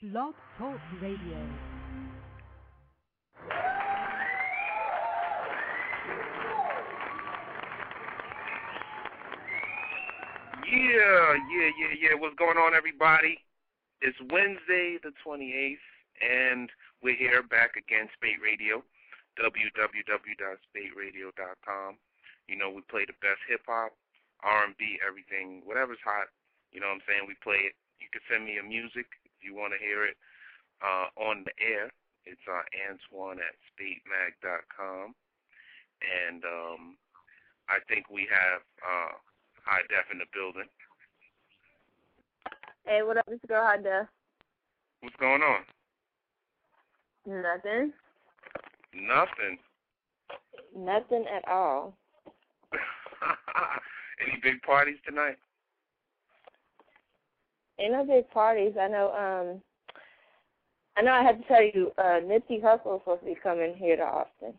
Blog 0.00 0.34
Talk 0.56 0.78
Radio. 1.02 1.42
Yeah, 10.70 11.34
yeah, 11.50 11.74
yeah, 11.74 11.98
yeah. 11.98 12.14
What's 12.14 12.38
going 12.38 12.58
on, 12.58 12.74
everybody? 12.74 13.42
It's 14.00 14.16
Wednesday, 14.30 14.98
the 15.02 15.10
28th, 15.26 15.78
and 16.22 16.70
we're 17.02 17.16
here 17.16 17.42
back 17.42 17.74
again, 17.74 18.08
Spate 18.14 18.40
Radio, 18.40 18.84
www.spateradio.com. 19.34 21.98
You 22.46 22.56
know, 22.56 22.70
we 22.70 22.82
play 22.82 23.04
the 23.04 23.14
best 23.20 23.40
hip 23.48 23.62
hop, 23.66 23.96
R&B, 24.44 25.00
everything, 25.04 25.62
whatever's 25.64 25.98
hot. 26.04 26.28
You 26.70 26.78
know 26.78 26.86
what 26.86 27.02
I'm 27.02 27.08
saying? 27.08 27.26
We 27.26 27.34
play 27.42 27.62
it. 27.66 27.74
You 27.98 28.06
can 28.12 28.22
send 28.30 28.44
me 28.44 28.52
your 28.54 28.62
music 28.62 29.06
if 29.38 29.46
you 29.46 29.54
want 29.54 29.72
to 29.72 29.78
hear 29.78 30.04
it 30.04 30.16
uh, 30.82 31.06
on 31.22 31.44
the 31.46 31.54
air. 31.62 31.90
It's 32.26 32.42
uh, 32.50 32.66
Antoine 32.90 33.38
at 33.38 33.54
speedmag.com. 33.70 35.14
And 36.02 36.44
um, 36.44 36.96
I 37.68 37.78
think 37.88 38.10
we 38.10 38.26
have 38.30 38.60
uh, 38.82 39.14
High 39.64 39.86
Def 39.88 40.10
in 40.12 40.18
the 40.18 40.26
building. 40.34 40.68
Hey, 42.84 43.02
what 43.02 43.16
up? 43.16 43.24
It's 43.28 43.44
girl 43.46 43.64
High 43.64 43.78
Def. 43.78 44.06
What's 45.00 45.16
going 45.16 45.42
on? 45.42 45.62
Nothing. 47.26 47.92
Nothing. 48.94 49.58
Nothing 50.76 51.24
at 51.34 51.46
all. 51.48 51.94
Any 54.20 54.38
big 54.42 54.60
parties 54.62 54.96
tonight? 55.06 55.36
Ain't 57.78 57.92
no 57.92 58.04
big 58.04 58.28
parties. 58.30 58.74
I 58.80 58.88
know. 58.88 59.12
Um, 59.12 59.62
I 60.96 61.02
know. 61.02 61.12
I 61.12 61.22
had 61.22 61.40
to 61.40 61.48
tell 61.48 61.62
you, 61.62 61.92
uh, 61.98 62.20
Nipsey 62.22 62.62
Hussle 62.62 62.96
is 62.96 63.00
supposed 63.02 63.20
to 63.20 63.26
be 63.26 63.36
coming 63.40 63.74
here 63.76 63.96
to 63.96 64.02
Austin. 64.02 64.54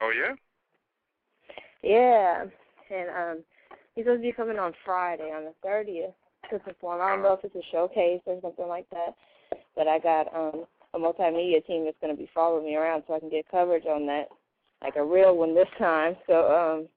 Oh 0.00 0.10
yeah. 0.10 0.34
Yeah, 1.82 2.44
and 2.90 3.10
um, 3.10 3.44
he's 3.94 4.04
supposed 4.04 4.22
to 4.22 4.28
be 4.28 4.32
coming 4.32 4.58
on 4.58 4.72
Friday 4.84 5.30
on 5.34 5.44
the 5.44 5.54
thirtieth 5.62 6.14
to 6.50 6.58
perform. 6.58 7.00
I 7.00 7.10
don't 7.10 7.22
know 7.22 7.32
if 7.34 7.44
it's 7.44 7.56
a 7.56 7.70
showcase 7.72 8.20
or 8.26 8.38
something 8.40 8.68
like 8.68 8.88
that, 8.90 9.14
but 9.76 9.88
I 9.88 9.98
got 9.98 10.34
um 10.34 10.66
a 10.94 10.98
multimedia 10.98 11.64
team 11.66 11.84
that's 11.84 11.96
going 12.00 12.14
to 12.14 12.20
be 12.20 12.30
following 12.32 12.64
me 12.64 12.76
around 12.76 13.02
so 13.06 13.14
I 13.14 13.20
can 13.20 13.28
get 13.28 13.50
coverage 13.50 13.86
on 13.86 14.06
that, 14.06 14.28
like 14.82 14.96
a 14.96 15.04
real 15.04 15.36
one 15.36 15.54
this 15.54 15.68
time. 15.78 16.16
So 16.26 16.34
um, 16.46 16.88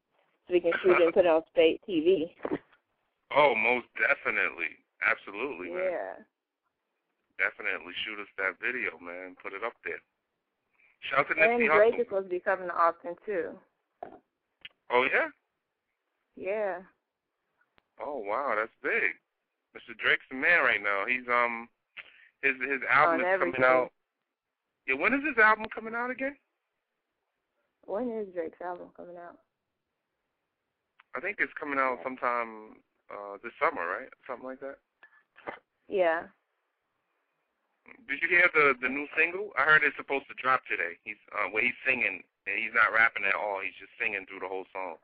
so 0.47 0.53
we 0.53 0.59
can 0.59 0.71
shoot 0.83 0.97
it 0.99 1.03
and 1.03 1.13
put 1.13 1.25
it 1.25 1.29
on 1.29 1.41
Spate 1.51 1.81
TV. 1.87 2.29
Oh, 3.35 3.53
most 3.55 3.87
definitely. 3.97 4.77
Absolutely, 5.05 5.69
man. 5.71 5.83
Yeah. 5.91 6.13
Definitely 7.37 7.93
shoot 8.05 8.17
us 8.19 8.29
that 8.37 8.57
video, 8.57 8.97
man. 8.97 9.35
Put 9.41 9.53
it 9.53 9.63
up 9.63 9.73
there. 9.85 10.01
Shout 11.09 11.19
out 11.19 11.27
to 11.29 11.37
And 11.37 11.61
Nipsey 11.61 11.69
Drake 11.69 11.93
Hussle. 11.93 12.01
is 12.01 12.07
supposed 12.07 12.25
to 12.25 12.33
be 12.33 12.39
coming 12.41 12.67
to 12.67 12.73
Austin 12.73 13.15
too. 13.25 13.53
Oh 14.89 15.05
yeah. 15.05 15.29
Yeah. 16.35 16.77
Oh 18.01 18.17
wow, 18.25 18.55
that's 18.57 18.73
big. 18.81 19.13
Mr. 19.77 19.93
Drake's 19.97 20.25
the 20.31 20.35
man 20.37 20.63
right 20.63 20.81
now. 20.81 21.05
He's 21.07 21.27
um 21.29 21.69
his 22.41 22.55
his 22.65 22.81
album 22.89 23.21
On 23.21 23.21
is 23.21 23.25
coming 23.39 23.53
everything. 23.53 23.63
out. 23.63 23.91
Yeah, 24.87 24.95
when 24.95 25.13
is 25.13 25.21
his 25.27 25.37
album 25.37 25.65
coming 25.73 25.93
out 25.93 26.09
again? 26.09 26.35
When 27.85 28.09
is 28.09 28.33
Drake's 28.33 28.59
album 28.61 28.87
coming 28.97 29.17
out? 29.17 29.37
I 31.15 31.19
think 31.19 31.37
it's 31.39 31.53
coming 31.59 31.77
out 31.77 31.99
sometime 32.03 32.81
uh 33.11 33.37
this 33.43 33.53
summer, 33.61 33.85
right? 33.85 34.09
Something 34.25 34.47
like 34.47 34.59
that. 34.61 34.77
Yeah. 35.87 36.23
Did 38.07 38.19
you 38.21 38.29
hear 38.29 38.49
the 38.53 38.73
the 38.81 38.89
new 38.89 39.07
single? 39.17 39.51
I 39.57 39.63
heard 39.63 39.83
it's 39.83 39.97
supposed 39.97 40.27
to 40.27 40.35
drop 40.41 40.61
today. 40.69 40.95
He's 41.03 41.19
uh 41.31 41.49
where 41.51 41.63
he's 41.63 41.77
singing 41.85 42.23
and 42.47 42.55
he's 42.59 42.73
not 42.73 42.95
rapping 42.95 43.23
at 43.27 43.35
all. 43.35 43.59
He's 43.63 43.75
just 43.79 43.91
singing 43.99 44.25
through 44.27 44.39
the 44.39 44.47
whole 44.47 44.65
song. 44.71 44.95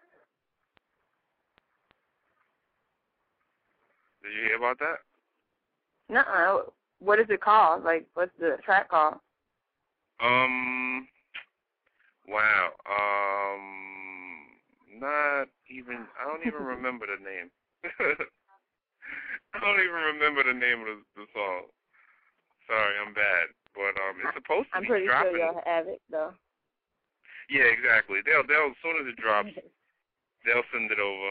Did 4.24 4.32
you 4.34 4.48
hear 4.48 4.58
about 4.58 4.80
that? 4.80 5.04
Nuh-uh. 6.10 6.72
What 7.00 7.20
is 7.20 7.28
it 7.30 7.42
called? 7.42 7.84
Like, 7.84 8.08
what's 8.14 8.32
the 8.40 8.58
track 8.64 8.90
called? 8.90 9.16
Um. 10.22 11.08
Wow. 12.28 12.72
Um. 12.88 13.60
Not 15.00 15.50
even. 15.70 16.08
I 16.20 16.26
don't 16.26 16.48
even 16.48 16.64
remember 16.66 17.06
the 17.08 17.20
name. 17.24 17.52
I 19.54 19.62
don't 19.62 19.80
even 19.80 20.18
remember 20.18 20.42
the 20.44 20.58
name 20.58 20.82
of 20.82 20.90
the, 20.90 20.98
the 21.16 21.28
song. 21.34 21.70
Sorry, 22.66 22.96
I'm 22.98 23.14
bad. 23.14 23.54
But 23.74 23.94
um, 23.98 24.22
it's 24.22 24.38
supposed 24.38 24.70
to 24.70 24.78
I'm 24.78 24.86
be 24.86 24.90
pretty 24.90 25.08
dropping. 25.10 25.34
sure 25.34 25.50
you'll 25.50 25.66
have 25.66 25.86
it 25.90 26.02
though. 26.10 26.34
Yeah, 27.50 27.70
exactly. 27.70 28.22
They'll 28.22 28.46
they'll 28.46 28.74
as 28.74 28.80
soon 28.86 29.02
as 29.02 29.10
it 29.10 29.18
drops, 29.18 29.50
they'll 30.46 30.68
send 30.70 30.94
it 30.94 31.02
over, 31.02 31.30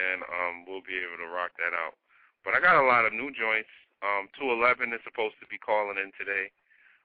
and 0.00 0.24
um, 0.24 0.54
we'll 0.64 0.84
be 0.84 0.96
able 0.96 1.20
to 1.20 1.28
rock 1.28 1.52
that 1.60 1.76
out. 1.76 1.96
But 2.44 2.56
I 2.56 2.64
got 2.64 2.80
a 2.80 2.88
lot 2.88 3.04
of 3.04 3.12
new 3.12 3.28
joints. 3.30 3.70
Um, 4.02 4.26
211 4.34 4.90
is 4.90 5.04
supposed 5.06 5.38
to 5.38 5.46
be 5.46 5.60
calling 5.62 6.00
in 6.00 6.10
today. 6.18 6.50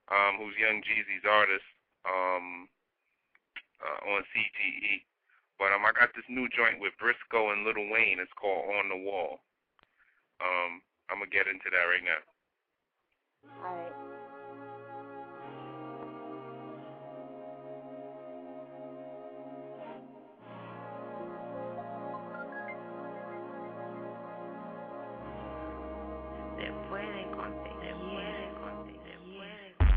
Um, 0.07 0.39
who's 0.39 0.55
Young 0.55 0.79
Jeezy's 0.87 1.27
artist 1.27 1.67
um, 2.07 2.71
uh, 3.83 4.15
on 4.15 4.23
CTE. 4.31 5.03
But 5.59 5.75
um, 5.75 5.83
I 5.83 5.91
got 5.91 6.15
this 6.15 6.23
new 6.31 6.47
joint 6.47 6.79
with 6.79 6.95
Brisco 6.95 7.51
and 7.51 7.67
Lil 7.67 7.91
Wayne. 7.91 8.23
It's 8.23 8.31
called 8.39 8.71
On 8.71 8.87
the 8.87 8.95
Wall. 9.03 9.43
Um, 10.39 10.81
I'm 11.09 11.19
gonna 11.19 11.31
get 11.31 11.47
into 11.47 11.69
that 11.71 11.85
right 11.89 12.03
now. 12.03 12.21
Alright. 13.63 13.93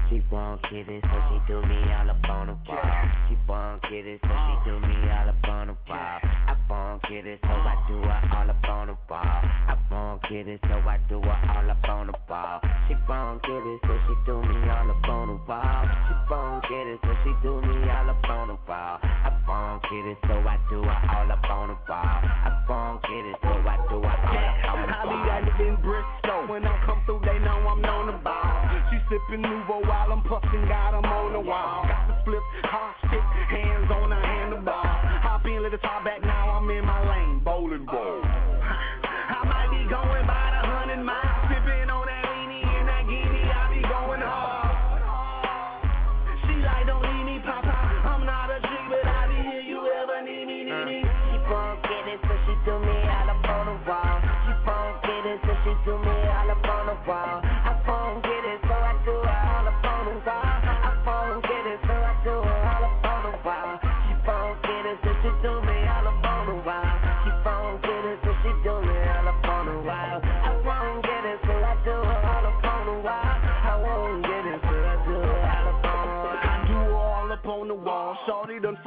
She 0.09 0.23
won't 0.33 0.61
get 0.63 0.89
it, 0.89 1.05
so 1.05 1.23
she 1.31 1.53
do 1.53 1.63
me 1.63 1.77
all 1.95 2.11
up 2.11 2.29
on 2.29 2.47
the 2.49 2.59
wall. 2.69 2.83
She 3.29 3.37
won't 3.47 3.83
get 3.83 4.07
it, 4.07 4.21
so 4.23 4.29
she 4.29 4.71
do 4.71 4.81
me 4.81 4.95
all 5.09 5.29
up 5.29 5.45
on 5.45 5.67
the 5.69 5.77
wall. 5.89 6.40
I 6.51 6.57
won't 6.69 7.01
get 7.07 7.27
it, 7.31 7.39
so 7.43 7.49
I 7.55 7.77
do 7.87 7.95
her 8.03 8.21
all 8.35 8.51
up 8.51 8.65
on 8.69 8.87
the 8.89 8.97
wall. 9.09 9.23
I 9.23 9.77
won't 9.89 10.21
get 10.27 10.49
it, 10.49 10.59
so 10.67 10.75
I 10.83 10.99
do 11.09 11.21
her 11.23 11.39
all 11.55 11.71
up 11.71 11.89
on 11.89 12.09
the 12.09 12.15
wall. 12.29 12.59
She 12.89 12.95
won't 13.09 13.39
get 13.43 13.63
it, 13.63 13.79
so 13.87 13.95
she 14.11 14.15
do 14.27 14.43
me 14.43 14.59
all 14.67 14.91
up 14.91 15.07
on 15.07 15.29
the 15.31 15.39
wall. 15.47 15.87
She 16.11 16.15
won't 16.27 16.63
get 16.67 16.87
it, 16.91 16.99
so 17.07 17.15
she 17.23 17.31
do 17.47 17.63
me 17.63 17.87
all 17.87 18.11
up 18.11 18.25
on 18.27 18.49
the 18.49 18.59
wall. 18.67 18.99
I 18.99 19.31
won't 19.47 19.83
get 19.87 20.05
it, 20.11 20.19
so 20.27 20.35
I 20.43 20.59
do 20.69 20.83
her 20.83 20.99
all 21.15 21.31
up 21.31 21.51
on 21.55 21.69
the 21.71 21.79
wall. 21.87 22.19
I 22.19 22.51
won't 22.67 23.03
get 23.07 23.25
it, 23.31 23.37
so 23.47 23.55
I 23.55 23.77
do 23.87 23.99
her 24.03 24.11
all 24.11 24.51
up 24.51 24.75
on 24.75 24.87
the 24.91 24.97
I 24.99 25.03
be 25.07 25.15
wall. 25.15 25.31
active 25.31 25.67
in 25.71 25.77
Bristol. 25.87 26.51
When 26.51 26.67
I 26.67 26.75
come 26.85 26.99
through, 27.07 27.23
they 27.31 27.39
know 27.47 27.63
I'm 27.63 27.79
known 27.81 28.11
to 28.11 28.19
ball. 28.27 28.59
She 28.91 28.99
sipping 29.07 29.43
Nouveau 29.47 29.87
while 29.87 30.11
I'm 30.11 30.23
puffing, 30.27 30.67
got 30.67 30.99
'em 30.99 31.07
on 31.07 31.33
the 31.33 31.41
wall. 31.47 31.87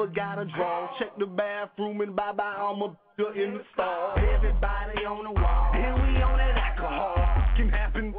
Forgot 0.06 0.40
a 0.40 0.46
draw. 0.46 0.90
Check 1.00 1.18
the 1.18 1.26
bathroom 1.26 2.02
and 2.02 2.16
bye 2.16 2.34
bye, 2.34 2.44
I'm 2.44 2.82
a 2.82 2.96
in 3.36 3.54
the 3.54 3.64
stall. 3.74 4.16
Everybody 4.18 5.06
on 5.06 5.24
the 5.24 5.40
wall. 5.40 5.72
And 5.74 5.96
we 5.96 6.22
on 6.22 6.38
that 6.38 6.58
alcohol. 6.58 7.16
Can 7.56 7.70
happen, 7.70 8.14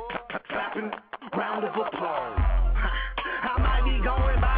clapping, 0.48 0.90
round 1.36 1.64
of 1.64 1.74
applause. 1.74 2.38
I 3.42 3.58
might 3.58 3.84
be 3.84 4.02
going 4.02 4.40
by 4.40 4.53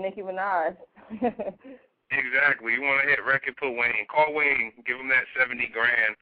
Nicki 0.00 0.22
Minaj. 0.22 0.76
exactly. 2.10 2.72
You 2.74 2.82
want 2.82 3.02
to 3.02 3.08
hit 3.08 3.24
record, 3.24 3.56
put 3.56 3.72
Wayne. 3.72 4.06
Call 4.10 4.34
Wayne. 4.34 4.72
Give 4.84 5.00
him 5.00 5.08
that 5.08 5.26
seventy 5.38 5.68
grand. 5.72 6.16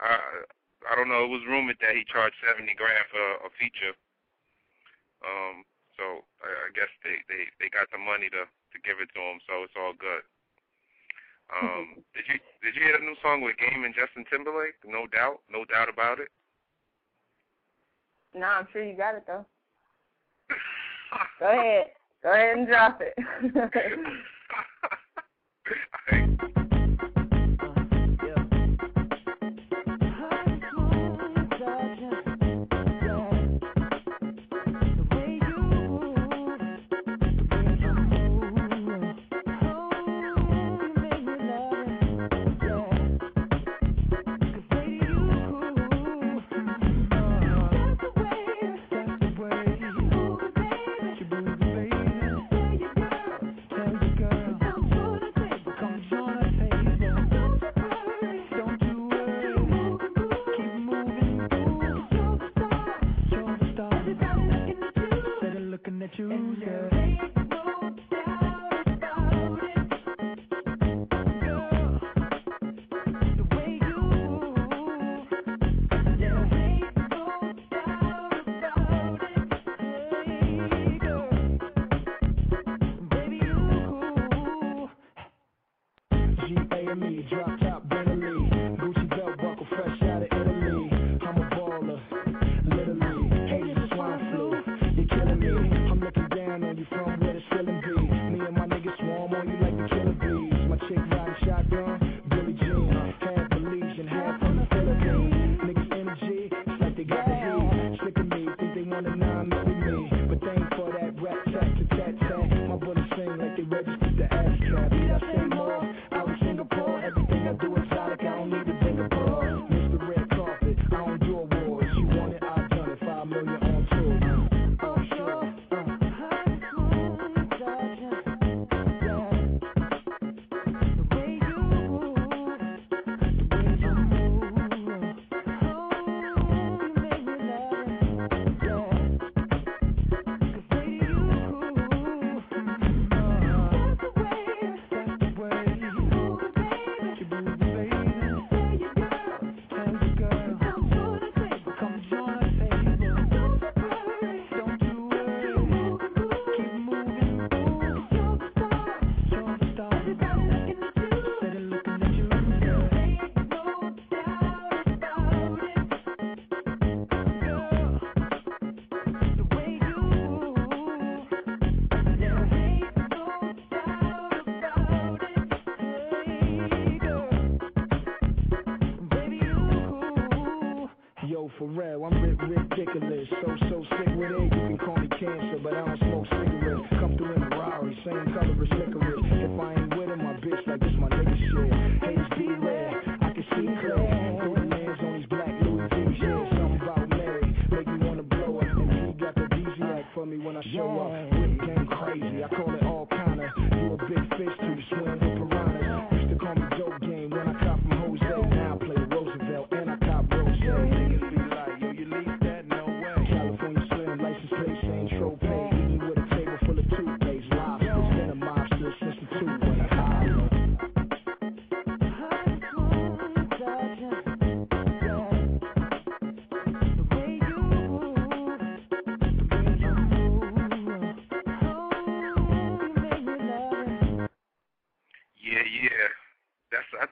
Uh, 0.00 0.46
I 0.86 0.94
don't 0.94 1.08
know. 1.08 1.24
It 1.24 1.32
was 1.34 1.46
rumored 1.48 1.80
that 1.80 1.96
he 1.96 2.04
charged 2.06 2.36
seventy 2.44 2.74
grand 2.74 3.06
for 3.10 3.46
a 3.46 3.50
feature. 3.58 3.94
Um, 5.24 5.64
so 5.96 6.22
I, 6.44 6.48
I 6.48 6.68
guess 6.76 6.92
they 7.02 7.18
they 7.26 7.48
they 7.58 7.68
got 7.72 7.88
the 7.90 7.98
money 7.98 8.28
to 8.30 8.44
to 8.44 8.76
give 8.84 9.00
it 9.00 9.10
to 9.16 9.20
him, 9.20 9.40
so 9.48 9.64
it's 9.64 9.76
all 9.76 9.96
good. 9.96 10.22
Um, 11.50 12.02
did 12.14 12.28
you 12.28 12.38
did 12.62 12.76
you 12.76 12.82
hear 12.84 12.96
a 12.96 13.02
new 13.02 13.16
song 13.24 13.40
with 13.40 13.56
Game 13.56 13.84
and 13.84 13.96
Justin 13.96 14.24
Timberlake? 14.28 14.76
No 14.84 15.08
doubt, 15.08 15.40
no 15.48 15.64
doubt 15.64 15.88
about 15.88 16.20
it. 16.20 16.28
No, 18.34 18.44
nah, 18.44 18.60
I'm 18.60 18.68
sure 18.72 18.84
you 18.84 18.96
got 18.96 19.16
it 19.16 19.24
though. 19.26 19.46
Go 21.40 21.48
ahead. 21.48 21.95
Go 22.26 22.32
ahead 22.32 22.58
and 22.58 22.66
drop 22.66 23.00
it. 23.00 23.14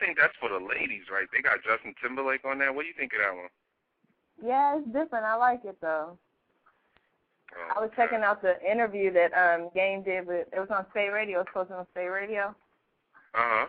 think 0.05 0.19
that's 0.19 0.37
for 0.39 0.49
the 0.49 0.61
ladies, 0.61 1.09
right? 1.11 1.27
They 1.33 1.41
got 1.41 1.65
Justin 1.65 1.95
Timberlake 2.03 2.45
on 2.45 2.59
that. 2.59 2.75
What 2.75 2.83
do 2.83 2.89
you 2.89 2.95
think 2.99 3.13
of 3.15 3.21
that 3.25 3.35
one? 3.35 3.53
Yeah, 4.45 4.77
it's 4.79 4.87
different. 4.87 5.25
I 5.25 5.37
like 5.37 5.65
it 5.65 5.77
though. 5.81 6.19
Oh, 7.57 7.73
I 7.77 7.81
was 7.81 7.91
okay. 7.93 8.03
checking 8.03 8.25
out 8.25 8.43
the 8.43 8.61
interview 8.61 9.13
that 9.13 9.33
um 9.33 9.71
Game 9.75 10.03
did 10.03 10.27
with 10.27 10.49
it 10.53 10.59
was 10.59 10.69
on 10.71 10.85
Spate 10.91 11.13
Radio, 11.13 11.41
it 11.41 11.47
was 11.49 11.55
posted 11.55 11.77
on 11.77 11.87
Spate 11.93 12.11
Radio. 12.11 12.55
Uh 13.35 13.49
huh. 13.49 13.67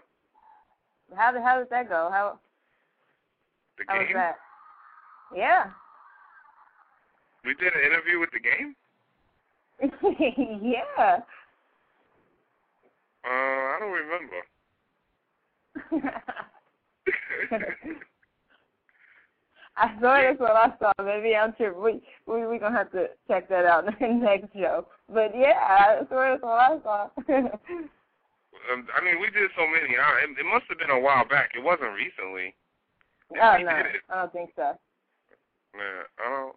How 1.15 1.31
did 1.31 1.41
how 1.41 1.59
did 1.59 1.69
that 1.69 1.87
go? 1.87 2.09
How 2.11 2.39
The 3.77 3.83
how 3.87 3.99
was 3.99 4.07
that? 4.13 4.35
Yeah. 5.35 5.65
We 7.45 7.53
did 7.55 7.73
an 7.73 7.81
interview 7.85 8.19
with 8.19 8.31
the 8.31 8.39
game. 8.39 8.75
yeah. 10.63 11.19
Uh, 13.23 13.29
I 13.29 13.77
don't 13.79 13.91
remember. 13.91 14.41
I 19.77 19.97
swear 19.99 20.31
that's 20.31 20.39
what 20.39 20.55
I 20.55 20.71
saw. 20.79 20.91
Maybe 21.03 21.35
I'm 21.35 21.51
tripping. 21.53 21.81
We 21.81 22.01
we 22.25 22.47
we 22.47 22.59
gonna 22.59 22.77
have 22.77 22.91
to 22.93 23.09
check 23.27 23.49
that 23.49 23.65
out 23.65 23.87
in 23.87 23.95
the 24.19 24.25
next 24.25 24.53
show. 24.53 24.87
But 25.11 25.35
yeah, 25.35 25.59
I 25.59 25.99
swear 26.07 26.31
that's 26.31 26.43
what 26.43 26.59
I 26.59 26.79
saw. 26.81 27.09
um, 28.71 28.87
I 28.95 29.03
mean, 29.03 29.19
we 29.19 29.27
did 29.35 29.51
so 29.57 29.67
many. 29.67 29.97
I, 29.99 30.23
it, 30.23 30.31
it 30.39 30.47
must 30.47 30.65
have 30.69 30.79
been 30.79 30.95
a 30.95 30.99
while 30.99 31.27
back. 31.27 31.51
It 31.55 31.63
wasn't 31.63 31.91
recently. 31.91 32.55
oh 33.35 33.55
we 33.57 33.63
no. 33.63 33.83
I 34.09 34.15
don't 34.15 34.31
think 34.31 34.51
so. 34.55 34.79
Man, 35.75 36.07
I 36.23 36.29
don't. 36.29 36.55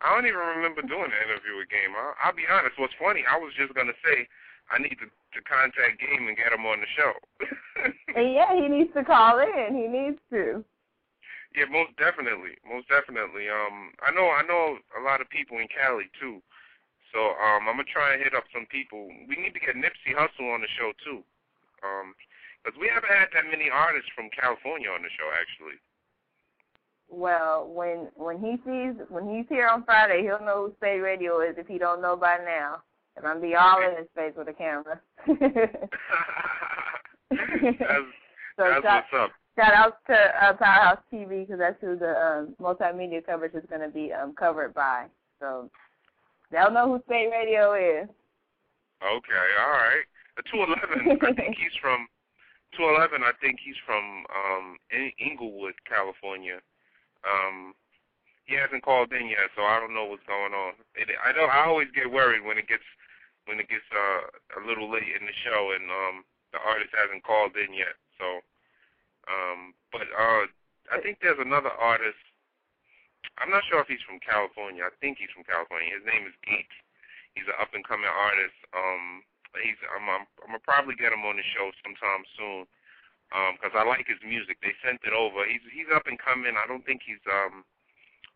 I 0.00 0.12
don't 0.12 0.26
even 0.26 0.40
remember 0.56 0.82
doing 0.82 1.08
the 1.08 1.20
interview 1.20 1.56
with 1.60 1.68
Game. 1.68 1.92
I, 1.92 2.12
I'll 2.24 2.36
be 2.36 2.48
honest. 2.48 2.80
What's 2.80 2.96
funny? 2.96 3.24
I 3.28 3.36
was 3.36 3.52
just 3.60 3.76
gonna 3.76 3.96
say 4.00 4.24
I 4.70 4.78
need 4.78 4.96
to 5.00 5.08
to 5.34 5.40
contact 5.42 5.98
Game 5.98 6.28
and 6.30 6.38
get 6.38 6.54
him 6.54 6.64
on 6.64 6.78
the 6.80 6.90
show. 6.94 7.12
And 8.14 8.32
yeah, 8.32 8.54
he 8.54 8.70
needs 8.70 8.94
to 8.94 9.02
call 9.02 9.42
in. 9.42 9.74
He 9.74 9.90
needs 9.90 10.22
to. 10.30 10.62
yeah, 11.50 11.66
most 11.66 11.98
definitely, 11.98 12.54
most 12.62 12.86
definitely. 12.86 13.50
Um, 13.50 13.90
I 14.06 14.14
know, 14.14 14.30
I 14.30 14.46
know 14.46 14.78
a 14.94 15.02
lot 15.02 15.20
of 15.20 15.26
people 15.34 15.58
in 15.58 15.66
Cali 15.66 16.06
too. 16.22 16.38
So 17.10 17.34
um, 17.42 17.66
I'm 17.66 17.74
gonna 17.74 17.90
try 17.90 18.14
and 18.14 18.22
hit 18.22 18.32
up 18.32 18.46
some 18.54 18.70
people. 18.70 19.10
We 19.26 19.34
need 19.34 19.52
to 19.54 19.60
get 19.60 19.74
Nipsey 19.74 20.14
Hussle 20.14 20.54
on 20.54 20.62
the 20.62 20.70
show 20.78 20.94
too. 21.02 21.26
Um, 21.82 22.14
because 22.62 22.78
we 22.78 22.88
haven't 22.88 23.12
had 23.12 23.28
that 23.34 23.50
many 23.50 23.68
artists 23.68 24.08
from 24.14 24.30
California 24.30 24.88
on 24.88 25.02
the 25.02 25.10
show 25.18 25.28
actually. 25.34 25.76
Well, 27.10 27.68
when 27.68 28.08
when 28.14 28.38
he 28.38 28.56
sees 28.64 28.94
when 29.10 29.28
he's 29.28 29.46
here 29.48 29.68
on 29.68 29.84
Friday, 29.84 30.22
he'll 30.22 30.40
know 30.40 30.66
who 30.66 30.72
Spate 30.78 31.02
Radio 31.02 31.40
is 31.40 31.58
if 31.58 31.66
he 31.66 31.78
don't 31.78 32.00
know 32.00 32.16
by 32.16 32.38
now. 32.46 32.82
And 33.16 33.26
I'm 33.26 33.40
be 33.40 33.54
all 33.54 33.80
in 33.82 33.96
his 33.96 34.08
face 34.14 34.32
with 34.36 34.48
a 34.48 34.52
camera. 34.52 35.00
that's 35.26 35.38
so 38.56 38.64
that's 38.70 38.82
shout, 38.82 39.04
what's 39.10 39.14
up. 39.14 39.30
shout 39.56 39.74
out 39.74 39.98
to 40.06 40.14
uh, 40.14 40.52
Powerhouse 40.54 40.98
TV 41.12 41.46
because 41.46 41.58
that's 41.58 41.80
who 41.80 41.96
the 41.96 42.10
um, 42.18 42.54
multimedia 42.60 43.24
coverage 43.24 43.54
is 43.54 43.64
going 43.68 43.82
to 43.82 43.88
be 43.88 44.12
um, 44.12 44.34
covered 44.34 44.74
by. 44.74 45.06
So 45.40 45.70
they'll 46.50 46.70
know 46.70 46.86
who 46.92 47.00
Spate 47.06 47.30
Radio 47.30 47.74
is. 47.74 48.08
Okay, 49.02 49.46
all 49.60 49.74
right. 49.78 50.04
The 50.36 50.42
211, 50.50 51.18
I 51.22 51.32
think 51.38 51.56
he's 51.56 51.76
from 51.80 52.08
211. 52.76 53.22
I 53.22 53.32
think 53.40 53.58
he's 53.62 53.78
from 53.86 54.24
um 54.32 54.76
In- 54.90 55.12
Inglewood, 55.18 55.74
California. 55.86 56.58
Um, 57.22 57.74
he 58.44 58.54
hasn't 58.56 58.84
called 58.84 59.12
in 59.12 59.28
yet, 59.28 59.48
so 59.56 59.62
I 59.62 59.80
don't 59.80 59.94
know 59.94 60.04
what's 60.04 60.26
going 60.28 60.52
on. 60.52 60.74
It, 60.94 61.08
I 61.24 61.32
don't. 61.32 61.48
I 61.48 61.64
always 61.64 61.88
get 61.94 62.10
worried 62.10 62.44
when 62.44 62.58
it 62.58 62.68
gets 62.68 62.84
when 63.46 63.60
it 63.60 63.68
gets 63.68 63.86
uh, 63.92 64.22
a 64.58 64.60
little 64.66 64.88
late 64.90 65.08
in 65.14 65.24
the 65.26 65.36
show 65.44 65.72
and 65.76 65.86
um 65.90 66.16
the 66.54 66.60
artist 66.62 66.94
hasn't 66.94 67.26
called 67.26 67.58
in 67.58 67.74
yet. 67.74 67.98
So, 68.14 68.38
um, 69.26 69.74
but 69.90 70.06
uh, 70.14 70.46
I 70.94 71.02
think 71.02 71.18
there's 71.18 71.42
another 71.42 71.74
artist. 71.74 72.20
I'm 73.42 73.50
not 73.50 73.66
sure 73.66 73.82
if 73.82 73.90
he's 73.90 74.04
from 74.06 74.22
California. 74.22 74.86
I 74.86 74.94
think 75.02 75.18
he's 75.18 75.34
from 75.34 75.42
California. 75.42 75.90
His 75.90 76.06
name 76.06 76.22
is 76.30 76.36
Gates. 76.46 76.78
He's 77.34 77.50
an 77.50 77.58
up 77.58 77.74
and 77.74 77.82
coming 77.82 78.06
artist. 78.06 78.54
Um, 78.70 79.26
he's 79.58 79.78
I'm, 79.90 80.06
I'm 80.06 80.24
I'm 80.46 80.54
gonna 80.54 80.62
probably 80.62 80.94
get 80.94 81.10
him 81.10 81.26
on 81.26 81.34
the 81.34 81.46
show 81.54 81.74
sometime 81.82 82.22
soon. 82.38 82.62
Um, 83.34 83.58
'cause 83.58 83.74
I 83.74 83.82
like 83.82 84.06
his 84.06 84.22
music. 84.22 84.62
They 84.62 84.76
sent 84.84 85.02
it 85.02 85.10
over. 85.16 85.42
He's 85.42 85.64
he's 85.74 85.90
up 85.90 86.06
and 86.06 86.20
coming. 86.22 86.54
I 86.54 86.70
don't 86.70 86.86
think 86.86 87.02
he's 87.02 87.22
um 87.26 87.66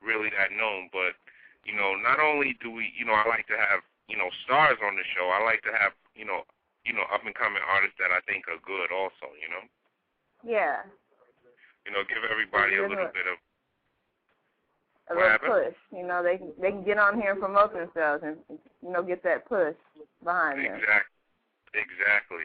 really 0.03 0.31
that 0.35 0.51
known, 0.51 0.91
but 0.91 1.15
you 1.63 1.75
know, 1.77 1.95
not 1.95 2.19
only 2.19 2.57
do 2.59 2.71
we, 2.71 2.91
you 2.99 3.05
know, 3.05 3.15
I 3.15 3.29
like 3.29 3.47
to 3.49 3.59
have 3.59 3.83
you 4.09 4.17
know 4.17 4.29
stars 4.45 4.79
on 4.83 4.97
the 4.97 5.05
show. 5.17 5.29
I 5.29 5.45
like 5.45 5.63
to 5.69 5.73
have 5.77 5.93
you 6.17 6.25
know 6.25 6.43
you 6.85 6.93
know 6.93 7.05
up 7.13 7.25
and 7.25 7.35
coming 7.37 7.63
artists 7.65 7.97
that 8.01 8.11
I 8.13 8.21
think 8.25 8.49
are 8.49 8.61
good 8.65 8.91
also. 8.93 9.33
You 9.39 9.49
know, 9.53 9.65
Yeah, 10.45 10.83
you 11.87 11.93
know, 11.93 12.03
give 12.09 12.25
everybody 12.29 12.77
a 12.77 12.85
little 12.89 13.09
bit 13.13 13.27
of 13.29 13.37
a 15.09 15.15
What 15.15 15.17
little 15.17 15.31
happened? 15.33 15.53
push. 15.73 15.79
You 15.93 16.07
know, 16.07 16.21
they 16.23 16.37
can 16.37 16.53
they 16.61 16.71
can 16.73 16.85
get 16.85 16.99
on 16.99 17.21
here 17.21 17.33
and 17.33 17.41
promote 17.41 17.73
themselves 17.73 18.25
and 18.25 18.37
you 18.83 18.91
know 18.93 19.03
get 19.03 19.23
that 19.25 19.49
push 19.49 19.77
behind 20.25 20.61
them. 20.65 20.77
Exact, 20.77 21.09
exactly. 21.73 22.45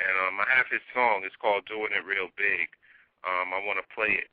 And 0.00 0.14
um, 0.24 0.40
I 0.40 0.48
have 0.56 0.68
his 0.72 0.80
song. 0.96 1.20
It's 1.24 1.36
called 1.36 1.64
"Doing 1.68 1.92
It 1.92 2.04
Real 2.08 2.28
Big." 2.36 2.68
Um, 3.22 3.54
I 3.54 3.60
want 3.62 3.78
to 3.78 3.86
play 3.94 4.10
it 4.18 4.28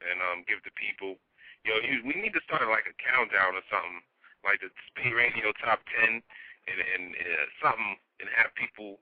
and 0.00 0.18
um, 0.32 0.46
give 0.48 0.62
the 0.64 0.72
people. 0.78 1.18
Yo, 1.64 1.76
you, 1.80 2.04
we 2.04 2.14
need 2.16 2.32
to 2.36 2.44
start 2.44 2.64
like 2.68 2.84
a 2.88 2.96
countdown 3.00 3.56
or 3.56 3.64
something, 3.72 4.00
like 4.44 4.60
the 4.60 4.70
Spate 4.92 5.16
Radio 5.16 5.50
Top 5.64 5.80
Ten, 5.88 6.20
and 6.20 6.78
and 6.78 7.04
uh, 7.16 7.46
something, 7.64 7.96
and 8.20 8.28
have 8.36 8.52
people, 8.54 9.00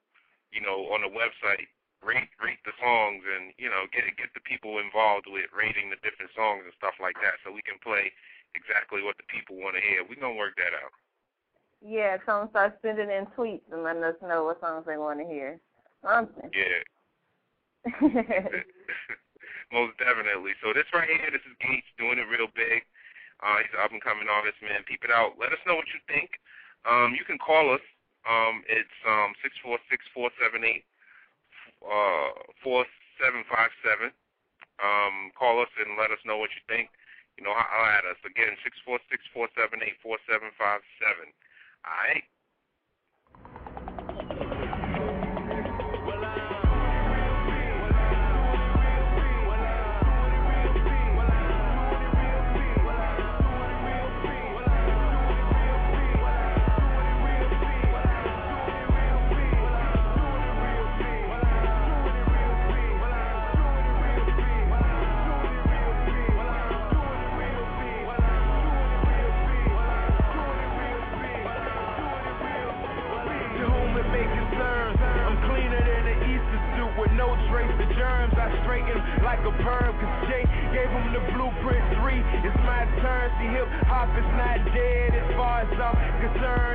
you 0.55 0.63
know, 0.63 0.89
on 0.95 1.03
the 1.03 1.13
website 1.13 1.69
rate 2.03 2.31
rate 2.43 2.63
the 2.67 2.75
songs, 2.79 3.23
and 3.27 3.55
you 3.59 3.71
know, 3.71 3.87
get 3.91 4.07
get 4.19 4.31
the 4.35 4.43
people 4.43 4.79
involved 4.79 5.27
with 5.27 5.51
rating 5.55 5.91
the 5.91 6.01
different 6.03 6.35
songs 6.35 6.67
and 6.67 6.75
stuff 6.79 6.99
like 6.99 7.19
that, 7.23 7.39
so 7.43 7.55
we 7.55 7.63
can 7.63 7.79
play 7.83 8.11
exactly 8.55 9.03
what 9.03 9.17
the 9.19 9.27
people 9.31 9.59
want 9.59 9.79
to 9.79 9.83
hear. 9.83 10.03
We're 10.03 10.23
gonna 10.23 10.39
work 10.39 10.59
that 10.59 10.75
out. 10.75 10.95
Yeah, 11.83 12.19
come 12.19 12.47
start 12.51 12.79
sending 12.83 13.11
in 13.11 13.27
tweets 13.35 13.67
and 13.75 13.83
letting 13.83 14.07
us 14.07 14.15
know 14.23 14.47
what 14.47 14.63
songs 14.63 14.87
they 14.87 14.97
want 14.97 15.19
to 15.19 15.27
hear. 15.27 15.59
Something. 16.03 16.51
Yeah. 16.55 16.83
Most 19.73 19.97
definitely. 19.99 20.53
So 20.63 20.71
this 20.77 20.87
right 20.95 21.09
here, 21.09 21.33
this 21.33 21.43
is 21.43 21.57
Gates 21.59 21.89
doing 21.99 22.19
it 22.21 22.29
real 22.31 22.47
big. 22.55 22.85
Uh, 23.43 23.59
he's 23.61 23.75
an 23.75 23.83
up 23.83 23.91
and 23.91 24.01
coming 24.01 24.31
artist, 24.31 24.63
man. 24.63 24.87
Peep 24.87 25.03
it 25.03 25.11
out. 25.11 25.35
Let 25.37 25.53
us 25.53 25.61
know 25.67 25.75
what 25.75 25.91
you 25.91 26.01
think. 26.07 26.39
Um, 26.87 27.13
you 27.19 27.27
can 27.27 27.39
call 27.43 27.75
us. 27.75 27.83
Um, 28.23 28.63
it's 28.71 28.99
um 29.03 29.35
six 29.43 29.59
four 29.59 29.83
six 29.91 30.07
four 30.15 30.31
seven 30.39 30.63
eight 30.63 30.87
uh 31.83 32.31
four 32.63 32.87
seven 33.19 33.43
five 33.51 33.75
seven. 33.83 34.15
Um, 34.79 35.31
call 35.35 35.63
us 35.63 35.71
and 35.79 35.99
let 35.99 36.15
us 36.15 36.23
know 36.23 36.39
what 36.39 36.55
you 36.55 36.63
think. 36.71 36.91
You 37.39 37.43
know, 37.47 37.55
holler 37.55 37.91
at 37.99 38.07
us 38.07 38.19
again 38.23 38.55
six 38.63 38.79
four 38.87 39.03
six 39.11 39.27
four 39.35 39.51
seven 39.59 39.83
eight 39.83 39.99
four 40.03 40.19
seven 40.31 40.55
five 40.55 40.83
seven. 41.03 41.31
All 41.83 41.99
right. 42.07 42.25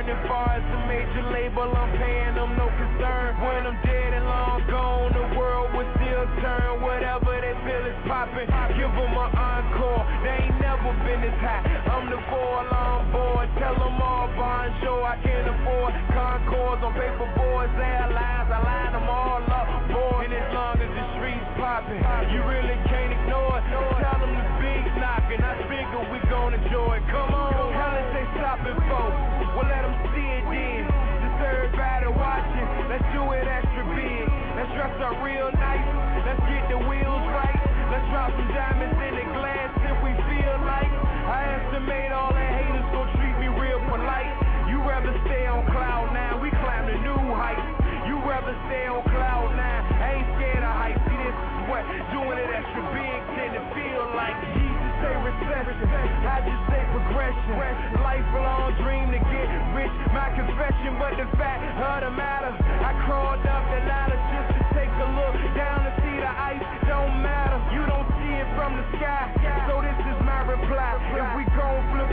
As 0.08 0.26
far 0.26 0.56
as 0.56 0.64
the 0.72 0.80
major 0.88 1.24
label, 1.30 1.68
I'm 1.68 1.92
paying 1.98 2.34
them 2.34 2.56
no 2.56 2.66
concern. 2.80 3.36
When 3.44 3.66
I'm 3.66 3.76
dead 3.84 3.97
stay 48.68 48.84
on 48.88 49.02
cloud 49.08 49.52
nine. 49.56 49.82
I 49.98 50.08
ain't 50.20 50.28
scared 50.38 50.64
of 50.64 50.72
heights. 50.72 51.02
See, 51.08 51.18
this 51.18 51.34
is 51.34 51.60
what 51.68 51.82
doing 52.14 52.38
it 52.38 52.50
extra 52.52 52.82
big 52.94 53.18
tend 53.36 53.52
to 53.56 53.62
feel 53.74 54.04
like. 54.14 54.36
Jesus 54.54 54.92
say 55.02 55.14
recession. 55.22 55.88
I 56.24 56.38
just 56.44 56.62
say 56.70 56.82
progression. 56.92 57.54
Lifelong 58.02 58.74
dream 58.82 59.10
to 59.12 59.20
get 59.20 59.48
rich. 59.74 59.94
My 60.12 60.30
confession, 60.34 60.98
but 60.98 61.14
the 61.16 61.28
fact 61.36 61.62
of 61.66 61.98
the 62.04 62.12
matter, 62.14 62.52
I 62.54 62.92
crawled 63.06 63.44
up 63.44 63.64
the 63.70 63.80
ladder 63.86 64.18
just 64.18 64.48
to 64.56 64.60
take 64.74 64.90
a 64.90 65.08
look 65.16 65.36
down 65.54 65.84
to 65.86 65.92
see 66.02 66.16
the 66.18 66.32
ice. 66.32 66.62
Don't 66.88 67.22
matter. 67.22 67.58
You 67.72 67.84
don't 67.86 68.08
see 68.20 68.34
it 68.38 68.48
from 68.56 68.76
the 68.76 68.84
sky. 68.98 69.32
So 69.68 69.80
this 69.82 69.98
is 69.98 70.18
my 70.24 70.44
reply. 70.46 70.98
If 71.14 71.28
we 71.36 71.47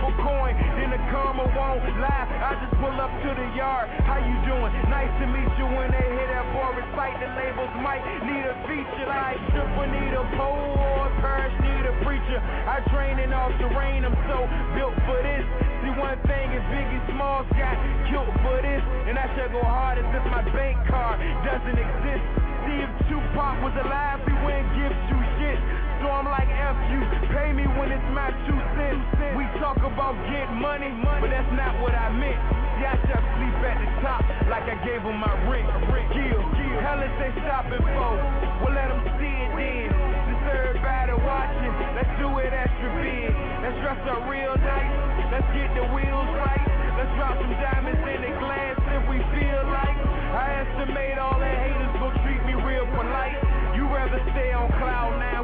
gon' 0.05 0.17
coin, 0.21 0.53
then 0.77 0.93
the 0.93 1.01
karma 1.09 1.45
won't 1.57 1.81
lie. 1.97 2.27
I 2.29 2.53
just 2.61 2.77
pull 2.77 2.93
up 2.93 3.09
to 3.09 3.29
the 3.33 3.47
yard. 3.57 3.89
How 4.05 4.21
you 4.21 4.37
doing? 4.45 4.69
Nice 4.89 5.09
to 5.21 5.25
meet 5.25 5.49
you. 5.57 5.65
When 5.65 5.89
they 5.89 6.05
hear 6.05 6.29
that 6.29 6.45
boy 6.53 6.77
recite 6.77 7.17
the 7.17 7.29
labels, 7.33 7.73
might 7.81 8.05
need 8.21 8.45
a 8.45 8.55
feature 8.69 9.07
like 9.09 9.41
stripper 9.49 9.87
need 9.89 10.13
a 10.13 10.25
pole 10.37 10.77
or 10.77 11.09
a 11.09 11.11
parish 11.21 11.55
need 11.57 11.85
a 11.89 11.95
preacher. 12.05 12.37
I 12.37 12.85
train 12.93 13.17
in 13.17 13.33
all 13.33 13.49
terrain. 13.57 14.05
I'm 14.05 14.17
so 14.29 14.45
built 14.77 14.93
for 15.09 15.17
this. 15.25 15.45
See 15.81 15.93
one 15.97 16.21
thing 16.29 16.53
is 16.53 16.63
Biggie 16.69 17.01
Smalls 17.09 17.49
got 17.57 17.77
killed 18.09 18.35
for 18.45 18.61
this, 18.61 18.83
and 19.09 19.17
I 19.17 19.25
should 19.33 19.51
go 19.53 19.63
hard 19.65 19.97
as 19.97 20.05
if 20.13 20.23
my 20.29 20.45
bank 20.53 20.77
card 20.85 21.17
doesn't 21.41 21.79
exist. 21.81 22.25
See 22.69 22.77
if 22.81 22.91
Tupac 23.09 23.55
was 23.65 23.73
alive, 23.81 24.21
he 24.25 24.33
wouldn't 24.45 24.69
give 24.77 24.93
two 25.09 25.23
shit. 25.41 25.84
So 26.05 26.13
I'm 26.13 26.29
like 26.29 26.45
F 26.45 26.77
you, 26.93 27.01
pay 27.33 27.49
me 27.49 27.65
when 27.81 27.89
it's 27.89 28.09
my 28.13 28.29
two 28.45 28.59
cents. 28.77 29.01
We 29.33 29.41
talk 29.57 29.81
about 29.81 30.13
get 30.29 30.53
money, 30.53 30.93
but 31.01 31.33
that's 31.33 31.49
not 31.57 31.81
what 31.81 31.97
I 31.97 32.13
meant. 32.13 32.37
See, 32.77 32.85
I 32.85 32.93
just 33.09 33.25
sleep 33.33 33.57
at 33.65 33.77
the 33.81 33.89
top 34.05 34.21
like 34.45 34.69
I 34.69 34.77
gave 34.85 35.01
him 35.01 35.17
my 35.17 35.33
rent. 35.49 35.65
Kill, 36.13 36.41
hell 36.85 37.01
if 37.01 37.09
they 37.17 37.33
stopping 37.41 37.81
for, 37.81 38.13
well 38.61 38.69
let 38.77 38.93
them 38.93 39.01
see 39.17 39.33
it 39.33 39.49
then. 39.57 39.89
Since 40.29 40.45
everybody 40.45 41.17
watching, 41.25 41.73
let's 41.97 42.13
do 42.21 42.29
it 42.37 42.53
extra 42.53 42.89
big. 43.01 43.33
Let's 43.65 43.77
dress 43.81 43.97
up 44.05 44.29
real 44.29 44.53
nice, 44.61 44.93
let's 45.33 45.49
get 45.57 45.73
the 45.73 45.89
wheels 45.89 46.29
right. 46.37 46.65
Let's 47.01 47.09
drop 47.17 47.33
some 47.33 47.49
diamonds 47.57 48.05
in 48.05 48.19
the 48.29 48.33
glass 48.37 48.77
if 48.93 49.03
we 49.09 49.17
feel 49.33 49.61
like. 49.73 49.97
I 50.37 50.69
estimate 50.69 51.17
all 51.17 51.41
the 51.41 51.49
haters 51.49 51.97
gon' 51.97 52.13
treat 52.21 52.45
me 52.45 52.53
real 52.61 52.85
polite. 52.93 53.41
You 53.73 53.89
rather 53.89 54.21
stay 54.31 54.55
on 54.55 54.71
cloud 54.79 55.19
nine, 55.19 55.34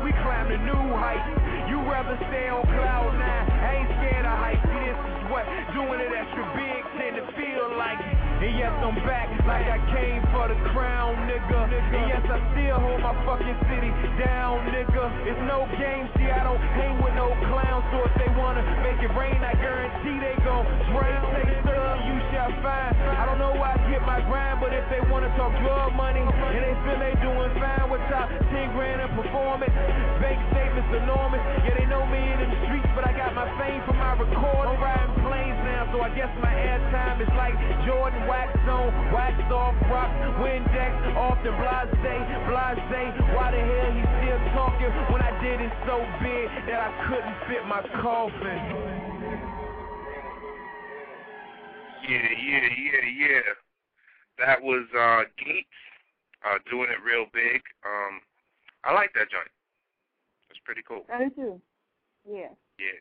the 0.52 0.60
new 0.68 0.84
height. 1.00 1.24
You 1.72 1.80
rather 1.88 2.20
stay 2.28 2.52
on 2.52 2.68
cloud 2.68 3.16
nine, 3.16 3.48
I 3.48 3.72
ain't 3.80 3.92
scared 4.04 4.28
of 4.28 4.36
heights. 4.36 4.68
This 4.68 5.00
is 5.00 5.24
what 5.32 5.48
doing 5.72 6.04
it 6.04 6.12
extra 6.12 6.44
big 6.60 6.82
tend 7.00 7.16
to 7.16 7.26
feel 7.40 7.72
like. 7.80 7.96
And 8.44 8.52
yes, 8.60 8.76
I'm 8.84 9.00
back 9.08 9.32
like 9.48 9.64
I 9.64 9.80
came 9.96 10.20
for 10.36 10.52
the 10.52 10.60
crown, 10.76 11.16
nigga. 11.24 11.72
And 11.72 12.04
yes, 12.12 12.24
I 12.28 12.40
still 12.52 12.84
hold 12.84 13.00
my 13.00 13.16
fucking 13.24 13.60
city 13.72 13.96
down, 14.20 14.68
nigga. 14.76 15.04
It's 15.24 15.40
no 15.48 15.64
game, 15.80 16.12
see, 16.20 16.28
I 16.28 16.44
don't 16.44 16.60
hang 16.76 17.00
with 17.00 17.16
no 17.16 17.32
clowns. 17.48 17.88
So 17.96 18.04
if 18.04 18.14
they 18.20 18.28
wanna 18.36 18.68
make 18.84 19.00
it 19.00 19.14
rain, 19.16 19.40
I 19.40 19.56
guarantee 19.56 20.20
they 20.20 20.36
gon' 20.44 20.68
drown. 20.92 21.32
Take 21.32 21.64
you 21.64 22.18
shall 22.36 22.52
find. 22.60 23.01
My 24.06 24.22
grind, 24.26 24.60
but 24.60 24.74
if 24.74 24.86
they 24.90 25.02
wanna 25.10 25.30
talk 25.38 25.54
drug 25.62 25.94
money 25.94 26.22
and 26.22 26.62
they 26.62 26.76
feel 26.84 26.98
they 26.98 27.16
doing 27.22 27.52
fine 27.58 27.88
with 27.90 28.02
top 28.10 28.30
10 28.30 28.74
grand 28.74 29.02
in 29.02 29.10
performance, 29.16 29.74
bank 30.20 30.40
statements 30.52 30.92
enormous. 30.96 31.42
Yeah, 31.66 31.76
they 31.78 31.88
know 31.88 32.06
me 32.08 32.22
in 32.22 32.38
the 32.42 32.50
streets, 32.66 32.90
but 32.96 33.08
I 33.08 33.14
got 33.14 33.34
my 33.34 33.48
fame 33.62 33.82
from 33.86 33.98
my 33.98 34.14
record. 34.18 34.66
I'm 34.68 34.80
riding 34.82 35.16
planes 35.26 35.60
now, 35.66 35.90
so 35.94 36.02
I 36.02 36.10
guess 36.14 36.32
my 36.42 36.54
airtime 36.54 37.22
is 37.22 37.32
like 37.38 37.56
Jordan 37.86 38.26
wax 38.28 38.52
on, 38.68 38.90
waxed 39.14 39.52
off, 39.52 39.76
rock, 39.90 40.12
Windex, 40.42 40.92
often 41.16 41.54
blase, 41.58 41.94
blase. 42.02 43.18
Why 43.34 43.52
the 43.52 43.62
hell 43.62 43.92
he 43.96 44.04
still 44.22 44.42
talking 44.58 44.92
when 45.12 45.22
I 45.22 45.32
did 45.42 45.62
it 45.62 45.74
so 45.88 46.02
big 46.22 46.48
that 46.68 46.80
I 46.80 46.92
couldn't 47.08 47.38
fit 47.48 47.64
my 47.68 47.82
coffin? 48.02 48.60
Yeah, 52.02 52.18
yeah, 52.18 52.68
yeah, 52.82 53.28
yeah. 53.30 53.71
That 54.38 54.62
was 54.62 54.86
uh 54.98 55.24
Gates, 55.38 55.67
uh 56.46 56.58
doing 56.70 56.89
it 56.89 57.04
real 57.04 57.26
big. 57.34 57.62
Um 57.86 58.22
I 58.84 58.94
like 58.94 59.13
that 59.13 59.30
joint. 59.30 59.52
It's 60.50 60.60
pretty 60.65 60.82
cool. 60.88 61.06
I 61.13 61.26
do 61.26 61.30
too. 61.36 61.62
Yeah. 62.28 62.54
Yeah. 62.80 63.00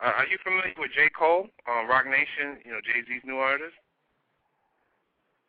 Uh, 0.00 0.12
are 0.22 0.26
you 0.26 0.36
familiar 0.44 0.76
with 0.76 0.92
J. 0.92 1.08
Cole, 1.08 1.48
uh, 1.64 1.88
Roc 1.88 2.04
Nation, 2.04 2.60
you 2.64 2.70
know, 2.70 2.84
Jay 2.84 3.00
Z's 3.08 3.24
new 3.24 3.40
artist? 3.40 3.74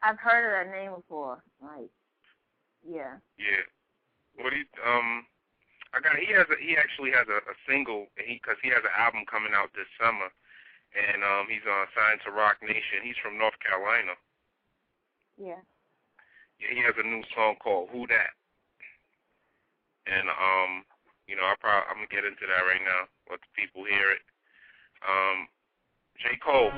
I've 0.01 0.19
heard 0.19 0.47
of 0.47 0.53
that 0.55 0.71
name 0.71 0.95
before. 0.95 1.43
Like, 1.61 1.91
yeah. 2.85 3.19
Yeah. 3.37 3.65
What 4.37 4.51
do 4.53 4.57
you 4.57 4.69
um 4.85 5.25
I 5.93 5.99
got 5.99 6.15
he 6.17 6.31
has 6.33 6.45
a 6.49 6.57
he 6.61 6.77
actually 6.77 7.11
has 7.11 7.27
a, 7.27 7.41
a 7.49 7.55
single 7.67 8.07
he 8.17 8.39
cuz 8.39 8.57
he 8.61 8.69
has 8.69 8.83
an 8.85 8.93
album 8.97 9.25
coming 9.25 9.53
out 9.53 9.73
this 9.73 9.89
summer 9.99 10.29
and 10.93 11.23
um 11.23 11.47
he's 11.49 11.65
uh, 11.65 11.85
signed 11.95 12.21
to 12.23 12.31
Roc 12.31 12.61
Nation. 12.61 13.01
He's 13.03 13.17
from 13.17 13.37
North 13.37 13.57
Carolina. 13.59 14.13
Yeah. 15.37 15.61
Yeah, 16.59 16.73
he 16.73 16.81
has 16.81 16.95
a 16.97 17.05
new 17.07 17.21
song 17.35 17.55
called 17.61 17.89
Who 17.91 18.07
That. 18.07 18.33
And 20.07 20.27
um, 20.29 20.83
you 21.27 21.35
know, 21.35 21.43
I 21.43 21.53
probably 21.59 21.85
I'm 21.89 21.97
gonna 22.01 22.09
get 22.09 22.25
into 22.25 22.47
that 22.47 22.65
right 22.65 22.81
now. 22.83 23.05
Let 23.29 23.41
the 23.41 23.51
people 23.53 23.83
hear 23.85 24.11
it. 24.11 24.23
Um, 25.05 25.47
J. 26.17 26.37
Cole. 26.43 26.73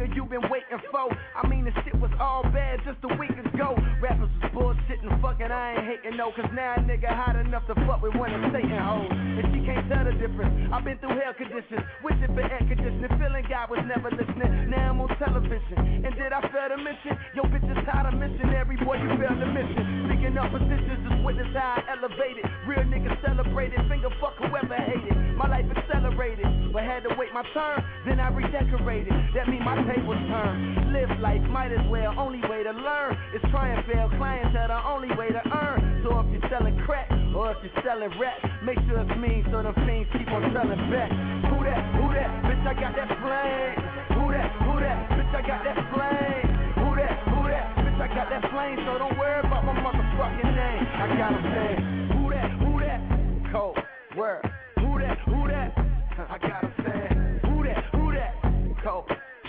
Nigga 0.00 0.16
you 0.16 0.24
been 0.24 0.48
waiting 0.48 0.80
for? 0.90 1.12
I 1.36 1.46
mean, 1.46 1.64
the 1.64 1.72
shit 1.84 1.94
was 2.00 2.10
all 2.18 2.42
bad 2.42 2.80
just 2.84 2.98
a 3.04 3.12
week 3.20 3.36
ago. 3.36 3.76
Rappers 4.00 4.32
was 4.40 4.50
bullshitting, 4.56 5.12
fucking, 5.20 5.52
I 5.52 5.76
ain't 5.76 5.84
hating 5.84 6.16
no, 6.16 6.32
cause 6.32 6.48
now 6.56 6.74
a 6.76 6.80
nigga 6.80 7.12
hot 7.12 7.36
enough 7.36 7.66
to 7.68 7.74
fuck 7.86 8.00
with 8.00 8.16
one 8.16 8.32
of 8.32 8.40
Satan 8.52 8.80
hoes. 8.80 9.12
And 9.12 9.44
she 9.52 9.60
can't 9.68 9.84
tell 9.92 10.04
the 10.04 10.16
difference. 10.16 10.72
I've 10.72 10.84
been 10.84 10.96
through 10.98 11.20
hell 11.20 11.36
conditions, 11.36 11.84
wishing 12.00 12.32
for 12.32 12.40
air 12.40 12.64
conditioning, 12.64 13.12
feeling 13.20 13.44
God 13.48 13.68
was 13.68 13.84
never 13.84 14.08
listening. 14.08 14.72
Now 14.72 14.96
I'm 14.96 15.00
on 15.04 15.12
television. 15.20 15.76
And 16.08 16.12
did 16.16 16.32
I 16.32 16.40
fail 16.48 16.72
to 16.72 16.78
mention? 16.80 17.12
Yo, 17.36 17.44
bitch 17.44 17.68
is 17.68 17.80
tired 17.84 18.08
of 18.08 18.16
missionary, 18.16 18.76
boy, 18.80 18.96
you 18.96 19.08
failed 19.20 19.36
the 19.36 19.48
mission. 19.52 20.08
Speaking 20.08 20.38
up 20.40 20.48
positions, 20.48 21.00
just 21.04 21.20
witness 21.20 21.52
how 21.52 21.76
I 21.76 21.92
elevated. 21.92 22.48
Real 22.64 22.88
niggas 22.88 23.20
celebrated, 23.20 23.84
finger 23.88 24.10
fuck 24.16 24.36
whoever 24.40 24.80
hated. 24.80 25.09
Turn, 27.54 27.84
then 28.06 28.20
I 28.20 28.28
redecorated. 28.28 29.12
That 29.34 29.48
mean 29.48 29.64
my 29.64 29.76
tables 29.86 30.20
turn. 30.28 30.92
Live 30.92 31.10
life, 31.20 31.42
might 31.50 31.72
as 31.72 31.84
well, 31.90 32.14
only 32.18 32.40
way 32.48 32.62
to 32.62 32.72
learn 32.72 33.16
is 33.34 33.42
try 33.50 33.68
and 33.68 33.84
fail. 33.86 34.10
Clientele, 34.16 34.68
the 34.68 34.80
only 34.88 35.10
way 35.16 35.28
to 35.28 35.42
earn. 35.52 36.02
So 36.02 36.18
if 36.20 36.26
you're 36.32 36.50
selling 36.50 36.76
crack, 36.86 37.10
or 37.34 37.52
if 37.52 37.58
you're 37.62 37.82
selling 37.84 38.10
rap, 38.18 38.36
make 38.62 38.78
sure 38.88 39.00
it's 39.00 39.16
me 39.16 39.44
so 39.50 39.62
the 39.62 39.72
fiends 39.86 40.10
keep 40.12 40.28
on 40.28 40.42
selling 40.52 40.82
back. 40.90 41.10
Who 41.50 41.62
that? 41.64 41.82
Who 41.96 42.06
that? 42.12 42.30
Bitch, 42.48 42.64
I 42.66 42.74
got 42.74 42.92
that 42.96 43.10
flame. 43.22 43.76
Who 44.18 44.24
that? 44.34 44.50
Who 44.66 44.72
that? 44.80 44.98
Bitch, 45.14 45.32
I 45.34 45.42
got 45.46 45.60
that 45.64 45.78
flame. 45.94 46.46
Who 46.80 46.88
that? 46.98 47.14
Who 47.30 47.40
that? 47.48 47.64
Bitch, 47.80 48.00
I 48.00 48.08
got 48.10 48.26
that 48.30 48.44
flame. 48.50 48.76
So 48.84 48.98
don't 48.98 49.16
worry 49.18 49.40
about 49.40 49.64
my 49.64 49.76
motherfucking 49.78 50.52
name. 50.52 50.84
I 50.98 51.06
got 51.16 51.32
a 51.32 51.42
fan. 51.54 51.78
Who 52.18 52.30
that? 52.30 52.50
Who 52.60 52.72
that? 52.80 53.00
Cold 53.52 53.78
word. 54.16 54.42
Who 54.80 54.98
that? 54.98 55.18
Who 55.26 55.48
that? 55.48 55.70
I 56.30 56.38
got 56.38 56.64
a 56.64 56.69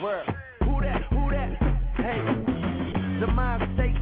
Cold 0.02 0.41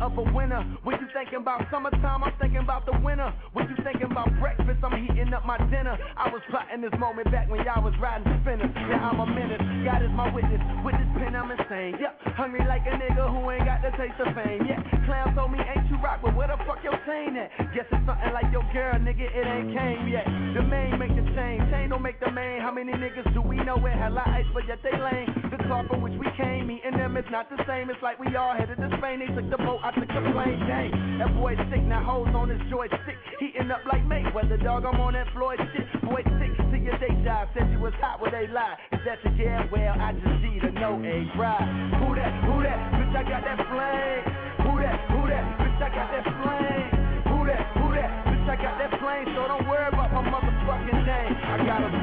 of 0.01 0.17
a 0.17 0.25
winner. 0.33 0.63
When 0.83 0.99
you 0.99 1.07
thinking 1.13 1.39
about 1.39 1.63
summertime, 1.71 2.23
I'm 2.23 2.33
thinking 2.39 2.63
about 2.63 2.85
the 2.85 2.97
winter. 3.03 3.31
When 3.53 3.67
you 3.69 3.75
thinking 3.83 4.12
about 4.12 4.31
breakfast, 4.39 4.79
I'm 4.83 4.95
heating 5.05 5.33
up 5.33 5.45
my 5.45 5.57
dinner. 5.69 5.97
I 6.17 6.29
was 6.31 6.41
plotting 6.49 6.81
this 6.81 6.95
moment 6.99 7.31
back 7.31 7.49
when 7.49 7.63
y'all 7.63 7.83
was 7.83 7.93
riding 8.01 8.27
spinners. 8.41 8.71
Yeah, 8.75 9.03
I'm 9.03 9.19
a 9.19 9.27
menace. 9.27 9.62
God 9.85 10.03
is 10.03 10.12
my 10.12 10.31
witness. 10.33 10.62
With 10.83 10.95
this 10.95 11.12
pen, 11.19 11.35
I'm 11.35 11.51
insane. 11.51 11.99
Yep, 11.99 12.35
hungry 12.35 12.63
like 12.67 12.88
a 12.88 12.95
nigga 12.95 13.27
who 13.27 13.43
ain't 13.51 13.65
got 13.65 13.83
the 13.83 13.91
taste 13.99 14.19
of 14.19 14.31
fame. 14.33 14.65
Yeah, 14.65 14.79
clown 15.05 15.35
told 15.35 15.51
me 15.51 15.59
ain't 15.59 15.85
you 15.91 15.97
rock, 15.99 16.23
but 16.23 16.35
where 16.35 16.47
the 16.47 16.57
fuck 16.63 16.79
your 16.83 16.95
chain 17.05 17.35
at? 17.35 17.51
Guess 17.75 17.91
it's 17.91 18.05
something 18.07 18.31
like 18.33 18.47
your 18.51 18.65
girl, 18.71 18.95
nigga, 18.99 19.27
it 19.27 19.45
ain't 19.45 19.75
came 19.75 20.07
yet. 20.07 20.25
The 20.55 20.63
main 20.63 20.97
make 20.97 21.13
the 21.15 21.25
chain, 21.35 21.59
chain 21.71 21.89
don't 21.89 22.01
make 22.01 22.19
the 22.19 22.31
main. 22.31 22.62
How 22.62 22.71
many 22.71 22.93
niggas 22.93 23.33
do 23.33 23.41
we 23.41 23.57
know 23.57 23.77
it 23.85 23.95
had 23.95 24.13
lies, 24.13 24.47
but 24.53 24.67
yet 24.67 24.79
they 24.83 24.95
lame? 24.95 25.27
The 25.51 25.57
car 25.67 25.85
from 25.88 26.01
which 26.01 26.13
we 26.17 26.27
came, 26.38 26.67
me 26.67 26.81
and 26.85 26.95
them 26.95 27.17
it's 27.17 27.29
not 27.31 27.49
the 27.49 27.57
same. 27.67 27.89
It's 27.89 28.01
like 28.01 28.19
we 28.19 28.35
all 28.35 28.55
headed 28.55 28.77
to 28.77 28.89
Spain. 28.97 29.19
They 29.19 29.27
took 29.33 29.49
the 29.49 29.57
boat, 29.57 29.81
I 29.89 29.91
took 29.97 30.06
the 30.06 30.21
plane. 30.21 30.62
Dang, 30.69 31.17
that 31.17 31.34
boy 31.34 31.58
sick, 31.73 31.82
now 31.82 32.06
hoes 32.06 32.30
on 32.38 32.54
his 32.54 32.62
joystick. 32.69 33.17
Heating 33.41 33.73
up 33.73 33.82
like 33.89 34.06
Mayweather, 34.06 34.62
dog, 34.62 34.86
I'm 34.86 35.02
on 35.02 35.13
that 35.17 35.25
Floyd 35.34 35.58
shit. 35.73 35.89
Boy, 36.06 36.21
sick 36.38 36.54
to 36.54 36.78
your 36.78 36.93
day 37.02 37.10
job, 37.25 37.49
said 37.58 37.65
you 37.73 37.82
was 37.82 37.93
hot 37.97 38.21
where 38.21 38.30
they 38.30 38.45
lie. 38.54 38.78
Is 38.93 39.02
that 39.10 39.17
your 39.25 39.34
yeah? 39.34 39.65
Well, 39.73 39.97
I 39.97 40.13
just 40.13 40.45
see 40.45 40.62
the 40.62 40.69
no 40.78 41.02
a 41.02 41.25
bride. 41.34 41.65
Who 42.06 42.13
that? 42.13 42.34
Who 42.45 42.62
that? 42.62 42.78
Bitch, 43.02 43.17
I 43.17 43.23
got 43.25 43.41
that 43.41 43.60
flame. 43.65 44.21
Who 44.62 44.78
that? 44.78 44.97
Who 45.10 45.21
that? 45.25 45.45
Bitch, 45.58 45.82
I 45.82 45.89
got 45.89 46.08
that 46.13 46.25
flame. 46.38 46.89
Who 47.25 47.38
that? 47.49 47.62
Who 47.82 47.86
that? 47.97 48.10
Bitch, 48.30 48.45
I 48.45 48.56
got 48.62 48.75
that 48.78 48.93
flame. 49.02 49.25
So 49.34 49.41
don't 49.49 49.65
worry 49.65 49.89
about 49.89 50.13
my 50.13 50.21
motherfucking 50.21 51.02
name. 51.02 51.34
I 51.34 51.65
got 51.65 51.82
a 51.82 51.98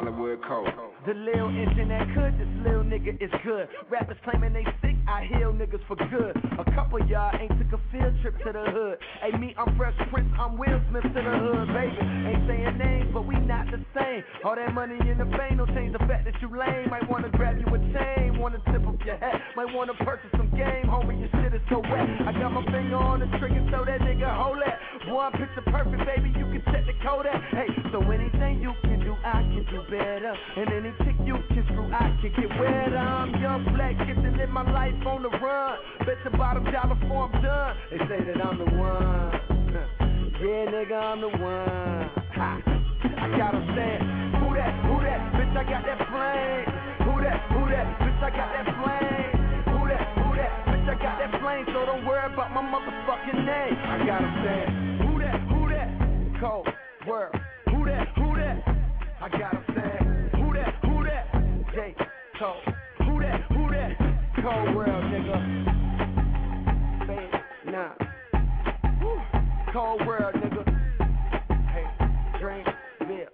Hollywood 0.00 0.40
Cole? 0.48 0.64
The 1.06 1.12
lil 1.12 1.52
that 1.52 2.06
could, 2.16 2.32
this 2.40 2.48
lil 2.64 2.84
nigga 2.84 3.20
is 3.20 3.30
good. 3.44 3.68
Rappers 3.90 4.16
claiming 4.24 4.52
they 4.52 4.64
sick, 4.80 4.96
I 5.04 5.28
heal 5.28 5.52
niggas 5.52 5.84
for 5.88 5.96
good. 5.96 6.36
A 6.56 6.64
couple 6.72 7.04
y'all 7.04 7.32
ain't 7.36 7.52
took 7.60 7.76
a 7.76 7.80
field 7.92 8.16
trip 8.22 8.36
to 8.44 8.52
the 8.52 8.64
hood. 8.72 8.96
Hey, 9.20 9.36
me, 9.36 9.54
I'm 9.58 9.76
Fresh 9.76 9.96
Prince, 10.08 10.32
I'm 10.40 10.56
Will 10.56 10.80
Smith 10.88 11.04
to 11.04 11.20
the 11.20 11.20
hood, 11.20 11.68
baby. 11.76 12.00
Ain't 12.00 12.48
saying 12.48 12.78
names, 12.78 13.10
but 13.12 13.28
we 13.28 13.36
not 13.44 13.66
the 13.68 13.80
same. 13.92 14.24
All 14.44 14.56
that 14.56 14.72
money 14.72 14.96
in 15.04 15.18
the 15.18 15.24
bank 15.24 15.58
don't 15.58 15.68
change 15.76 15.92
the 15.92 16.00
fact 16.08 16.24
that 16.24 16.36
you 16.40 16.48
lame. 16.48 16.88
Might 16.88 17.08
wanna 17.08 17.28
grab 17.28 17.60
you 17.60 17.68
a 17.68 17.78
chain, 17.92 18.38
wanna 18.40 18.60
tip 18.72 18.86
up 18.88 18.96
your 19.04 19.16
hat. 19.16 19.36
Might 19.56 19.74
wanna 19.74 19.94
purchase 20.00 20.32
some 20.36 20.48
game, 20.56 20.88
homie, 20.88 21.20
your 21.20 21.28
shit 21.44 21.52
is 21.52 21.60
so 21.68 21.80
wet. 21.80 22.08
I 22.24 22.32
got 22.32 22.52
my 22.52 22.64
finger 22.72 22.96
on 22.96 23.20
the 23.20 23.28
trigger, 23.36 23.60
so 23.68 23.84
that 23.84 24.00
nigga 24.00 24.28
hold 24.32 24.60
that. 24.64 24.80
One 25.12 25.32
picture 25.32 25.64
perfect, 25.68 26.04
baby, 26.08 26.32
you 26.36 26.44
can 26.48 26.62
check 26.72 26.84
the 26.88 26.96
code 27.04 27.26
at. 27.26 27.40
Hey, 27.52 27.68
so 27.92 28.00
anything 28.08 28.60
you 28.60 28.72
can 28.84 29.00
do, 29.00 29.09
I 29.24 29.42
can 29.42 29.66
do 29.70 29.82
better. 29.90 30.34
And 30.56 30.72
any 30.72 30.92
chick 31.04 31.16
you 31.24 31.36
can 31.48 31.64
screw, 31.66 31.92
I 31.92 32.16
can 32.20 32.32
get 32.32 32.48
wetter. 32.58 32.96
I'm 32.96 33.40
young, 33.40 33.64
black, 33.76 33.98
to 33.98 34.30
live 34.36 34.48
my 34.48 34.64
life 34.72 34.94
on 35.06 35.22
the 35.22 35.28
run. 35.28 35.78
Bet 36.06 36.16
your 36.24 36.32
bottom 36.38 36.64
dollar 36.64 36.96
for 37.08 37.28
I'm 37.28 37.42
done. 37.42 37.76
They 37.90 37.98
say 38.08 38.24
that 38.24 38.44
I'm 38.44 38.58
the 38.58 38.64
one. 38.76 39.40
Yeah, 40.40 40.72
nigga, 40.72 40.96
I'm 40.96 41.20
the 41.20 41.28
one. 41.28 42.08
Ha. 42.32 42.62
I 42.64 43.36
got 43.36 43.52
them 43.52 43.76
saying, 43.76 44.00
who 44.40 44.56
that, 44.56 44.72
who 44.88 44.96
that, 45.04 45.20
bitch, 45.36 45.52
I 45.52 45.64
got 45.68 45.84
that 45.84 46.00
flame. 46.08 46.64
Who 47.04 47.20
that, 47.20 47.44
who 47.52 47.68
that, 47.68 47.86
bitch, 48.00 48.22
I 48.24 48.30
got 48.32 48.48
that 48.56 48.64
flame. 48.80 49.36
Who 49.68 49.84
that, 49.84 50.00
who 50.16 50.36
that, 50.40 50.50
bitch, 50.64 50.88
I 50.88 50.96
got 50.96 51.18
that 51.20 51.40
flame. 51.42 51.66
So 51.66 51.84
don't 51.84 52.06
worry 52.06 52.32
about 52.32 52.54
my 52.56 52.62
motherfucking 52.62 53.44
name. 53.44 53.76
I 53.84 54.06
got 54.06 54.22
them 54.22 54.34
saying, 54.40 54.72
who 55.04 55.18
that, 55.20 55.40
who 55.52 55.68
that, 55.68 56.40
cold 56.40 56.68
world. 57.06 57.39
Got 59.30 59.52
them 59.52 59.64
saying, 59.74 60.30
who 60.42 60.52
that, 60.54 60.74
who 60.82 61.04
that, 61.04 61.26
J, 61.74 61.94
cold. 62.38 62.62
Who 62.98 63.20
that, 63.20 63.40
who 63.52 63.70
that, 63.70 63.96
cold 64.42 64.74
world, 64.74 65.04
nigga. 65.04 65.36
Babe, 67.06 67.72
nah. 67.72 67.94
Woo. 69.02 69.20
Cold 69.72 70.06
world, 70.06 70.34
nigga. 70.34 70.62
Hey, 71.70 71.86
drink, 72.40 72.66
beer. 73.06 73.28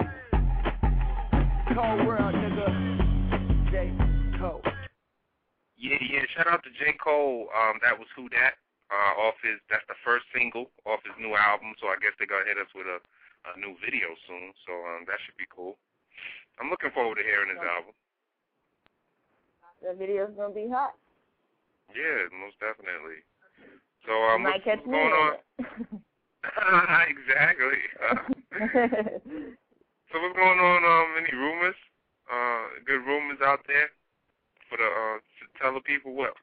Cold 1.75 2.07
world, 2.07 2.35
nigga. 2.35 3.71
J, 3.71 3.93
cold. 4.41 4.67
Yeah, 5.77 6.01
yeah. 6.01 6.25
Shout 6.35 6.49
out 6.49 6.65
to 6.65 6.71
J. 6.71 6.97
Cole. 7.03 7.49
Um, 7.55 7.79
that 7.83 7.99
was 7.99 8.09
Who 8.17 8.29
That. 8.31 8.55
Uh, 8.87 9.19
off 9.19 9.35
his 9.43 9.59
that's 9.67 9.83
the 9.91 9.99
first 10.07 10.23
single 10.31 10.71
off 10.87 11.03
his 11.03 11.19
new 11.19 11.35
album. 11.35 11.75
So 11.83 11.91
I 11.91 11.99
guess 11.99 12.15
they're 12.23 12.31
gonna 12.31 12.47
hit 12.47 12.55
us 12.55 12.71
with 12.71 12.87
a, 12.87 13.03
a 13.55 13.59
new 13.61 13.79
video 13.79 14.15
soon. 14.27 14.51
So 14.67 14.73
um, 14.73 15.07
that 15.07 15.23
should 15.23 15.39
be 15.39 15.47
cool. 15.51 15.79
I'm 16.59 16.71
looking 16.71 16.91
forward 16.91 17.21
to 17.21 17.25
hearing 17.25 17.53
his 17.53 17.63
album. 17.63 17.95
The 19.85 19.93
video's 19.93 20.33
gonna 20.37 20.55
be 20.55 20.69
hot. 20.73 20.97
Yeah, 21.93 22.27
most 22.33 22.59
definitely. 22.59 23.23
So 24.09 24.13
um, 24.13 24.43
what's, 24.43 24.65
catch 24.65 24.81
what's 24.83 24.91
going 24.91 25.15
on? 25.15 25.33
exactly. 27.13 27.81
so 30.09 30.15
what's 30.17 30.37
going 30.39 30.61
on? 30.61 30.81
Um, 30.83 31.09
any 31.21 31.35
rumors? 31.37 31.77
Uh, 32.27 32.83
good 32.87 33.05
rumors 33.07 33.39
out 33.45 33.61
there 33.69 33.91
for 34.67 34.79
the 34.79 34.89
uh 34.89 35.19
to 35.23 35.45
tell 35.61 35.75
the 35.75 35.85
people 35.85 36.15
what. 36.15 36.35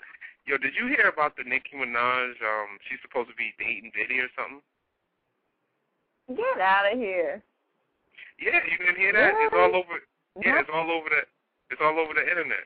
Yo, 0.46 0.58
did 0.58 0.76
you 0.76 0.88
hear 0.88 1.08
about 1.08 1.36
the 1.36 1.44
Nicki 1.44 1.76
Minaj? 1.76 2.36
Um, 2.44 2.80
she's 2.88 3.00
supposed 3.02 3.32
to 3.32 3.36
be 3.36 3.56
dating 3.58 3.92
Diddy 3.96 4.20
or 4.20 4.28
something. 4.36 4.64
Get 6.30 6.62
out 6.62 6.92
of 6.92 6.98
here. 6.98 7.44
Yeah, 8.40 8.60
you 8.70 8.78
didn't 8.78 8.98
hear 8.98 9.14
that? 9.14 9.34
It's 9.38 9.54
all 9.54 9.76
over. 9.76 10.00
Yeah, 10.42 10.60
it's 10.60 10.70
all 10.74 10.90
over 10.90 11.10
the. 11.10 11.22
It's 11.70 11.82
all 11.82 12.00
over 12.00 12.14
the 12.14 12.22
internet. 12.22 12.66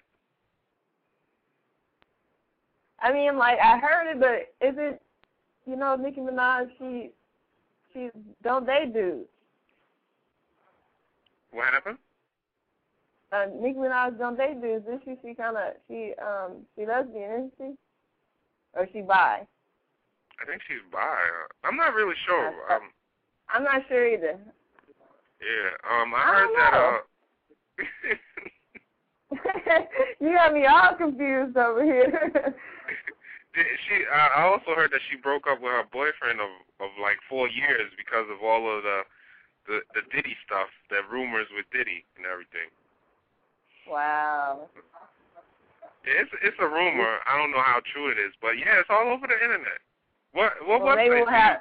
I 3.00 3.14
mean, 3.14 3.38
like 3.38 3.58
I 3.60 3.78
heard 3.78 4.12
it, 4.12 4.20
but 4.20 4.66
is 4.66 4.76
it? 4.78 5.02
You 5.66 5.76
know, 5.76 5.96
Nicki 5.96 6.22
Minaj, 6.22 6.70
she, 6.78 7.10
she 7.94 8.10
don't 8.42 8.66
they 8.66 8.86
do? 8.92 9.26
What 11.52 11.74
happened? 11.74 11.98
Uh, 13.32 13.48
Nicki 13.60 13.78
Minaj 13.78 14.18
don't 14.18 14.38
they 14.38 14.56
do? 14.60 14.76
Isn't 14.76 15.02
she? 15.04 15.16
She 15.22 15.34
kind 15.34 15.58
of 15.58 15.74
she 15.88 16.14
um 16.22 16.66
she 16.76 16.86
lesbian, 16.86 17.32
isn't 17.32 17.54
she? 17.58 17.74
Or 18.74 18.88
she 18.94 19.02
bi? 19.02 19.46
I 20.40 20.46
think 20.46 20.62
she's 20.68 20.86
bi. 20.92 21.18
I'm 21.64 21.76
not 21.76 21.94
really 21.94 22.16
sure. 22.26 22.48
Um, 22.72 22.92
I'm 23.50 23.64
not 23.64 23.82
sure 23.88 24.08
either. 24.08 24.38
yeah. 25.42 25.70
Um, 25.90 26.14
I 26.14 26.18
I 26.18 26.26
heard 26.26 26.48
don't 26.48 26.56
that. 26.58 26.74
Uh, 26.74 27.00
you 30.20 30.34
got 30.34 30.54
me 30.54 30.66
all 30.66 30.96
confused 30.96 31.58
over 31.58 31.84
here. 31.84 32.32
She 33.58 34.06
I 34.06 34.46
also 34.46 34.76
heard 34.78 34.92
that 34.94 35.02
she 35.10 35.18
broke 35.18 35.48
up 35.50 35.58
with 35.58 35.72
her 35.74 35.82
boyfriend 35.92 36.38
of 36.40 36.52
of 36.78 36.94
like 37.02 37.18
four 37.28 37.50
years 37.50 37.90
because 37.98 38.30
of 38.30 38.46
all 38.46 38.70
of 38.70 38.84
the 38.84 39.02
the 39.66 39.82
the 39.98 40.02
Diddy 40.14 40.38
stuff, 40.46 40.70
the 40.94 41.02
rumors 41.10 41.48
with 41.58 41.66
Diddy 41.74 42.06
and 42.18 42.26
everything. 42.30 42.70
wow. 43.90 44.70
It's 46.06 46.30
it's 46.44 46.58
a 46.62 46.68
rumor. 46.70 47.18
I 47.26 47.34
don't 47.42 47.50
know 47.50 47.64
how 47.66 47.82
true 47.92 48.12
it 48.14 48.20
is, 48.22 48.30
but 48.46 48.62
yeah, 48.62 48.78
it's 48.78 48.94
all 48.94 49.10
over 49.10 49.26
the 49.26 49.34
internet. 49.42 49.82
What 50.34 50.54
what 50.68 50.84
Well, 50.84 50.94
website? 50.96 51.10
we'll 51.10 51.26
have. 51.26 51.58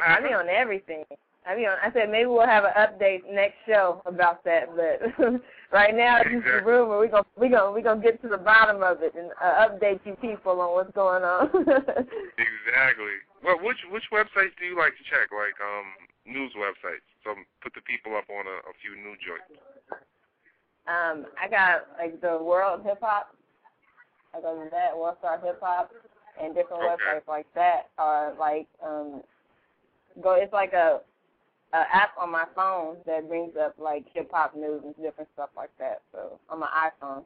I 0.00 0.20
be 0.20 0.32
on 0.32 0.48
everything. 0.48 1.04
I 1.44 1.56
be 1.56 1.66
on. 1.66 1.76
I 1.82 1.92
said 1.92 2.08
maybe 2.10 2.26
we'll 2.26 2.46
have 2.46 2.64
an 2.64 2.72
update 2.78 3.22
next 3.30 3.56
show 3.66 4.00
about 4.06 4.44
that, 4.44 4.68
but 4.76 5.02
right 5.72 5.94
now 5.94 6.20
it's 6.20 6.30
just 6.30 6.46
a 6.46 6.64
rumor. 6.64 6.98
We're 6.98 7.08
gonna 7.08 7.26
we 7.36 7.48
gonna 7.48 7.72
we 7.72 7.82
gonna 7.82 8.00
get 8.00 8.22
to 8.22 8.28
the 8.28 8.38
bottom 8.38 8.82
of 8.82 9.02
it 9.02 9.12
and 9.14 9.30
uh, 9.42 9.68
update 9.68 10.00
you 10.04 10.14
people 10.16 10.60
on 10.60 10.72
what's 10.72 10.92
going 10.92 11.22
on. 11.24 11.50
Exactly. 12.38 13.20
Well, 13.44 13.58
which 13.60 13.76
which 13.90 14.04
websites 14.12 14.54
do 14.58 14.64
you 14.64 14.78
like 14.78 14.92
to 14.96 15.04
check? 15.10 15.28
Like 15.30 15.54
um 15.60 15.92
news 16.24 16.52
websites. 16.56 17.04
So 17.24 17.34
put 17.62 17.74
the 17.74 17.82
people 17.82 18.16
up 18.16 18.24
on 18.30 18.46
a, 18.46 18.56
a 18.70 18.74
few 18.80 18.96
new 18.96 19.14
joints. 19.20 19.50
um, 20.86 21.26
I 21.40 21.48
got 21.48 21.86
like 21.98 22.20
the 22.20 22.38
World 22.42 22.82
Hip 22.84 22.98
Hop. 23.02 23.34
I 24.34 24.40
go 24.40 24.62
to 24.62 24.70
that 24.70 24.96
World 24.96 25.16
Star 25.18 25.38
Hip 25.44 25.58
Hop 25.60 25.90
and 26.40 26.54
different 26.54 26.82
Okay. 26.82 27.02
websites 27.04 27.28
like 27.28 27.46
that 27.54 27.90
are 27.98 28.32
like 28.38 28.66
um 28.82 29.22
go. 30.22 30.34
It's 30.34 30.52
like 30.52 30.72
a 30.72 31.00
a 31.72 31.84
app 31.92 32.10
on 32.20 32.30
my 32.30 32.44
phone 32.54 32.96
that 33.06 33.28
brings 33.28 33.56
up 33.56 33.74
like 33.78 34.04
hip 34.12 34.30
hop 34.32 34.54
news 34.54 34.82
and 34.84 34.94
different 34.96 35.30
stuff 35.34 35.50
like 35.56 35.70
that. 35.78 36.02
So 36.12 36.38
on 36.50 36.60
my 36.60 36.68
iPhone. 36.68 37.24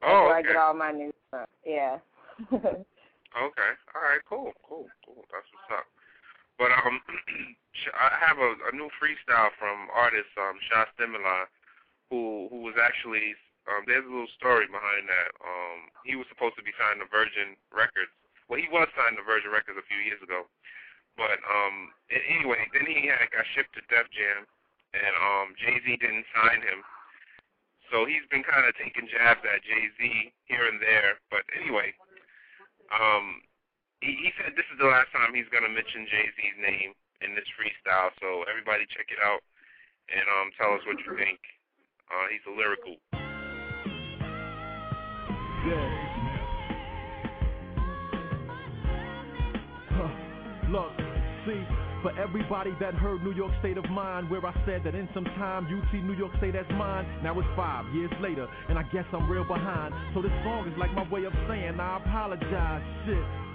That's 0.00 0.12
Oh, 0.14 0.24
where 0.24 0.36
I 0.36 0.42
get 0.42 0.56
all 0.56 0.72
my 0.72 0.92
news 0.92 1.12
from. 1.30 1.46
Yeah. 1.64 1.98
Okay. 3.30 3.70
All 3.94 4.02
right. 4.02 4.22
Cool. 4.26 4.50
Cool. 4.66 4.90
Cool. 5.06 5.22
That's 5.30 5.46
what's 5.54 5.70
up. 5.70 5.86
But 6.58 6.74
um, 6.82 6.98
I 7.94 8.18
have 8.18 8.42
a, 8.42 8.50
a 8.68 8.72
new 8.74 8.90
freestyle 8.98 9.54
from 9.54 9.86
artist 9.94 10.34
um 10.34 10.58
Sha 10.66 10.90
Stimuli, 10.94 11.46
who 12.10 12.50
who 12.50 12.66
was 12.66 12.74
actually 12.74 13.38
um 13.70 13.86
there's 13.86 14.02
a 14.02 14.10
little 14.10 14.30
story 14.34 14.66
behind 14.66 15.06
that. 15.06 15.30
Um, 15.46 15.94
he 16.02 16.18
was 16.18 16.26
supposed 16.26 16.58
to 16.58 16.66
be 16.66 16.74
signed 16.74 16.98
to 16.98 17.06
Virgin 17.06 17.54
Records. 17.70 18.10
Well, 18.50 18.58
he 18.58 18.66
was 18.66 18.90
signed 18.98 19.14
to 19.14 19.22
Virgin 19.22 19.54
Records 19.54 19.78
a 19.78 19.86
few 19.86 20.02
years 20.02 20.18
ago. 20.18 20.50
But 21.20 21.36
um, 21.44 21.92
anyway, 22.08 22.64
then 22.72 22.88
he 22.88 23.04
had 23.12 23.28
got 23.28 23.44
shipped 23.52 23.76
to 23.76 23.84
Def 23.92 24.08
Jam, 24.08 24.48
and 24.96 25.14
um 25.20 25.52
Jay 25.60 25.76
Z 25.84 26.00
didn't 26.00 26.24
sign 26.32 26.64
him. 26.64 26.80
So 27.92 28.08
he's 28.08 28.24
been 28.32 28.40
kind 28.40 28.64
of 28.64 28.72
taking 28.80 29.04
jabs 29.04 29.44
at 29.44 29.60
Jay 29.60 29.92
Z 30.00 30.32
here 30.48 30.64
and 30.64 30.80
there. 30.80 31.20
But 31.28 31.44
anyway, 31.52 31.92
um, 32.88 33.44
he, 34.00 34.16
he 34.16 34.32
said 34.40 34.56
this 34.56 34.64
is 34.72 34.80
the 34.80 34.88
last 34.88 35.12
time 35.12 35.36
he's 35.36 35.50
gonna 35.52 35.68
mention 35.68 36.08
Jay 36.08 36.24
Z's 36.40 36.56
name 36.56 36.96
in 37.20 37.36
this 37.36 37.46
freestyle. 37.52 38.16
So 38.24 38.48
everybody 38.48 38.88
check 38.88 39.12
it 39.12 39.20
out 39.20 39.44
and 40.08 40.24
um 40.40 40.56
tell 40.56 40.72
us 40.72 40.80
what 40.88 40.96
you 41.04 41.20
think. 41.20 41.36
Uh, 42.08 42.32
he's 42.32 42.44
a 42.48 42.54
lyrical. 42.56 42.96
Yeah. 45.68 45.84
Huh. 49.92 50.08
Look, 50.70 50.99
for 52.02 52.16
everybody 52.18 52.72
that 52.80 52.94
heard 52.94 53.22
New 53.22 53.32
York 53.32 53.52
State 53.60 53.76
of 53.78 53.84
Mind, 53.90 54.30
where 54.30 54.44
I 54.44 54.54
said 54.66 54.82
that 54.84 54.94
in 54.94 55.08
some 55.14 55.24
time 55.36 55.68
you'd 55.68 55.84
see 55.92 55.98
New 55.98 56.14
York 56.16 56.32
State 56.38 56.54
as 56.54 56.66
mine. 56.70 57.06
Now 57.22 57.38
it's 57.38 57.48
five 57.56 57.92
years 57.94 58.10
later, 58.20 58.48
and 58.68 58.78
I 58.78 58.82
guess 58.84 59.04
I'm 59.12 59.30
real 59.30 59.44
behind. 59.44 59.94
So 60.14 60.22
this 60.22 60.32
song 60.44 60.68
is 60.68 60.76
like 60.78 60.92
my 60.94 61.08
way 61.08 61.24
of 61.24 61.32
saying 61.48 61.78
I 61.78 61.96
apologize. 61.98 62.82
Shit. 63.06 63.50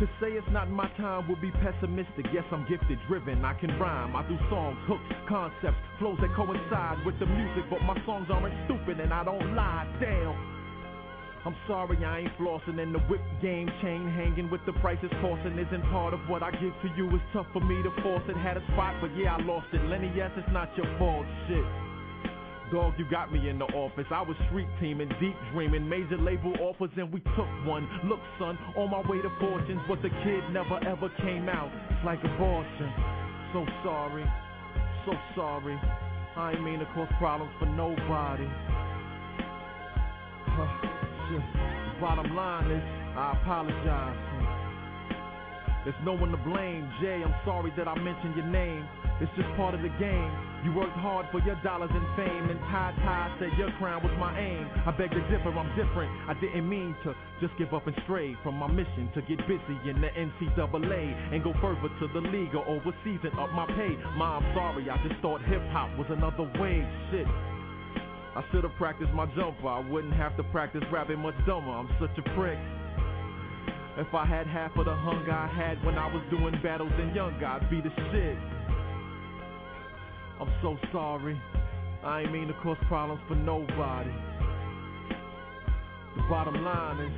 To 0.00 0.06
say 0.20 0.36
it's 0.36 0.46
not 0.52 0.68
my 0.68 0.88
time 0.98 1.26
would 1.28 1.40
be 1.40 1.50
pessimistic. 1.50 2.26
Yes, 2.32 2.44
I'm 2.52 2.68
gifted, 2.68 2.98
driven, 3.08 3.44
I 3.44 3.54
can 3.54 3.78
rhyme. 3.80 4.14
I 4.14 4.28
do 4.28 4.36
songs, 4.50 4.76
hooks, 4.84 5.08
concepts, 5.26 5.80
flows 5.98 6.18
that 6.20 6.36
coincide 6.36 7.04
with 7.06 7.18
the 7.18 7.24
music, 7.24 7.64
but 7.70 7.80
my 7.80 7.96
songs 8.04 8.28
aren't 8.28 8.52
stupid 8.66 9.00
and 9.00 9.12
I 9.12 9.24
don't 9.24 9.56
lie. 9.56 9.88
Damn. 9.98 10.55
I'm 11.46 11.54
sorry 11.68 11.96
I 12.04 12.26
ain't 12.26 12.36
flossing 12.38 12.82
and 12.82 12.92
the 12.92 12.98
whip 13.06 13.20
game 13.40 13.70
chain 13.80 14.10
hanging 14.10 14.50
with 14.50 14.62
the 14.66 14.72
prices 14.82 15.10
tossing 15.22 15.56
isn't 15.56 15.82
part 15.94 16.12
of 16.12 16.18
what 16.26 16.42
I 16.42 16.50
give 16.50 16.74
to 16.82 16.88
you. 16.96 17.06
It's 17.14 17.22
tough 17.32 17.46
for 17.52 17.60
me 17.60 17.80
to 17.84 18.02
force 18.02 18.24
it. 18.26 18.36
Had 18.36 18.56
a 18.56 18.66
spot, 18.72 18.96
but 19.00 19.16
yeah, 19.16 19.36
I 19.36 19.42
lost 19.42 19.68
it. 19.72 19.80
Lenny, 19.86 20.12
yes, 20.16 20.32
it's 20.36 20.50
not 20.50 20.76
your 20.76 20.90
fault. 20.98 21.24
Shit. 21.46 21.62
Dog, 22.72 22.94
you 22.98 23.06
got 23.08 23.32
me 23.32 23.48
in 23.48 23.60
the 23.60 23.64
office. 23.78 24.06
I 24.10 24.22
was 24.22 24.34
street 24.48 24.66
teaming, 24.80 25.08
deep 25.20 25.36
dreaming, 25.52 25.88
major 25.88 26.18
label 26.18 26.52
offers, 26.58 26.90
and 26.96 27.12
we 27.12 27.20
took 27.38 27.46
one. 27.62 27.86
Look, 28.02 28.18
son, 28.40 28.58
on 28.76 28.90
my 28.90 29.08
way 29.08 29.22
to 29.22 29.30
fortunes, 29.38 29.82
but 29.86 30.02
the 30.02 30.10
kid 30.26 30.42
never 30.50 30.82
ever 30.82 31.08
came 31.22 31.48
out. 31.48 31.70
It's 31.94 32.04
like 32.04 32.18
abortion. 32.24 32.90
So 33.52 33.64
sorry, 33.84 34.26
so 35.06 35.12
sorry. 35.36 35.78
I 36.36 36.54
ain't 36.54 36.64
mean 36.64 36.80
to 36.80 36.86
cause 36.86 37.08
problems 37.20 37.52
for 37.60 37.66
nobody. 37.66 38.50
Huh, 40.58 40.95
bottom 42.00 42.34
line 42.34 42.70
is, 42.70 42.82
I 43.16 43.38
apologize. 43.40 44.36
There's 45.86 46.02
no 46.02 46.14
one 46.14 46.30
to 46.34 46.36
blame. 46.42 46.90
Jay, 47.00 47.22
I'm 47.22 47.34
sorry 47.44 47.72
that 47.76 47.86
I 47.86 47.94
mentioned 47.94 48.34
your 48.34 48.46
name. 48.46 48.82
It's 49.20 49.30
just 49.38 49.46
part 49.54 49.72
of 49.72 49.82
the 49.82 49.88
game. 50.02 50.30
You 50.66 50.74
worked 50.74 50.98
hard 50.98 51.26
for 51.30 51.38
your 51.46 51.54
dollars 51.62 51.94
and 51.94 52.02
fame, 52.18 52.50
and 52.50 52.58
Ty 52.66 52.90
Ty 53.06 53.36
said 53.38 53.54
your 53.56 53.70
crown 53.78 54.02
was 54.02 54.10
my 54.18 54.34
aim. 54.34 54.66
I 54.84 54.90
beg 54.90 55.10
to 55.14 55.22
differ, 55.30 55.54
I'm 55.54 55.70
different. 55.78 56.10
I 56.28 56.34
didn't 56.42 56.68
mean 56.68 56.96
to 57.04 57.14
just 57.40 57.56
give 57.56 57.72
up 57.72 57.86
and 57.86 57.94
stray 58.02 58.36
from 58.42 58.56
my 58.56 58.66
mission 58.66 59.08
to 59.14 59.22
get 59.22 59.38
busy 59.46 59.78
in 59.86 60.02
the 60.02 60.10
NCAA 60.10 61.32
and 61.32 61.44
go 61.44 61.54
further 61.62 61.86
to 61.86 62.06
the 62.12 62.20
league 62.34 62.54
or 62.54 62.66
overseas 62.66 63.22
and 63.22 63.38
up 63.38 63.54
my 63.54 63.66
pay. 63.78 63.94
Ma, 64.18 64.42
I'm 64.42 64.54
sorry, 64.58 64.90
I 64.90 64.98
just 65.06 65.22
thought 65.22 65.40
hip 65.46 65.62
hop 65.70 65.96
was 65.96 66.10
another 66.10 66.50
way. 66.58 66.82
Shit. 67.14 67.30
I 68.36 68.44
should 68.52 68.64
have 68.64 68.74
practiced 68.74 69.12
my 69.12 69.24
jumper. 69.34 69.66
I 69.66 69.80
wouldn't 69.80 70.12
have 70.12 70.36
to 70.36 70.42
practice 70.52 70.82
rapping 70.92 71.20
much 71.20 71.34
dumber. 71.46 71.70
I'm 71.70 71.88
such 71.98 72.12
a 72.18 72.22
prick. 72.36 72.58
If 73.96 74.12
I 74.12 74.26
had 74.26 74.46
half 74.46 74.76
of 74.76 74.84
the 74.84 74.94
hunger 74.94 75.32
I 75.32 75.46
had 75.46 75.82
when 75.82 75.96
I 75.96 76.04
was 76.12 76.22
doing 76.28 76.54
battles 76.62 76.92
in 77.00 77.14
young, 77.14 77.42
I'd 77.42 77.70
be 77.70 77.80
the 77.80 77.88
shit. 78.12 78.36
I'm 80.38 80.52
so 80.60 80.76
sorry. 80.92 81.40
I 82.04 82.20
ain't 82.20 82.32
mean 82.32 82.48
to 82.48 82.54
cause 82.62 82.76
problems 82.88 83.22
for 83.26 83.36
nobody. 83.36 84.12
The 86.16 86.22
bottom 86.28 86.62
line 86.62 87.06
is, 87.06 87.12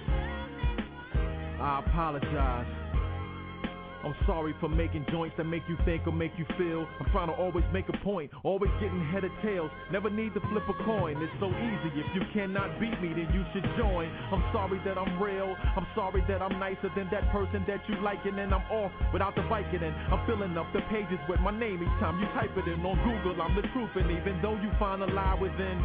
I 1.61 1.83
apologize. 1.85 2.78
I'm 4.09 4.17
sorry 4.25 4.57
for 4.59 4.71
making 4.71 5.05
joints 5.13 5.37
that 5.37 5.45
make 5.45 5.69
you 5.69 5.77
think 5.85 6.07
or 6.07 6.17
make 6.17 6.33
you 6.41 6.47
feel. 6.57 6.89
I'm 6.97 7.13
trying 7.13 7.29
to 7.29 7.37
always 7.37 7.65
make 7.77 7.93
a 7.93 7.99
point, 8.01 8.33
always 8.43 8.73
getting 8.81 9.05
head 9.13 9.21
of 9.21 9.31
tails. 9.45 9.71
Never 9.93 10.09
need 10.09 10.33
to 10.33 10.41
flip 10.49 10.65
a 10.65 10.73
coin. 10.89 11.21
It's 11.21 11.29
so 11.37 11.53
easy. 11.53 11.93
If 11.93 12.09
you 12.17 12.25
cannot 12.33 12.81
beat 12.81 12.97
me, 13.05 13.13
then 13.13 13.29
you 13.37 13.45
should 13.53 13.69
join. 13.77 14.09
I'm 14.33 14.41
sorry 14.57 14.81
that 14.89 14.97
I'm 14.97 15.21
real. 15.21 15.53
I'm 15.77 15.85
sorry 15.95 16.25
that 16.25 16.41
I'm 16.41 16.59
nicer 16.59 16.89
than 16.97 17.13
that 17.13 17.29
person 17.29 17.69
that 17.69 17.85
you 17.85 18.01
like, 18.01 18.25
and 18.25 18.39
then 18.39 18.49
I'm 18.49 18.65
off 18.73 18.93
without 19.13 19.37
the 19.37 19.45
Viking. 19.45 19.85
And 19.85 19.93
I'm 20.09 20.25
filling 20.25 20.57
up 20.57 20.73
the 20.73 20.81
pages 20.89 21.21
with 21.29 21.41
my 21.41 21.53
name 21.53 21.85
each 21.85 22.01
time 22.01 22.17
you 22.17 22.33
type 22.33 22.57
it 22.57 22.65
in 22.65 22.81
on 22.81 22.97
Google. 23.05 23.37
I'm 23.43 23.55
the 23.61 23.69
truth, 23.77 23.93
and 23.93 24.09
even 24.09 24.41
though 24.41 24.57
you 24.57 24.73
find 24.79 25.03
a 25.03 25.07
lie 25.13 25.37
within. 25.37 25.85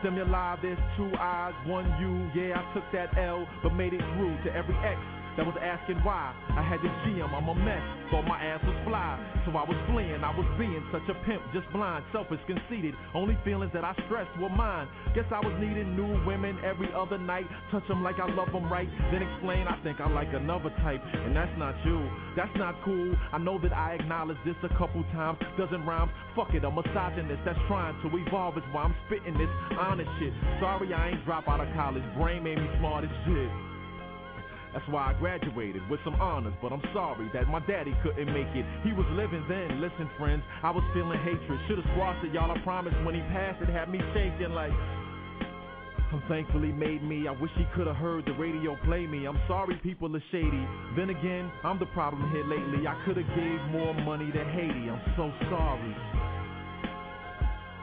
Stimuli, 0.00 0.56
there's 0.62 0.78
two 0.96 1.12
eyes, 1.20 1.52
one 1.66 1.84
you. 2.00 2.24
Yeah, 2.32 2.56
I 2.56 2.72
took 2.72 2.84
that 2.96 3.18
L, 3.18 3.46
but 3.62 3.74
made 3.74 3.92
it 3.92 4.00
through 4.16 4.32
to 4.44 4.54
every 4.56 4.76
X 4.80 4.96
that 5.38 5.46
was 5.46 5.54
asking 5.62 6.02
why. 6.02 6.34
I 6.50 6.66
had 6.66 6.82
the 6.82 6.90
GM, 7.06 7.30
I'm 7.30 7.46
a 7.46 7.54
mess. 7.54 7.78
Thought 8.10 8.26
my 8.26 8.42
ass 8.42 8.58
was 8.66 8.74
fly. 8.82 9.14
So 9.46 9.54
I 9.54 9.62
was 9.62 9.78
fleeing, 9.86 10.18
I 10.26 10.34
was 10.34 10.44
being 10.58 10.82
such 10.90 11.06
a 11.06 11.14
pimp, 11.22 11.40
just 11.54 11.70
blind, 11.70 12.02
selfish, 12.10 12.42
conceited. 12.50 12.98
Only 13.14 13.38
feelings 13.46 13.70
that 13.72 13.86
I 13.86 13.94
stressed 14.10 14.34
were 14.42 14.50
mine. 14.50 14.90
Guess 15.14 15.30
I 15.30 15.38
was 15.38 15.54
needing 15.62 15.94
new 15.94 16.10
women 16.26 16.58
every 16.66 16.90
other 16.90 17.22
night. 17.22 17.46
Touch 17.70 17.86
them 17.86 18.02
like 18.02 18.18
I 18.18 18.26
love 18.34 18.50
them 18.50 18.66
right. 18.66 18.90
Then 19.14 19.22
explain, 19.22 19.70
I 19.70 19.78
think 19.86 20.02
I 20.02 20.10
like 20.10 20.34
another 20.34 20.74
type. 20.82 21.00
And 21.06 21.30
that's 21.36 21.54
not 21.54 21.78
you. 21.86 22.02
That's 22.34 22.52
not 22.58 22.74
cool. 22.82 23.14
I 23.30 23.38
know 23.38 23.62
that 23.62 23.72
I 23.72 23.94
acknowledged 23.94 24.42
this 24.44 24.58
a 24.66 24.74
couple 24.74 25.06
times. 25.14 25.38
Doesn't 25.54 25.86
rhyme. 25.86 26.10
Fuck 26.34 26.50
it, 26.58 26.66
a 26.66 26.70
misogynist 26.70 27.46
that's 27.46 27.62
trying 27.70 27.94
to 28.02 28.10
evolve 28.26 28.58
is 28.58 28.66
why 28.74 28.90
I'm 28.90 28.94
spitting 29.06 29.38
this 29.38 29.52
honest 29.78 30.10
shit. 30.18 30.34
Sorry 30.58 30.90
I 30.92 31.14
ain't 31.14 31.24
drop 31.24 31.46
out 31.46 31.62
of 31.62 31.70
college. 31.78 32.02
Brain 32.18 32.42
made 32.42 32.58
me 32.58 32.66
smart 32.82 33.04
as 33.04 33.10
shit. 33.22 33.67
That's 34.72 34.86
why 34.88 35.10
I 35.10 35.12
graduated 35.18 35.88
with 35.88 36.00
some 36.04 36.14
honors, 36.20 36.54
but 36.60 36.72
I'm 36.72 36.82
sorry 36.92 37.30
that 37.32 37.48
my 37.48 37.60
daddy 37.60 37.96
couldn't 38.02 38.32
make 38.32 38.52
it. 38.54 38.66
He 38.84 38.92
was 38.92 39.06
living 39.12 39.44
then. 39.48 39.80
Listen, 39.80 40.10
friends, 40.18 40.42
I 40.62 40.70
was 40.70 40.84
feeling 40.92 41.18
hatred. 41.20 41.58
Should've 41.68 41.84
squashed 41.94 42.24
it, 42.24 42.34
y'all. 42.34 42.50
I 42.50 42.58
promise 42.62 42.94
when 43.04 43.14
he 43.14 43.20
passed, 43.32 43.62
it 43.62 43.68
had 43.68 43.90
me 43.90 43.98
shaking 44.14 44.52
like. 44.54 44.72
I'm 46.10 46.22
thankfully 46.26 46.72
made 46.72 47.02
me. 47.02 47.28
I 47.28 47.32
wish 47.32 47.50
he 47.58 47.66
could 47.76 47.86
have 47.86 47.96
heard 47.96 48.24
the 48.24 48.32
radio 48.32 48.76
play 48.86 49.06
me. 49.06 49.26
I'm 49.26 49.38
sorry 49.46 49.76
people 49.82 50.14
are 50.16 50.22
shady. 50.32 50.66
Then 50.96 51.10
again, 51.10 51.52
I'm 51.64 51.78
the 51.78 51.86
problem 51.86 52.30
here 52.32 52.44
lately. 52.44 52.86
I 52.86 52.96
could 53.04 53.18
have 53.18 53.28
gave 53.36 53.60
more 53.70 53.92
money 53.92 54.32
to 54.32 54.44
Haiti. 54.56 54.88
I'm 54.88 55.02
so 55.16 55.30
sorry. 55.50 55.96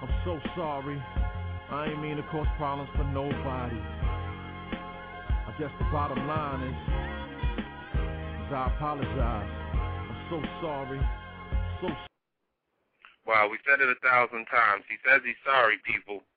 I'm 0.01 0.09
so 0.25 0.39
sorry. 0.55 1.01
I 1.69 1.87
ain't 1.87 2.01
mean 2.01 2.17
to 2.17 2.23
cause 2.31 2.47
problems 2.57 2.89
for 2.95 3.03
nobody. 3.05 3.77
Guess 5.55 5.71
the 5.79 5.87
bottom 5.87 6.19
line 6.27 6.67
is, 6.67 6.75
is 8.43 8.51
I 8.51 8.67
apologize. 8.75 9.47
I'm 9.47 10.19
so 10.27 10.43
sorry. 10.59 10.99
So 11.79 11.87
Wow, 13.23 13.47
we 13.47 13.55
said 13.63 13.79
it 13.79 13.87
a 13.87 13.95
thousand 14.03 14.51
times. 14.51 14.83
He 14.91 14.99
says 15.01 15.23
he's 15.23 15.39
sorry, 15.47 15.79
people. 15.87 16.27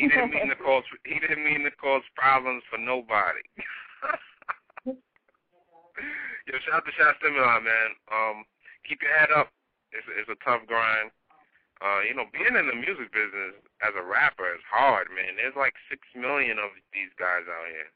He 0.00 0.08
didn't 0.08 0.32
mean 0.32 0.48
to 0.48 0.56
cause. 0.64 0.88
He 1.04 1.20
didn't 1.20 1.44
mean 1.44 1.68
to 1.68 1.70
cause 1.76 2.00
problems 2.16 2.64
for 2.72 2.80
nobody. 2.80 3.44
Yo, 4.88 6.56
shout 6.64 6.80
out 6.80 6.88
to 6.88 6.92
Sha 6.96 7.12
Stimuli, 7.20 7.60
man. 7.60 7.90
Um, 8.08 8.48
keep 8.88 9.04
your 9.04 9.12
head 9.20 9.30
up. 9.36 9.52
It's 9.92 10.08
it's 10.16 10.32
a 10.32 10.40
tough 10.40 10.64
grind. 10.64 11.12
Uh, 11.84 12.08
you 12.08 12.16
know, 12.16 12.24
being 12.32 12.56
in 12.56 12.72
the 12.72 12.76
music 12.76 13.12
business 13.12 13.60
as 13.84 13.92
a 14.00 14.04
rapper 14.04 14.48
is 14.48 14.64
hard, 14.64 15.12
man. 15.12 15.36
There's 15.36 15.60
like 15.60 15.76
six 15.92 16.08
million 16.16 16.56
of 16.56 16.72
these 16.96 17.12
guys 17.20 17.44
out 17.44 17.68
here. 17.68 17.92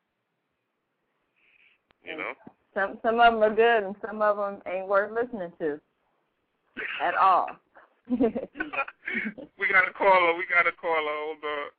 You 2.05 2.17
know. 2.17 2.33
Some 2.75 2.99
some 3.03 3.21
of 3.21 3.33
them 3.33 3.43
are 3.43 3.55
good, 3.55 3.85
and 3.85 3.97
some 4.05 4.21
of 4.21 4.37
them 4.37 4.61
ain't 4.67 4.88
worth 4.88 5.12
listening 5.12 5.53
to 5.61 5.81
at 7.03 7.14
all. 7.14 7.49
we 8.11 8.19
got 8.19 9.88
a 9.88 9.95
caller. 9.97 10.35
We 10.37 10.45
got 10.51 10.67
a 10.67 10.73
caller. 10.73 11.14
Hold 11.25 11.45
on. 11.45 11.71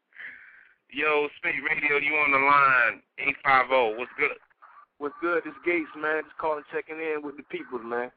Yo, 0.89 1.27
Spate 1.37 1.61
Radio, 1.69 1.97
you 1.97 2.13
on 2.15 2.31
the 2.31 2.39
line? 2.39 3.01
Eight 3.19 3.35
five 3.43 3.67
zero. 3.67 3.97
What's 3.97 4.11
good? 4.17 4.37
What's 4.97 5.15
good? 5.21 5.43
This 5.43 5.53
Gates, 5.65 5.89
man. 5.99 6.23
Just 6.23 6.37
calling, 6.37 6.63
checking 6.71 6.97
in 6.97 7.21
with 7.21 7.37
the 7.37 7.43
people, 7.43 7.79
man. 7.79 8.09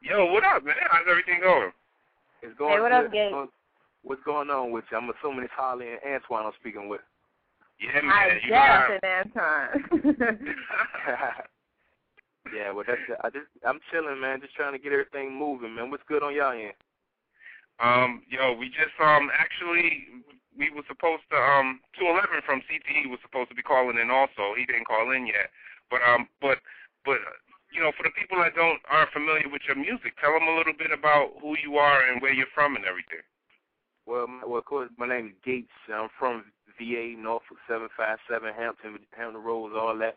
Yo, 0.00 0.26
what 0.26 0.44
up, 0.44 0.64
man? 0.64 0.76
How's 0.88 1.04
everything 1.10 1.40
going? 1.42 1.72
It's 2.42 2.56
going 2.56 2.72
Hey, 2.72 2.80
what 2.80 2.92
good. 2.92 3.06
up, 3.06 3.12
Gates? 3.12 3.52
What's 4.02 4.22
going 4.24 4.48
on 4.48 4.70
with 4.70 4.84
you? 4.90 4.96
I'm 4.96 5.10
assuming 5.10 5.44
it's 5.44 5.52
Holly 5.54 5.88
and 5.90 6.00
Antoine 6.14 6.46
I'm 6.46 6.52
speaking 6.60 6.88
with. 6.88 7.02
Yeah, 7.80 8.00
man. 8.02 8.10
I 8.12 8.40
You 8.44 8.50
know 8.50 8.56
how- 8.60 8.88
guess 8.88 9.00
it, 9.00 9.04
Anton. 9.06 10.56
yeah, 12.54 12.70
well, 12.72 12.84
that's 12.86 13.00
I 13.24 13.30
just 13.30 13.46
I'm 13.66 13.80
chilling, 13.90 14.20
man. 14.20 14.40
Just 14.40 14.54
trying 14.54 14.72
to 14.72 14.78
get 14.78 14.92
everything 14.92 15.32
moving, 15.34 15.74
man. 15.74 15.90
What's 15.90 16.02
good 16.08 16.22
on 16.22 16.34
y'all 16.34 16.52
end? 16.52 16.74
Um, 17.80 18.22
yo, 18.28 18.52
we 18.52 18.68
just 18.68 18.92
um 19.00 19.30
actually 19.32 20.08
we 20.58 20.68
were 20.70 20.84
supposed 20.88 21.22
to 21.30 21.36
um 21.36 21.80
two 21.98 22.04
eleven 22.06 22.40
from 22.44 22.60
CTE 22.68 23.08
was 23.08 23.20
supposed 23.22 23.48
to 23.48 23.54
be 23.56 23.62
calling 23.62 23.98
in 23.98 24.10
also. 24.10 24.52
He 24.56 24.66
didn't 24.66 24.86
call 24.86 25.10
in 25.12 25.26
yet, 25.26 25.50
but 25.90 26.00
um 26.06 26.28
but 26.40 26.58
but 27.04 27.16
uh, 27.16 27.36
you 27.72 27.80
know 27.80 27.92
for 27.96 28.02
the 28.02 28.10
people 28.12 28.36
that 28.44 28.54
don't 28.54 28.80
aren't 28.90 29.12
familiar 29.12 29.48
with 29.48 29.62
your 29.66 29.76
music, 29.76 30.16
tell 30.20 30.32
them 30.34 30.48
a 30.48 30.56
little 30.56 30.74
bit 30.76 30.90
about 30.92 31.32
who 31.40 31.56
you 31.64 31.76
are 31.78 32.02
and 32.10 32.20
where 32.20 32.32
you're 32.34 32.52
from 32.54 32.76
and 32.76 32.84
everything. 32.84 33.24
Well, 34.06 34.26
my, 34.26 34.44
well, 34.44 34.58
of 34.58 34.64
course, 34.64 34.90
my 34.98 35.06
name 35.06 35.26
is 35.28 35.32
Gates. 35.44 35.70
I'm 35.92 36.08
from 36.18 36.44
VA, 36.80 37.14
Norfolk, 37.20 37.58
seven 37.68 37.88
five 37.96 38.18
seven, 38.28 38.52
Hampton, 38.56 38.98
Hampton 39.12 39.42
Roads, 39.42 39.74
all 39.76 39.96
that. 39.98 40.16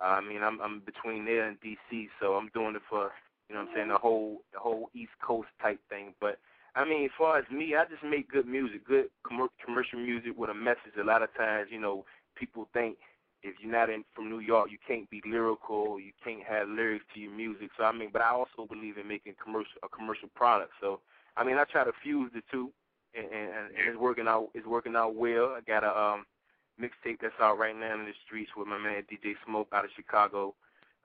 Uh, 0.00 0.04
I 0.04 0.20
mean, 0.20 0.42
I'm 0.42 0.60
I'm 0.60 0.80
between 0.80 1.24
there 1.24 1.48
and 1.48 1.58
DC, 1.60 2.08
so 2.20 2.34
I'm 2.34 2.50
doing 2.54 2.76
it 2.76 2.82
for 2.88 3.10
you 3.48 3.54
know 3.54 3.62
what 3.62 3.70
I'm 3.70 3.74
saying 3.74 3.88
the 3.88 3.98
whole 3.98 4.42
the 4.52 4.60
whole 4.60 4.90
East 4.94 5.12
Coast 5.20 5.48
type 5.60 5.80
thing. 5.90 6.14
But 6.20 6.38
I 6.74 6.84
mean, 6.84 7.04
as 7.04 7.10
far 7.18 7.38
as 7.38 7.44
me, 7.50 7.74
I 7.74 7.84
just 7.84 8.04
make 8.04 8.30
good 8.30 8.46
music, 8.46 8.86
good 8.86 9.06
commer- 9.26 9.52
commercial 9.64 9.98
music 9.98 10.32
with 10.36 10.50
a 10.50 10.54
message. 10.54 10.96
A 11.00 11.04
lot 11.04 11.22
of 11.22 11.34
times, 11.34 11.68
you 11.70 11.80
know, 11.80 12.04
people 12.36 12.68
think 12.72 12.96
if 13.42 13.54
you're 13.60 13.70
not 13.70 13.90
in 13.90 14.04
from 14.14 14.30
New 14.30 14.40
York, 14.40 14.70
you 14.70 14.78
can't 14.86 15.08
be 15.10 15.20
lyrical, 15.26 16.00
you 16.00 16.12
can't 16.24 16.42
have 16.42 16.68
lyrics 16.68 17.04
to 17.12 17.20
your 17.20 17.32
music. 17.32 17.70
So 17.76 17.84
I 17.84 17.92
mean, 17.92 18.08
but 18.12 18.22
I 18.22 18.30
also 18.30 18.66
believe 18.66 18.96
in 18.96 19.06
making 19.06 19.34
commercial 19.42 19.78
a 19.82 19.88
commercial 19.88 20.28
product. 20.34 20.72
So 20.80 21.00
I 21.36 21.44
mean, 21.44 21.58
I 21.58 21.64
try 21.64 21.84
to 21.84 21.92
fuse 22.02 22.30
the 22.34 22.42
two, 22.50 22.70
and, 23.16 23.26
and, 23.26 23.48
and 23.76 23.88
it's 23.88 23.98
working 23.98 24.28
out. 24.28 24.48
It's 24.54 24.66
working 24.66 24.96
out 24.96 25.14
well. 25.14 25.54
I 25.56 25.60
got 25.66 25.84
a 25.84 25.96
um 25.96 26.24
mixtape 26.80 27.18
that's 27.20 27.38
out 27.40 27.58
right 27.58 27.76
now 27.76 27.94
in 27.94 28.04
the 28.04 28.12
streets 28.24 28.50
with 28.56 28.66
my 28.66 28.78
man 28.78 29.04
DJ 29.10 29.34
Smoke 29.46 29.68
out 29.72 29.84
of 29.84 29.90
Chicago. 29.94 30.54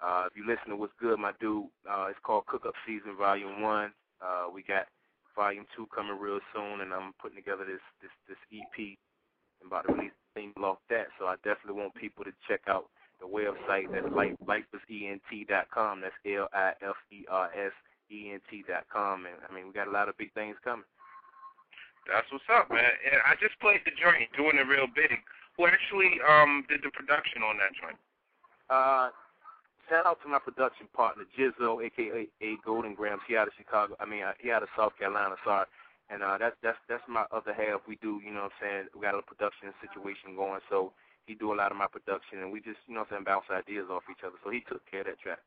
Uh, 0.01 0.25
if 0.27 0.37
you 0.37 0.47
listen 0.47 0.69
to 0.69 0.75
what's 0.75 0.93
good, 0.99 1.19
my 1.19 1.33
dude, 1.39 1.67
uh, 1.89 2.07
it's 2.09 2.19
called 2.23 2.45
Cook 2.47 2.65
Up 2.65 2.73
Season 2.87 3.15
Volume 3.17 3.61
One. 3.61 3.91
Uh, 4.21 4.47
we 4.53 4.63
got 4.63 4.87
Volume 5.35 5.65
Two 5.75 5.87
coming 5.93 6.17
real 6.17 6.39
soon, 6.53 6.81
and 6.81 6.93
I'm 6.93 7.13
putting 7.21 7.37
together 7.37 7.65
this 7.65 7.83
this 8.01 8.11
this 8.27 8.39
EP. 8.53 8.97
I'm 9.61 9.67
about 9.67 9.87
to 9.87 9.93
release 9.93 10.15
single 10.35 10.65
off 10.65 10.77
that, 10.89 11.07
so 11.19 11.25
I 11.25 11.35
definitely 11.43 11.81
want 11.81 11.95
people 11.95 12.23
to 12.23 12.31
check 12.47 12.61
out 12.67 12.85
the 13.19 13.27
website. 13.27 13.91
That's 13.91 14.13
like 14.15 14.35
lifersent.com. 14.39 16.01
That's 16.01 16.15
L 16.25 16.47
I 16.53 16.71
F 16.81 16.95
E 17.11 17.25
R 17.29 17.49
S 17.53 17.73
E 18.11 18.31
N 18.31 18.39
T 18.49 18.63
dot 18.67 18.85
com. 18.91 19.25
And 19.25 19.35
I 19.49 19.53
mean, 19.53 19.67
we 19.67 19.73
got 19.73 19.87
a 19.87 19.91
lot 19.91 20.09
of 20.09 20.17
big 20.17 20.33
things 20.33 20.55
coming. 20.63 20.85
That's 22.09 22.27
what's 22.33 22.49
up, 22.49 22.69
man. 22.69 22.89
And 23.05 23.21
I 23.25 23.37
just 23.39 23.55
played 23.61 23.81
the 23.85 23.93
joint, 23.93 24.29
doing 24.35 24.57
it 24.57 24.67
real 24.67 24.89
big. 24.89 25.13
Who 25.57 25.67
actually 25.67 26.17
um 26.25 26.65
did 26.67 26.81
the 26.81 26.91
production 26.91 27.43
on 27.43 27.57
that 27.61 27.73
joint? 27.77 27.99
Uh, 28.69 29.09
shout 29.89 30.05
out 30.05 30.21
to 30.23 30.27
my 30.29 30.39
production 30.39 30.87
partner 30.93 31.25
Jizzo, 31.37 31.83
aka 31.83 32.27
A 32.41 32.49
Golden 32.65 32.93
Grams. 32.95 33.21
He 33.27 33.37
out 33.37 33.47
of 33.47 33.53
Chicago. 33.57 33.95
I 33.99 34.05
mean, 34.05 34.23
uh, 34.23 34.33
he 34.39 34.51
out 34.51 34.63
of 34.63 34.69
South 34.77 34.93
Carolina. 34.97 35.35
Sorry. 35.45 35.65
And 36.09 36.23
uh, 36.23 36.37
that's 36.41 36.57
that's 36.63 36.81
that's 36.89 37.05
my 37.07 37.25
other 37.29 37.53
half. 37.53 37.85
We 37.87 38.01
do, 38.01 38.17
you 38.25 38.33
know, 38.33 38.49
what 38.49 38.57
I'm 38.57 38.61
saying 38.61 38.83
we 38.97 39.05
got 39.05 39.13
a 39.13 39.21
production 39.21 39.69
situation 39.77 40.33
going. 40.33 40.61
So 40.69 40.91
he 41.29 41.37
do 41.37 41.53
a 41.53 41.57
lot 41.57 41.69
of 41.69 41.77
my 41.77 41.85
production, 41.85 42.41
and 42.41 42.49
we 42.49 42.57
just, 42.57 42.81
you 42.89 42.97
know, 42.97 43.05
what 43.05 43.13
I'm 43.13 43.21
saying 43.21 43.29
bounce 43.29 43.45
ideas 43.53 43.85
off 43.93 44.09
each 44.09 44.25
other. 44.25 44.41
So 44.41 44.49
he 44.49 44.65
took 44.65 44.81
care 44.89 45.05
of 45.05 45.13
that 45.13 45.21
track. 45.21 45.37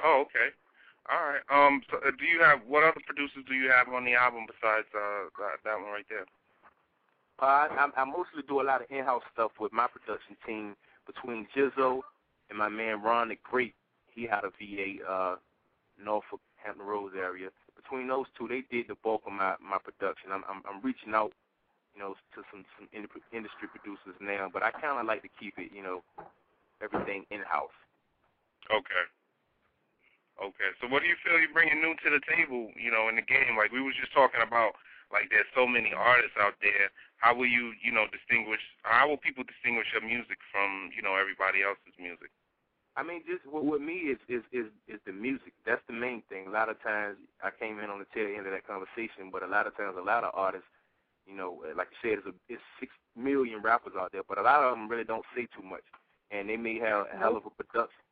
Oh, 0.00 0.24
okay. 0.24 0.56
All 1.10 1.20
right. 1.20 1.44
Um, 1.52 1.82
so, 1.90 1.98
uh, 1.98 2.10
do 2.16 2.24
you 2.24 2.40
have 2.40 2.60
what 2.66 2.82
other 2.82 3.00
producers 3.04 3.44
do 3.46 3.54
you 3.54 3.70
have 3.70 3.88
on 3.92 4.04
the 4.04 4.14
album 4.14 4.46
besides 4.48 4.88
uh 4.96 5.28
that, 5.36 5.60
that 5.64 5.76
one 5.76 5.92
right 5.92 6.08
there? 6.08 6.24
Uh, 7.40 7.68
I, 7.68 7.90
I 7.96 8.04
mostly 8.04 8.42
do 8.46 8.60
a 8.60 8.64
lot 8.64 8.80
of 8.80 8.86
in-house 8.90 9.22
stuff 9.32 9.52
with 9.60 9.72
my 9.72 9.86
production 9.86 10.36
team 10.46 10.76
between 11.06 11.46
Jizzo 11.54 12.00
and 12.48 12.56
my 12.56 12.68
man 12.68 13.02
Ron 13.02 13.28
the 13.28 13.36
Great. 13.42 13.74
He 14.08 14.28
out 14.28 14.44
of 14.44 14.52
VA, 14.56 15.02
uh, 15.02 15.36
Norfolk, 16.02 16.40
Hampton 16.56 16.86
Roads 16.86 17.14
area. 17.18 17.50
Between 17.76 18.08
those 18.08 18.26
two, 18.38 18.48
they 18.48 18.62
did 18.70 18.88
the 18.88 18.96
bulk 19.02 19.22
of 19.26 19.32
my 19.32 19.56
my 19.60 19.76
production. 19.76 20.30
I'm 20.32 20.44
I'm, 20.48 20.62
I'm 20.64 20.80
reaching 20.80 21.12
out, 21.12 21.32
you 21.94 22.00
know, 22.00 22.14
to 22.34 22.42
some 22.50 22.64
some 22.78 22.88
industry 22.94 23.68
producers 23.68 24.16
now, 24.20 24.48
but 24.50 24.62
I 24.62 24.70
kind 24.70 24.96
of 25.00 25.06
like 25.06 25.22
to 25.22 25.28
keep 25.28 25.58
it, 25.58 25.68
you 25.74 25.82
know, 25.82 26.02
everything 26.80 27.26
in-house. 27.30 27.76
Okay. 28.70 29.04
Okay. 30.40 30.70
So 30.82 30.90
what 30.90 31.02
do 31.02 31.08
you 31.08 31.18
feel 31.22 31.38
you're 31.38 31.54
bringing 31.54 31.80
new 31.80 31.94
to 32.02 32.08
the 32.10 32.22
table, 32.26 32.70
you 32.74 32.90
know, 32.90 33.08
in 33.08 33.16
the 33.16 33.26
game? 33.26 33.54
Like 33.56 33.70
we 33.70 33.82
was 33.82 33.94
just 33.94 34.12
talking 34.12 34.42
about, 34.42 34.74
like 35.14 35.30
there's 35.30 35.48
so 35.54 35.66
many 35.66 35.94
artists 35.94 36.34
out 36.40 36.58
there. 36.58 36.90
How 37.22 37.32
will 37.32 37.48
you, 37.48 37.72
you 37.80 37.94
know, 37.94 38.10
distinguish? 38.10 38.60
How 38.82 39.08
will 39.08 39.20
people 39.20 39.46
distinguish 39.46 39.86
your 39.94 40.02
music 40.02 40.42
from, 40.50 40.90
you 40.90 41.00
know, 41.00 41.14
everybody 41.14 41.62
else's 41.62 41.94
music? 41.96 42.34
I 42.96 43.02
mean, 43.02 43.22
just 43.26 43.42
with, 43.46 43.64
with 43.64 43.82
me 43.82 44.14
is 44.14 44.18
is 44.28 44.42
is 44.52 44.70
is 44.86 45.00
the 45.06 45.12
music. 45.12 45.54
That's 45.66 45.82
the 45.86 45.94
main 45.94 46.22
thing. 46.30 46.46
A 46.46 46.54
lot 46.54 46.68
of 46.68 46.78
times 46.82 47.18
I 47.42 47.50
came 47.50 47.78
in 47.82 47.90
on 47.90 47.98
the 47.98 48.06
tail 48.14 48.30
end 48.30 48.46
of 48.46 48.52
that 48.54 48.66
conversation, 48.66 49.30
but 49.32 49.42
a 49.42 49.50
lot 49.50 49.66
of 49.66 49.76
times 49.76 49.96
a 49.98 50.04
lot 50.04 50.22
of 50.22 50.30
artists, 50.34 50.70
you 51.26 51.34
know, 51.34 51.62
uh, 51.66 51.74
like 51.74 51.88
you 51.90 51.98
said, 52.02 52.18
it's, 52.22 52.28
a, 52.30 52.34
it's 52.46 52.62
six 52.78 52.92
million 53.16 53.62
rappers 53.62 53.94
out 53.98 54.12
there, 54.12 54.22
but 54.26 54.38
a 54.38 54.46
lot 54.46 54.62
of 54.62 54.74
them 54.74 54.86
really 54.88 55.04
don't 55.04 55.26
say 55.34 55.46
too 55.50 55.62
much, 55.62 55.82
and 56.30 56.48
they 56.48 56.56
may 56.56 56.78
have 56.78 57.06
a 57.12 57.18
hell 57.18 57.36
of 57.36 57.42
a 57.46 57.50
production. 57.50 58.03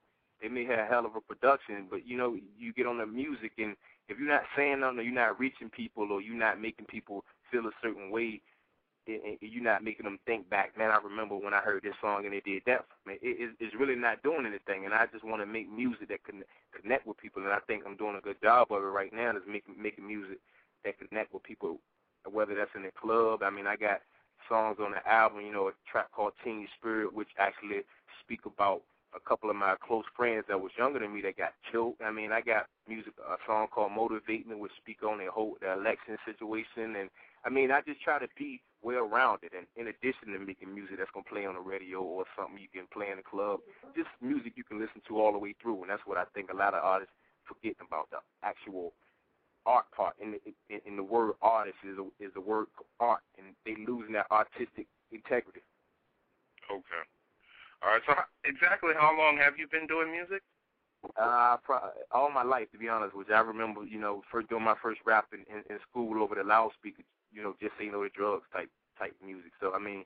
They 0.42 0.48
may 0.48 0.64
have 0.64 0.80
a 0.80 0.86
hell 0.86 1.06
of 1.06 1.14
a 1.14 1.20
production, 1.20 1.86
but 1.88 2.06
you 2.06 2.16
know, 2.16 2.36
you 2.58 2.72
get 2.72 2.86
on 2.86 2.98
the 2.98 3.06
music, 3.06 3.52
and 3.58 3.76
if 4.08 4.18
you're 4.18 4.28
not 4.28 4.42
saying 4.56 4.80
nothing, 4.80 4.98
or 4.98 5.02
you're 5.02 5.14
not 5.14 5.38
reaching 5.38 5.70
people, 5.70 6.10
or 6.10 6.20
you're 6.20 6.34
not 6.34 6.60
making 6.60 6.86
people 6.86 7.24
feel 7.50 7.66
a 7.66 7.70
certain 7.80 8.10
way, 8.10 8.42
and 9.06 9.38
you're 9.40 9.62
not 9.62 9.84
making 9.84 10.04
them 10.04 10.18
think 10.26 10.50
back. 10.50 10.76
Man, 10.76 10.90
I 10.90 10.98
remember 11.02 11.36
when 11.36 11.54
I 11.54 11.60
heard 11.60 11.82
this 11.82 11.94
song 12.00 12.24
and 12.24 12.32
they 12.32 12.40
did 12.40 12.62
that. 12.66 12.84
Man, 13.06 13.18
it, 13.22 13.54
it's 13.58 13.74
really 13.74 13.96
not 13.96 14.22
doing 14.22 14.46
anything, 14.46 14.84
and 14.84 14.94
I 14.94 15.06
just 15.12 15.24
want 15.24 15.42
to 15.42 15.46
make 15.46 15.70
music 15.70 16.08
that 16.08 16.24
can 16.24 16.42
connect 16.80 17.06
with 17.06 17.18
people, 17.18 17.42
and 17.42 17.52
I 17.52 17.58
think 17.66 17.84
I'm 17.86 17.96
doing 17.96 18.16
a 18.16 18.20
good 18.20 18.40
job 18.42 18.70
of 18.70 18.82
it 18.82 18.86
right 18.86 19.12
now. 19.12 19.30
Is 19.30 19.42
making 19.46 19.80
making 19.80 20.06
music 20.06 20.38
that 20.84 20.98
connect 20.98 21.32
with 21.32 21.42
people, 21.42 21.78
whether 22.30 22.54
that's 22.54 22.74
in 22.74 22.82
the 22.82 22.92
club. 23.00 23.42
I 23.42 23.50
mean, 23.50 23.66
I 23.66 23.76
got 23.76 24.02
songs 24.48 24.78
on 24.80 24.92
the 24.92 25.08
album, 25.08 25.46
you 25.46 25.52
know, 25.52 25.68
a 25.68 25.72
track 25.90 26.10
called 26.12 26.32
Teen 26.44 26.66
Spirit, 26.78 27.14
which 27.14 27.28
actually 27.38 27.82
speak 28.22 28.40
about 28.46 28.82
a 29.14 29.20
couple 29.20 29.50
of 29.50 29.56
my 29.56 29.74
close 29.86 30.04
friends 30.16 30.44
that 30.48 30.60
was 30.60 30.72
younger 30.78 30.98
than 30.98 31.14
me 31.14 31.20
that 31.22 31.36
got 31.36 31.52
killed. 31.70 31.94
I 32.04 32.10
mean, 32.10 32.32
I 32.32 32.40
got 32.40 32.66
music, 32.88 33.12
a 33.20 33.36
song 33.46 33.66
called 33.68 33.92
Motivate 33.92 34.46
Me, 34.46 34.54
which 34.54 34.72
speak 34.78 35.02
on 35.02 35.18
the 35.18 35.30
whole 35.30 35.56
the 35.60 35.72
election 35.72 36.16
situation, 36.24 36.96
and 36.96 37.10
I 37.44 37.50
mean, 37.50 37.70
I 37.70 37.80
just 37.82 38.00
try 38.00 38.18
to 38.18 38.28
be 38.38 38.60
well 38.82 39.04
rounded, 39.04 39.52
and 39.56 39.66
in 39.76 39.88
addition 39.88 40.32
to 40.32 40.38
making 40.38 40.74
music 40.74 40.98
that's 40.98 41.10
gonna 41.12 41.28
play 41.28 41.46
on 41.46 41.54
the 41.54 41.60
radio 41.60 42.00
or 42.00 42.24
something 42.36 42.58
you 42.58 42.72
can 42.72 42.88
play 42.92 43.10
in 43.10 43.18
the 43.18 43.22
club, 43.22 43.60
just 43.94 44.08
music 44.20 44.54
you 44.56 44.64
can 44.64 44.80
listen 44.80 45.02
to 45.08 45.20
all 45.20 45.32
the 45.32 45.38
way 45.38 45.54
through, 45.60 45.82
and 45.82 45.90
that's 45.90 46.06
what 46.06 46.18
I 46.18 46.24
think 46.34 46.50
a 46.50 46.56
lot 46.56 46.74
of 46.74 46.82
artists 46.82 47.14
forgetting 47.44 47.86
about 47.86 48.08
the 48.10 48.18
actual 48.42 48.92
art 49.66 49.86
part. 49.94 50.14
In 50.20 50.32
the, 50.32 50.40
in, 50.70 50.80
in 50.86 50.96
the 50.96 51.02
word 51.02 51.34
artist 51.42 51.78
is 51.84 51.98
a, 51.98 52.06
is 52.24 52.32
the 52.34 52.40
word 52.40 52.66
art, 52.98 53.22
and 53.38 53.54
they 53.64 53.76
losing 53.86 54.14
that 54.14 54.26
artistic 54.30 54.86
integrity. 55.10 55.62
Okay. 56.70 57.04
All 57.82 57.90
right. 57.92 58.02
So 58.06 58.14
exactly 58.44 58.92
how 58.96 59.16
long 59.16 59.36
have 59.38 59.58
you 59.58 59.66
been 59.68 59.86
doing 59.86 60.10
music? 60.10 60.42
Uh, 61.20 61.56
pro- 61.64 61.90
all 62.12 62.30
my 62.30 62.44
life, 62.44 62.70
to 62.72 62.78
be 62.78 62.88
honest 62.88 63.14
you. 63.14 63.34
I 63.34 63.40
remember, 63.40 63.84
you 63.84 63.98
know, 63.98 64.22
first 64.30 64.48
doing 64.48 64.62
my 64.62 64.76
first 64.80 65.00
rap 65.04 65.26
in, 65.32 65.40
in, 65.52 65.62
in 65.68 65.80
school 65.90 66.22
over 66.22 66.36
the 66.36 66.44
loudspeaker, 66.44 67.02
you 67.32 67.42
know, 67.42 67.56
just 67.60 67.74
say 67.78 67.86
no 67.86 68.02
to 68.04 68.08
drugs 68.10 68.46
type 68.52 68.70
type 68.98 69.14
music. 69.24 69.52
So 69.60 69.74
I 69.74 69.80
mean, 69.80 70.04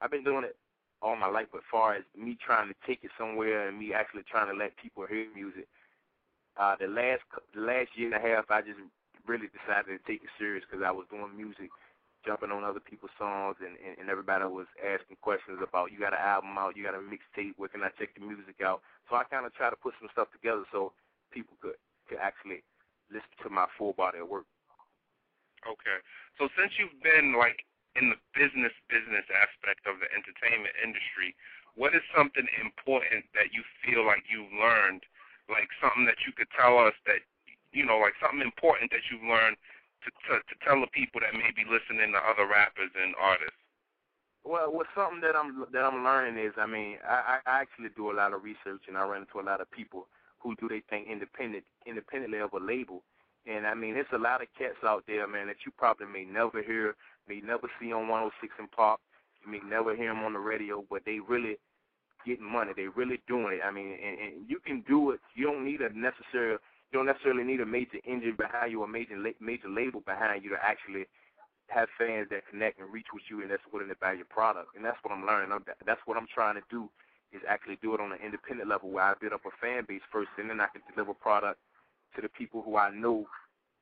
I've 0.00 0.10
been 0.10 0.24
doing 0.24 0.44
it 0.44 0.56
all 1.02 1.16
my 1.16 1.28
life. 1.28 1.48
But 1.52 1.62
far 1.70 1.94
as 1.94 2.04
me 2.16 2.36
trying 2.44 2.68
to 2.68 2.74
take 2.86 3.04
it 3.04 3.10
somewhere 3.18 3.68
and 3.68 3.78
me 3.78 3.92
actually 3.92 4.24
trying 4.24 4.50
to 4.50 4.56
let 4.56 4.76
people 4.76 5.06
hear 5.06 5.26
music, 5.34 5.66
uh, 6.56 6.76
the 6.80 6.86
last 6.88 7.22
the 7.54 7.60
last 7.60 7.90
year 7.94 8.12
and 8.14 8.24
a 8.24 8.26
half, 8.26 8.50
I 8.50 8.62
just 8.62 8.80
really 9.26 9.48
decided 9.52 10.00
to 10.00 10.02
take 10.10 10.24
it 10.24 10.30
serious 10.38 10.64
because 10.68 10.84
I 10.84 10.90
was 10.90 11.06
doing 11.10 11.36
music, 11.36 11.70
jumping 12.28 12.52
on 12.52 12.60
other 12.60 12.84
people's 12.84 13.16
songs, 13.16 13.56
and, 13.64 13.80
and 13.80 13.96
and 13.96 14.12
everybody 14.12 14.44
was 14.44 14.68
asking 14.84 15.16
questions 15.24 15.64
about 15.64 15.88
you 15.88 15.96
got 15.96 16.12
an 16.12 16.20
album 16.20 16.60
out, 16.60 16.76
you 16.76 16.84
got 16.84 16.92
a 16.92 17.00
mixtape, 17.00 17.56
where 17.56 17.72
can 17.72 17.80
I 17.80 17.88
check 17.96 18.12
the 18.12 18.20
music 18.20 18.60
out? 18.60 18.84
So 19.08 19.16
I 19.16 19.24
kind 19.24 19.48
of 19.48 19.56
try 19.56 19.72
to 19.72 19.80
put 19.80 19.96
some 19.96 20.12
stuff 20.12 20.28
together 20.36 20.68
so 20.68 20.92
people 21.32 21.56
could 21.64 21.80
could 22.04 22.20
actually 22.20 22.60
listen 23.08 23.32
to 23.40 23.48
my 23.48 23.64
full 23.80 23.96
body 23.96 24.20
of 24.20 24.28
work. 24.28 24.44
Okay. 25.64 26.04
So 26.36 26.52
since 26.52 26.76
you've 26.76 27.00
been 27.00 27.32
like 27.32 27.64
in 27.96 28.12
the 28.12 28.20
business 28.36 28.76
business 28.92 29.24
aspect 29.32 29.88
of 29.88 29.96
the 30.04 30.12
entertainment 30.12 30.76
industry, 30.84 31.32
what 31.80 31.96
is 31.96 32.04
something 32.12 32.44
important 32.60 33.24
that 33.32 33.56
you 33.56 33.64
feel 33.80 34.04
like 34.04 34.28
you've 34.28 34.52
learned, 34.52 35.08
like 35.48 35.72
something 35.80 36.04
that 36.04 36.28
you 36.28 36.36
could 36.36 36.52
tell 36.52 36.76
us 36.76 36.92
that 37.08 37.24
you 37.72 37.84
know, 37.84 38.00
like 38.00 38.16
something 38.20 38.44
important 38.44 38.92
that 38.92 39.04
you've 39.08 39.24
learned 39.24 39.56
to 40.04 40.08
to, 40.28 40.32
to 40.38 40.54
tell 40.64 40.80
the 40.80 40.90
people 40.92 41.20
that 41.20 41.34
may 41.34 41.50
be 41.54 41.66
listening 41.66 42.12
to 42.12 42.20
other 42.22 42.46
rappers 42.46 42.90
and 42.94 43.14
artists? 43.18 43.58
Well, 44.44 44.72
what's 44.72 44.88
something 44.94 45.20
that 45.20 45.36
I'm 45.36 45.66
that 45.72 45.84
I'm 45.84 46.04
learning 46.04 46.42
is, 46.42 46.52
I 46.56 46.66
mean, 46.66 46.96
I, 47.04 47.38
I 47.44 47.60
actually 47.60 47.90
do 47.96 48.10
a 48.10 48.16
lot 48.16 48.32
of 48.32 48.44
research, 48.44 48.88
and 48.88 48.96
I 48.96 49.04
run 49.06 49.26
into 49.26 49.40
a 49.40 49.46
lot 49.46 49.60
of 49.60 49.70
people 49.70 50.06
who 50.38 50.54
do 50.56 50.68
they 50.68 50.82
think 50.88 51.08
independent 51.08 51.64
independently 51.86 52.38
of 52.38 52.52
a 52.52 52.58
label. 52.58 53.02
And 53.46 53.66
I 53.66 53.74
mean, 53.74 53.94
there's 53.94 54.06
a 54.12 54.18
lot 54.18 54.42
of 54.42 54.48
cats 54.56 54.80
out 54.84 55.04
there, 55.06 55.26
man, 55.26 55.46
that 55.46 55.64
you 55.64 55.72
probably 55.76 56.06
may 56.06 56.24
never 56.24 56.62
hear, 56.62 56.94
may 57.28 57.40
never 57.40 57.68
see 57.80 57.92
on 57.92 58.08
106 58.08 58.52
and 58.58 58.70
Park. 58.70 59.00
You 59.44 59.50
may 59.50 59.60
never 59.68 59.96
hear 59.96 60.12
them 60.12 60.24
on 60.24 60.34
the 60.34 60.38
radio, 60.38 60.84
but 60.90 61.02
they 61.04 61.18
really 61.20 61.56
getting 62.26 62.50
money. 62.50 62.72
They 62.76 62.88
really 62.88 63.20
doing 63.26 63.58
it. 63.58 63.60
I 63.64 63.70
mean, 63.70 63.96
and, 64.04 64.18
and 64.18 64.32
you 64.48 64.60
can 64.64 64.84
do 64.88 65.12
it. 65.12 65.20
You 65.34 65.46
don't 65.46 65.64
need 65.64 65.80
a 65.80 65.88
necessary. 65.96 66.58
You 66.90 66.98
don't 66.98 67.06
necessarily 67.06 67.44
need 67.44 67.60
a 67.60 67.66
major 67.66 67.98
engine 68.04 68.34
behind 68.36 68.72
you 68.72 68.80
or 68.80 68.88
major 68.88 69.16
major 69.40 69.68
label 69.68 70.00
behind 70.00 70.42
you 70.42 70.50
to 70.50 70.60
actually 70.62 71.06
have 71.68 71.88
fans 71.98 72.28
that 72.30 72.48
connect 72.48 72.80
and 72.80 72.90
reach 72.92 73.12
with 73.12 73.24
you 73.28 73.42
and 73.42 73.50
that's 73.50 73.62
willing 73.72 73.88
to 73.88 73.96
buy 74.00 74.12
your 74.14 74.24
product. 74.24 74.74
And 74.74 74.84
that's 74.84 74.96
what 75.02 75.12
I'm 75.12 75.26
learning. 75.26 75.52
I'm, 75.52 75.64
that's 75.84 76.00
what 76.06 76.16
I'm 76.16 76.26
trying 76.32 76.56
to 76.56 76.64
do 76.70 76.88
is 77.32 77.42
actually 77.46 77.76
do 77.82 77.92
it 77.92 78.00
on 78.00 78.12
an 78.12 78.18
independent 78.24 78.68
level 78.68 78.88
where 78.88 79.04
I 79.04 79.14
build 79.20 79.34
up 79.34 79.44
a 79.44 79.52
fan 79.60 79.84
base 79.86 80.00
first, 80.10 80.30
and 80.38 80.48
then 80.48 80.60
I 80.60 80.66
can 80.72 80.80
deliver 80.88 81.12
product 81.12 81.60
to 82.16 82.22
the 82.22 82.28
people 82.28 82.62
who 82.62 82.76
I 82.76 82.90
know 82.90 83.28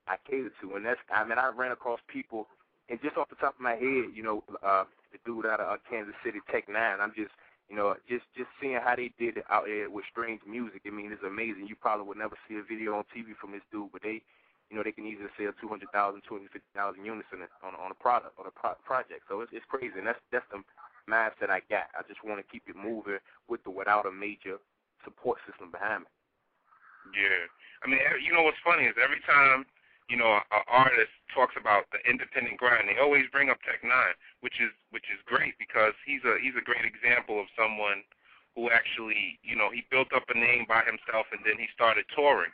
I 0.09 0.17
cater 0.29 0.51
to. 0.63 0.75
And 0.75 0.85
that's, 0.85 0.99
I 1.15 1.23
mean, 1.23 1.39
I 1.39 1.51
ran 1.55 1.71
across 1.71 2.01
people, 2.09 2.49
and 2.89 3.01
just 3.03 3.17
off 3.17 3.31
the 3.31 3.37
top 3.37 3.55
of 3.55 3.61
my 3.61 3.79
head, 3.79 4.11
you 4.15 4.23
know, 4.23 4.43
uh, 4.67 4.85
the 5.13 5.19
dude 5.25 5.47
out 5.47 5.61
of 5.61 5.71
uh, 5.71 5.77
Kansas 5.89 6.15
City 6.25 6.39
Tech 6.51 6.67
N9ne, 6.67 7.01
I'm 7.01 7.13
just, 7.15 7.31
you 7.69 7.77
know, 7.77 7.95
just 8.09 8.25
just 8.37 8.51
seeing 8.61 8.79
how 8.79 8.95
they 8.95 9.11
did 9.19 9.39
it 9.39 9.45
out 9.51 9.67
there 9.67 9.91
with 9.91 10.05
strange 10.11 10.41
music. 10.47 10.83
I 10.87 10.91
mean, 10.91 11.13
it's 11.13 11.27
amazing. 11.27 11.67
You 11.67 11.77
probably 11.77 12.07
would 12.07 12.19
never 12.19 12.37
see 12.49 12.57
a 12.57 12.63
video 12.63 12.95
on 12.95 13.05
TV 13.11 13.35
from 13.41 13.53
this 13.53 13.67
dude, 13.71 13.91
but 13.93 14.03
they 14.03 14.23
you 14.71 14.75
know, 14.75 14.83
they 14.83 14.91
can 14.91 15.07
easily 15.07 15.31
sell 15.39 15.55
200,000, 15.63 15.87
250,000 16.27 16.51
units 17.05 17.31
in 17.31 17.47
a, 17.47 17.49
on 17.63 17.79
on 17.79 17.95
a 17.95 17.99
product 17.99 18.35
on 18.39 18.51
a 18.51 18.55
pro- 18.55 18.79
project. 18.83 19.23
So 19.31 19.41
it's 19.43 19.55
it's 19.55 19.67
crazy, 19.71 19.95
and 19.99 20.07
that's 20.07 20.19
that's 20.35 20.47
the 20.51 20.63
mindset 21.07 21.55
I 21.55 21.63
got. 21.71 21.91
I 21.95 22.03
just 22.11 22.23
want 22.27 22.43
to 22.43 22.47
keep 22.47 22.67
it 22.67 22.75
moving 22.75 23.23
with 23.47 23.63
the 23.63 23.71
without 23.71 24.07
a 24.07 24.13
major 24.13 24.59
support 25.07 25.39
system 25.47 25.71
behind 25.71 26.07
me. 26.07 26.11
Yeah, 27.15 27.47
I 27.83 27.87
mean, 27.87 28.03
you 28.19 28.35
know 28.35 28.43
what's 28.43 28.59
funny 28.67 28.91
is 28.91 28.99
every 28.99 29.23
time 29.23 29.63
you 30.09 30.17
know 30.17 30.39
an 30.53 30.65
artist 30.69 31.13
talks 31.35 31.55
about 31.59 31.91
the 31.91 31.99
independent 32.09 32.57
grind, 32.59 32.89
they 32.89 33.01
always 33.01 33.27
bring 33.33 33.51
up 33.51 33.59
Tech 33.63 33.83
N9ne, 33.83 34.15
which 34.41 34.61
is 34.63 34.71
which 34.91 35.07
is 35.11 35.19
great 35.27 35.55
because 35.59 35.93
he's 36.07 36.23
a 36.25 36.39
he's 36.41 36.57
a 36.57 36.65
great 36.65 36.87
example 36.87 37.41
of 37.41 37.47
someone 37.59 38.03
who 38.55 38.71
actually 38.71 39.39
you 39.43 39.55
know 39.55 39.69
he 39.71 39.85
built 39.91 40.09
up 40.15 40.25
a 40.31 40.37
name 40.39 40.65
by 40.69 40.83
himself 40.87 41.27
and 41.35 41.43
then 41.45 41.59
he 41.59 41.67
started 41.75 42.07
touring. 42.15 42.53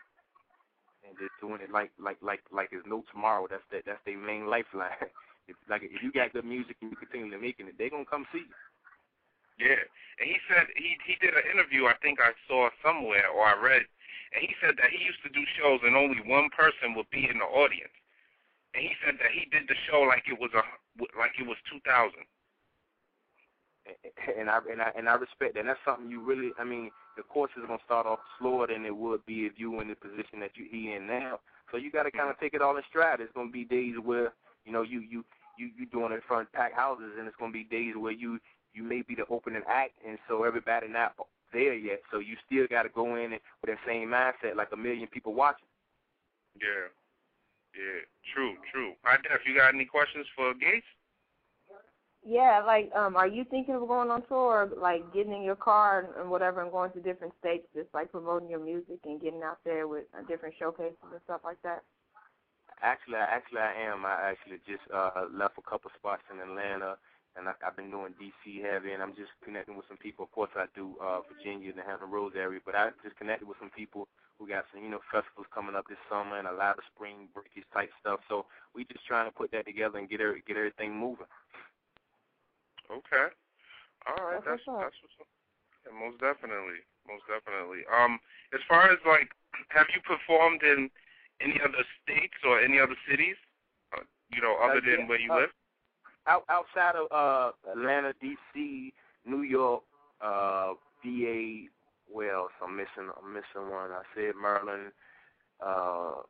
and 1.07 1.15
just 1.19 1.35
doing 1.41 1.61
it 1.61 1.71
like 1.71 1.93
like 2.01 2.19
like 2.21 2.43
like 2.51 2.71
there's 2.73 2.89
no 2.89 3.05
tomorrow. 3.13 3.47
That's 3.49 3.65
that 3.71 3.85
that's 3.87 4.03
their 4.05 4.19
main 4.19 4.49
lifeline. 4.49 4.97
if 5.49 5.57
like 5.69 5.83
if 5.85 6.03
you 6.03 6.11
got 6.13 6.33
good 6.33 6.45
music 6.49 6.77
and 6.81 6.91
you 6.91 6.97
continue 6.97 7.31
to 7.31 7.39
making 7.39 7.69
it, 7.69 7.77
they're 7.79 7.93
gonna 7.93 8.09
come 8.09 8.27
see 8.33 8.45
you. 8.49 8.59
Yeah, 9.61 9.79
and 10.19 10.27
he 10.27 10.41
said 10.49 10.67
he 10.75 10.97
he 11.07 11.15
did 11.21 11.37
an 11.37 11.47
interview 11.53 11.87
I 11.87 11.95
think 12.03 12.19
I 12.19 12.33
saw 12.49 12.73
somewhere 12.83 13.29
or 13.31 13.47
I 13.47 13.55
read, 13.55 13.85
and 14.33 14.41
he 14.41 14.55
said 14.61 14.77
that 14.81 14.91
he 14.91 15.05
used 15.05 15.23
to 15.25 15.31
do 15.31 15.45
shows 15.61 15.81
and 15.85 15.97
only 15.97 16.21
one 16.25 16.49
person 16.51 16.97
would 16.97 17.09
be 17.11 17.29
in 17.29 17.39
the 17.39 17.49
audience, 17.49 17.93
and 18.75 18.83
he 18.83 18.97
said 19.05 19.21
that 19.21 19.33
he 19.33 19.45
did 19.53 19.69
the 19.69 19.77
show 19.89 20.01
like 20.01 20.25
it 20.29 20.41
was 20.41 20.51
a 20.57 20.65
like 21.19 21.33
it 21.39 21.47
was 21.47 21.61
2000. 21.69 22.13
And 24.39 24.49
I 24.49 24.59
and 24.71 24.81
I 24.81 24.91
and 24.97 25.09
I 25.09 25.15
respect 25.15 25.55
that. 25.55 25.61
And 25.61 25.69
that's 25.69 25.83
something 25.85 26.09
you 26.09 26.23
really. 26.23 26.53
I 26.59 26.65
mean, 26.65 26.91
the 27.17 27.25
course 27.25 27.51
is 27.57 27.67
gonna 27.67 27.83
start 27.85 28.07
off 28.07 28.21
slower 28.39 28.69
than 28.69 28.87
it 28.87 28.97
would 28.97 29.27
be 29.27 29.45
if 29.45 29.55
you 29.57 29.73
were 29.73 29.83
in 29.83 29.89
the 29.89 29.97
position 29.97 30.41
that 30.41 30.57
you 30.57 30.67
he 30.71 30.93
in 30.93 31.07
now. 31.07 31.41
So 31.71 31.77
you 31.77 31.91
got 31.91 32.05
to 32.05 32.11
kind 32.11 32.31
of 32.31 32.37
mm-hmm. 32.37 32.45
take 32.45 32.55
it 32.55 32.63
all 32.63 32.77
in 32.77 32.83
stride. 32.89 33.19
There's 33.19 33.35
gonna 33.35 33.51
be 33.51 33.65
days 33.65 33.97
where 34.03 34.33
you 34.65 34.73
know 34.73 34.83
you 34.83 35.01
you 35.01 35.25
you 35.59 35.71
you 35.77 35.87
doing 35.87 36.13
it 36.13 36.17
in 36.17 36.21
front 36.27 36.47
of 36.47 36.53
packed 36.53 36.77
houses, 36.77 37.13
and 37.19 37.27
it's 37.27 37.37
gonna 37.37 37.53
be 37.53 37.65
days 37.65 37.95
where 37.99 38.13
you 38.13 38.39
you 38.73 38.83
may 38.83 39.03
be 39.03 39.15
the 39.15 39.27
opening 39.29 39.63
act, 39.69 39.93
and 40.07 40.17
so 40.29 40.45
everybody 40.45 40.89
not 40.89 41.15
there 41.53 41.75
yet. 41.75 42.01
So 42.11 42.19
you 42.19 42.37
still 42.47 42.67
got 42.69 42.85
to 42.85 42.89
go 42.89 43.17
in 43.17 43.33
and, 43.33 43.41
with 43.61 43.71
that 43.71 43.79
same 43.87 44.09
mindset, 44.09 44.57
like 44.57 44.69
a 44.73 44.77
million 44.77 45.09
people 45.09 45.35
watching. 45.35 45.67
Yeah, 46.61 46.89
yeah, 47.75 48.05
true, 48.35 48.55
true. 48.73 48.93
High 49.03 49.17
Def, 49.17 49.41
you 49.47 49.57
got 49.57 49.75
any 49.75 49.85
questions 49.85 50.27
for 50.37 50.53
Gates? 50.55 50.87
Yeah, 52.25 52.63
like, 52.65 52.91
um, 52.95 53.17
are 53.17 53.27
you 53.27 53.45
thinking 53.51 53.75
of 53.75 53.89
going 53.89 54.11
on 54.11 54.23
tour, 54.29 54.71
or, 54.71 54.71
like 54.81 55.13
getting 55.13 55.33
in 55.33 55.43
your 55.43 55.57
car 55.57 56.01
and, 56.01 56.09
and 56.21 56.31
whatever, 56.31 56.63
and 56.63 56.71
going 56.71 56.93
to 56.93 57.01
different 57.01 57.35
states, 57.41 57.67
just 57.75 57.89
like 57.93 58.13
promoting 58.13 58.49
your 58.49 58.63
music 58.63 58.99
and 59.05 59.21
getting 59.21 59.43
out 59.43 59.59
there 59.65 59.89
with 59.89 60.05
uh, 60.17 60.23
different 60.29 60.55
showcases 60.59 60.95
and 61.11 61.21
stuff 61.25 61.41
like 61.45 61.61
that? 61.65 61.83
Actually, 62.83 63.17
actually 63.17 63.61
I 63.61 63.75
am. 63.91 64.05
I 64.05 64.31
actually 64.31 64.59
just 64.67 64.83
uh 64.93 65.27
left 65.33 65.59
a 65.59 65.63
couple 65.63 65.91
spots 65.97 66.23
in 66.33 66.39
Atlanta, 66.41 66.97
and 67.37 67.49
I, 67.49 67.55
I've 67.67 67.77
been 67.77 67.91
doing 67.91 68.15
DC 68.21 68.63
heavy, 68.63 68.93
and 68.93 69.03
I'm 69.03 69.15
just 69.17 69.33
connecting 69.45 69.77
with 69.77 69.87
some 69.89 69.97
people. 69.99 70.25
Of 70.25 70.33
course, 70.33 70.51
I 70.57 70.67
do 70.75 70.97
uh 71.03 71.21
Virginia 71.29 71.71
and 71.71 71.79
the 71.79 71.85
Hampton 71.85 72.11
Roads 72.11 72.37
area, 72.37 72.61
but 72.65 72.75
I 72.75 72.91
just 73.05 73.17
connected 73.17 73.49
with 73.49 73.59
some 73.61 73.71
people 73.71 74.09
who 74.39 74.49
got 74.49 74.65
some, 74.73 74.83
you 74.85 74.91
know, 74.91 75.01
festivals 75.13 75.47
coming 75.55 75.75
up 75.77 75.87
this 75.89 76.01
summer 76.11 76.39
and 76.39 76.49
a 76.49 76.53
lot 76.53 76.79
of 76.79 76.85
spring 76.95 77.29
breakies 77.35 77.65
type 77.73 77.91
stuff. 78.01 78.21
So 78.29 78.47
we 78.75 78.85
just 78.85 79.07
trying 79.07 79.29
to 79.31 79.35
put 79.35 79.53
that 79.53 79.67
together 79.67 79.99
and 79.99 80.09
get 80.09 80.21
every, 80.21 80.43
get 80.47 80.57
everything 80.57 80.97
moving. 80.97 81.27
Okay. 82.91 83.27
All 84.07 84.19
right, 84.25 84.41
That's 84.45 84.45
that's 84.45 84.67
what's 84.67 84.69
up. 84.69 84.81
that's 84.83 84.99
what's 85.03 85.19
up. 85.21 85.29
Yeah, 85.87 85.95
most 85.95 86.19
definitely, 86.21 86.83
most 87.07 87.25
definitely. 87.27 87.83
Um, 87.91 88.19
as 88.55 88.61
far 88.69 88.91
as 88.91 88.99
like, 89.07 89.31
have 89.71 89.87
you 89.95 90.01
performed 90.03 90.63
in 90.63 90.91
any 91.41 91.61
other 91.63 91.85
states 92.03 92.39
or 92.45 92.61
any 92.61 92.79
other 92.81 92.97
cities? 93.09 93.37
Uh, 93.97 94.03
you 94.31 94.43
know, 94.43 94.57
other 94.63 94.79
Uh, 94.79 94.87
yeah, 94.87 94.97
than 94.97 95.09
where 95.09 95.21
you 95.21 95.31
uh, 95.33 95.41
live? 95.41 95.51
Out 96.27 96.45
outside 96.49 96.95
of 96.97 97.07
uh 97.11 97.53
Atlanta, 97.71 98.15
DC, 98.23 98.93
New 99.27 99.43
York, 99.43 99.83
uh 100.21 100.75
VA, 101.05 101.67
where 102.11 102.35
else? 102.35 102.53
I'm 102.63 102.77
missing 102.77 103.11
I'm 103.23 103.33
missing 103.33 103.71
one. 103.71 103.91
I 103.91 104.03
said 104.15 104.35
Maryland, 104.41 104.93
uh 105.65 106.23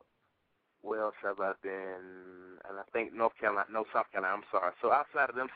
where 0.81 1.03
else 1.03 1.15
have 1.23 1.39
I 1.39 1.53
been? 1.63 2.59
And 2.67 2.77
I 2.79 2.83
think 2.91 3.13
North 3.13 3.33
Carolina, 3.39 3.67
no 3.71 3.85
South 3.93 4.11
Carolina. 4.11 4.35
I'm 4.35 4.43
sorry. 4.51 4.73
So 4.81 4.91
outside 4.91 5.29
of 5.29 5.35
them, 5.35 5.47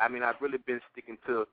I 0.00 0.08
mean, 0.08 0.22
I've 0.22 0.40
really 0.40 0.58
been 0.58 0.80
sticking 0.92 1.18
to 1.26 1.46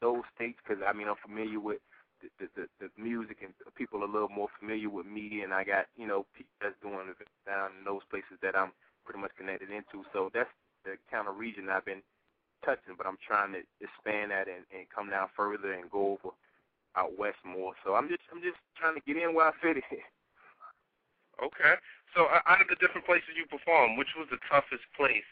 those 0.00 0.22
states 0.34 0.58
because 0.64 0.82
I 0.86 0.92
mean 0.92 1.08
I'm 1.08 1.20
familiar 1.22 1.60
with 1.60 1.78
the, 2.22 2.28
the 2.40 2.48
the 2.56 2.64
the 2.80 3.02
music 3.02 3.38
and 3.42 3.52
people 3.76 4.02
are 4.02 4.08
a 4.08 4.12
little 4.12 4.28
more 4.28 4.48
familiar 4.58 4.90
with 4.90 5.06
me, 5.06 5.42
and 5.42 5.52
I 5.54 5.64
got 5.64 5.86
you 5.96 6.06
know 6.06 6.26
people 6.34 6.52
that's 6.60 6.76
doing 6.82 7.08
events 7.10 7.36
down 7.46 7.70
in 7.78 7.84
those 7.84 8.02
places 8.10 8.38
that 8.42 8.56
I'm 8.56 8.72
pretty 9.04 9.20
much 9.20 9.32
connected 9.36 9.70
into. 9.70 10.04
So 10.12 10.30
that's 10.32 10.50
the 10.84 10.96
kind 11.10 11.28
of 11.28 11.36
region 11.38 11.68
I've 11.68 11.84
been 11.84 12.02
touching, 12.64 12.94
but 12.96 13.06
I'm 13.06 13.18
trying 13.20 13.52
to 13.52 13.60
expand 13.80 14.30
that 14.30 14.48
and, 14.48 14.64
and 14.72 14.86
come 14.94 15.10
down 15.10 15.28
further 15.36 15.72
and 15.72 15.90
go 15.90 16.18
over 16.18 16.34
out 16.96 17.16
west 17.18 17.38
more. 17.44 17.74
So 17.84 17.94
I'm 17.94 18.08
just 18.08 18.22
I'm 18.32 18.42
just 18.42 18.58
trying 18.74 18.94
to 18.94 19.02
get 19.06 19.16
in 19.16 19.34
where 19.34 19.48
I 19.48 19.52
fit 19.60 19.76
in. 19.78 20.02
Okay. 21.40 21.72
So 22.12 22.28
uh, 22.28 22.44
out 22.44 22.60
of 22.60 22.68
the 22.68 22.76
different 22.84 23.08
places 23.08 23.32
you 23.32 23.48
performed, 23.48 23.96
which 23.96 24.12
was 24.12 24.28
the 24.28 24.36
toughest 24.44 24.84
place 24.92 25.24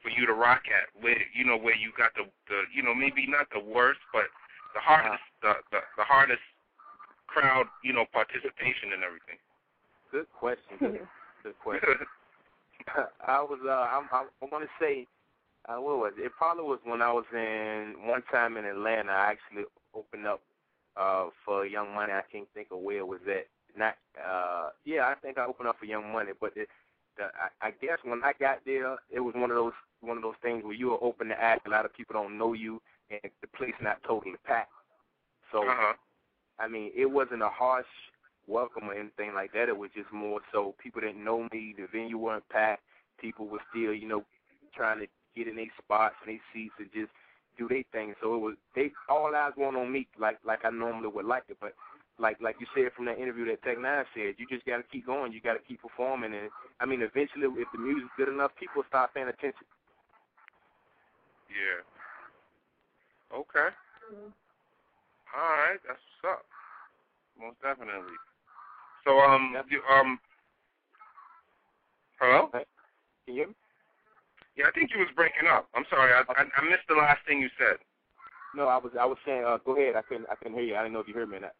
for 0.00 0.08
you 0.08 0.24
to 0.24 0.32
rock 0.32 0.64
at? 0.72 0.88
Where 0.96 1.20
you 1.36 1.44
know 1.44 1.58
where 1.60 1.76
you 1.76 1.92
got 2.00 2.16
the 2.16 2.24
the 2.48 2.64
you 2.72 2.80
know 2.80 2.94
maybe 2.94 3.28
not 3.28 3.44
the 3.52 3.60
worst, 3.60 4.00
but 4.08 4.24
the 4.72 4.80
hardest 4.80 5.20
the 5.44 5.60
the, 5.68 5.84
the 6.00 6.06
hardest 6.08 6.40
crowd 7.28 7.68
you 7.84 7.92
know 7.92 8.08
participation 8.08 8.96
and 8.96 9.04
everything. 9.04 9.36
Good 10.08 10.32
question. 10.32 10.80
Good, 10.80 11.04
good 11.44 11.58
question. 11.60 12.08
I 13.26 13.40
was 13.42 13.58
uh 13.66 13.70
I'm, 13.70 14.08
I, 14.12 14.24
I 14.42 14.46
want 14.50 14.64
to 14.64 14.70
say 14.80 15.06
uh, 15.68 15.80
what 15.80 15.98
was 15.98 16.12
it? 16.18 16.24
It 16.26 16.32
probably 16.36 16.64
was 16.64 16.78
when 16.84 17.02
I 17.02 17.12
was 17.12 17.24
in 17.34 17.94
one 18.06 18.22
time 18.30 18.56
in 18.56 18.64
Atlanta. 18.64 19.12
I 19.12 19.32
actually 19.32 19.64
opened 19.94 20.26
up 20.26 20.40
uh 20.96 21.26
for 21.44 21.66
Young 21.66 21.94
Money. 21.94 22.12
I 22.12 22.22
can't 22.30 22.48
think 22.54 22.68
of 22.70 22.78
where 22.80 22.98
it 22.98 23.06
was 23.06 23.20
at. 23.28 23.46
Not 23.76 23.94
uh 24.18 24.70
yeah, 24.84 25.06
I 25.08 25.14
think 25.14 25.38
I 25.38 25.46
opened 25.46 25.68
up 25.68 25.78
for 25.78 25.86
Young 25.86 26.12
Money, 26.12 26.32
but 26.40 26.52
it, 26.56 26.68
the, 27.16 27.24
I, 27.24 27.68
I 27.68 27.70
guess 27.72 27.98
when 28.04 28.22
I 28.24 28.32
got 28.38 28.60
there, 28.64 28.96
it 29.10 29.20
was 29.20 29.34
one 29.34 29.50
of 29.50 29.56
those 29.56 29.72
one 30.00 30.16
of 30.16 30.22
those 30.22 30.40
things 30.42 30.64
where 30.64 30.74
you 30.74 30.92
are 30.92 31.02
open 31.02 31.28
to 31.28 31.40
act. 31.40 31.66
A 31.66 31.70
lot 31.70 31.84
of 31.84 31.94
people 31.94 32.14
don't 32.14 32.38
know 32.38 32.52
you, 32.54 32.80
and 33.10 33.20
the 33.40 33.48
place 33.48 33.74
not 33.80 34.02
totally 34.06 34.36
packed. 34.44 34.72
So 35.52 35.62
Uh 35.62 35.74
huh. 35.76 35.94
I 36.58 36.68
mean, 36.68 36.90
it 36.94 37.06
wasn't 37.06 37.42
a 37.42 37.48
harsh 37.48 37.86
welcome 38.50 38.90
or 38.90 38.94
anything 38.94 39.34
like 39.34 39.52
that. 39.52 39.68
It 39.68 39.76
was 39.76 39.90
just 39.94 40.12
more 40.12 40.40
so 40.52 40.74
people 40.82 41.00
didn't 41.00 41.22
know 41.24 41.48
me. 41.52 41.74
The 41.76 41.86
venue 41.90 42.18
weren't 42.18 42.48
packed. 42.48 42.82
People 43.20 43.46
were 43.46 43.62
still, 43.70 43.94
you 43.94 44.08
know, 44.08 44.24
trying 44.74 45.00
to 45.00 45.06
get 45.36 45.48
in 45.48 45.56
their 45.56 45.72
spots 45.78 46.16
and 46.24 46.34
their 46.34 46.42
seats 46.52 46.74
and 46.78 46.88
just 46.92 47.12
do 47.58 47.68
their 47.68 47.84
thing. 47.92 48.14
So 48.20 48.34
it 48.34 48.38
was 48.38 48.54
they 48.74 48.92
all 49.08 49.34
eyes 49.34 49.52
weren't 49.56 49.76
on 49.76 49.92
me 49.92 50.08
like 50.18 50.38
like 50.44 50.64
I 50.64 50.70
normally 50.70 51.08
would 51.08 51.26
like 51.26 51.44
it. 51.48 51.58
But 51.60 51.74
like 52.18 52.40
like 52.40 52.56
you 52.60 52.66
said 52.74 52.92
from 52.96 53.06
that 53.06 53.18
interview 53.18 53.46
that 53.46 53.62
Tech 53.62 53.78
N9ne 53.78 54.04
said, 54.14 54.34
you 54.38 54.46
just 54.50 54.66
got 54.66 54.78
to 54.78 54.84
keep 54.90 55.06
going. 55.06 55.32
You 55.32 55.40
got 55.40 55.54
to 55.54 55.64
keep 55.66 55.82
performing. 55.82 56.34
And 56.34 56.50
I 56.80 56.86
mean, 56.86 57.02
eventually, 57.02 57.46
if 57.46 57.68
the 57.72 57.78
music's 57.78 58.12
good 58.16 58.28
enough, 58.28 58.52
people 58.58 58.82
start 58.88 59.14
paying 59.14 59.28
attention. 59.28 59.66
Yeah. 61.48 61.82
Okay. 63.32 63.70
Mm-hmm. 64.10 64.30
All 65.30 65.50
right, 65.62 65.78
that's 65.86 66.02
what's 66.22 66.38
up. 66.38 66.44
Most 67.38 67.62
definitely. 67.62 68.18
So 69.04 69.18
um 69.20 69.52
Yep. 69.54 69.66
you 69.70 69.80
um 69.90 70.18
Hello? 72.20 72.50
Can 72.52 73.34
you? 73.34 73.54
Yeah, 74.56 74.66
I 74.68 74.72
think 74.72 74.90
you 74.92 74.98
was 75.00 75.08
breaking 75.16 75.48
up. 75.48 75.68
I'm 75.74 75.84
sorry, 75.88 76.12
I, 76.12 76.20
I 76.20 76.44
I 76.44 76.62
missed 76.68 76.84
the 76.88 76.96
last 76.96 77.20
thing 77.26 77.40
you 77.40 77.48
said. 77.58 77.78
No, 78.56 78.68
I 78.68 78.76
was 78.76 78.92
I 78.98 79.06
was 79.06 79.18
saying, 79.24 79.44
uh, 79.46 79.58
go 79.64 79.76
ahead. 79.76 79.96
I 79.96 80.02
couldn't 80.02 80.26
I 80.30 80.34
couldn't 80.34 80.54
hear 80.58 80.64
you. 80.66 80.76
I 80.76 80.82
didn't 80.82 80.94
know 80.94 81.00
if 81.00 81.08
you 81.08 81.14
heard 81.14 81.30
me 81.30 81.36
or 81.38 81.40
not. 81.40 81.54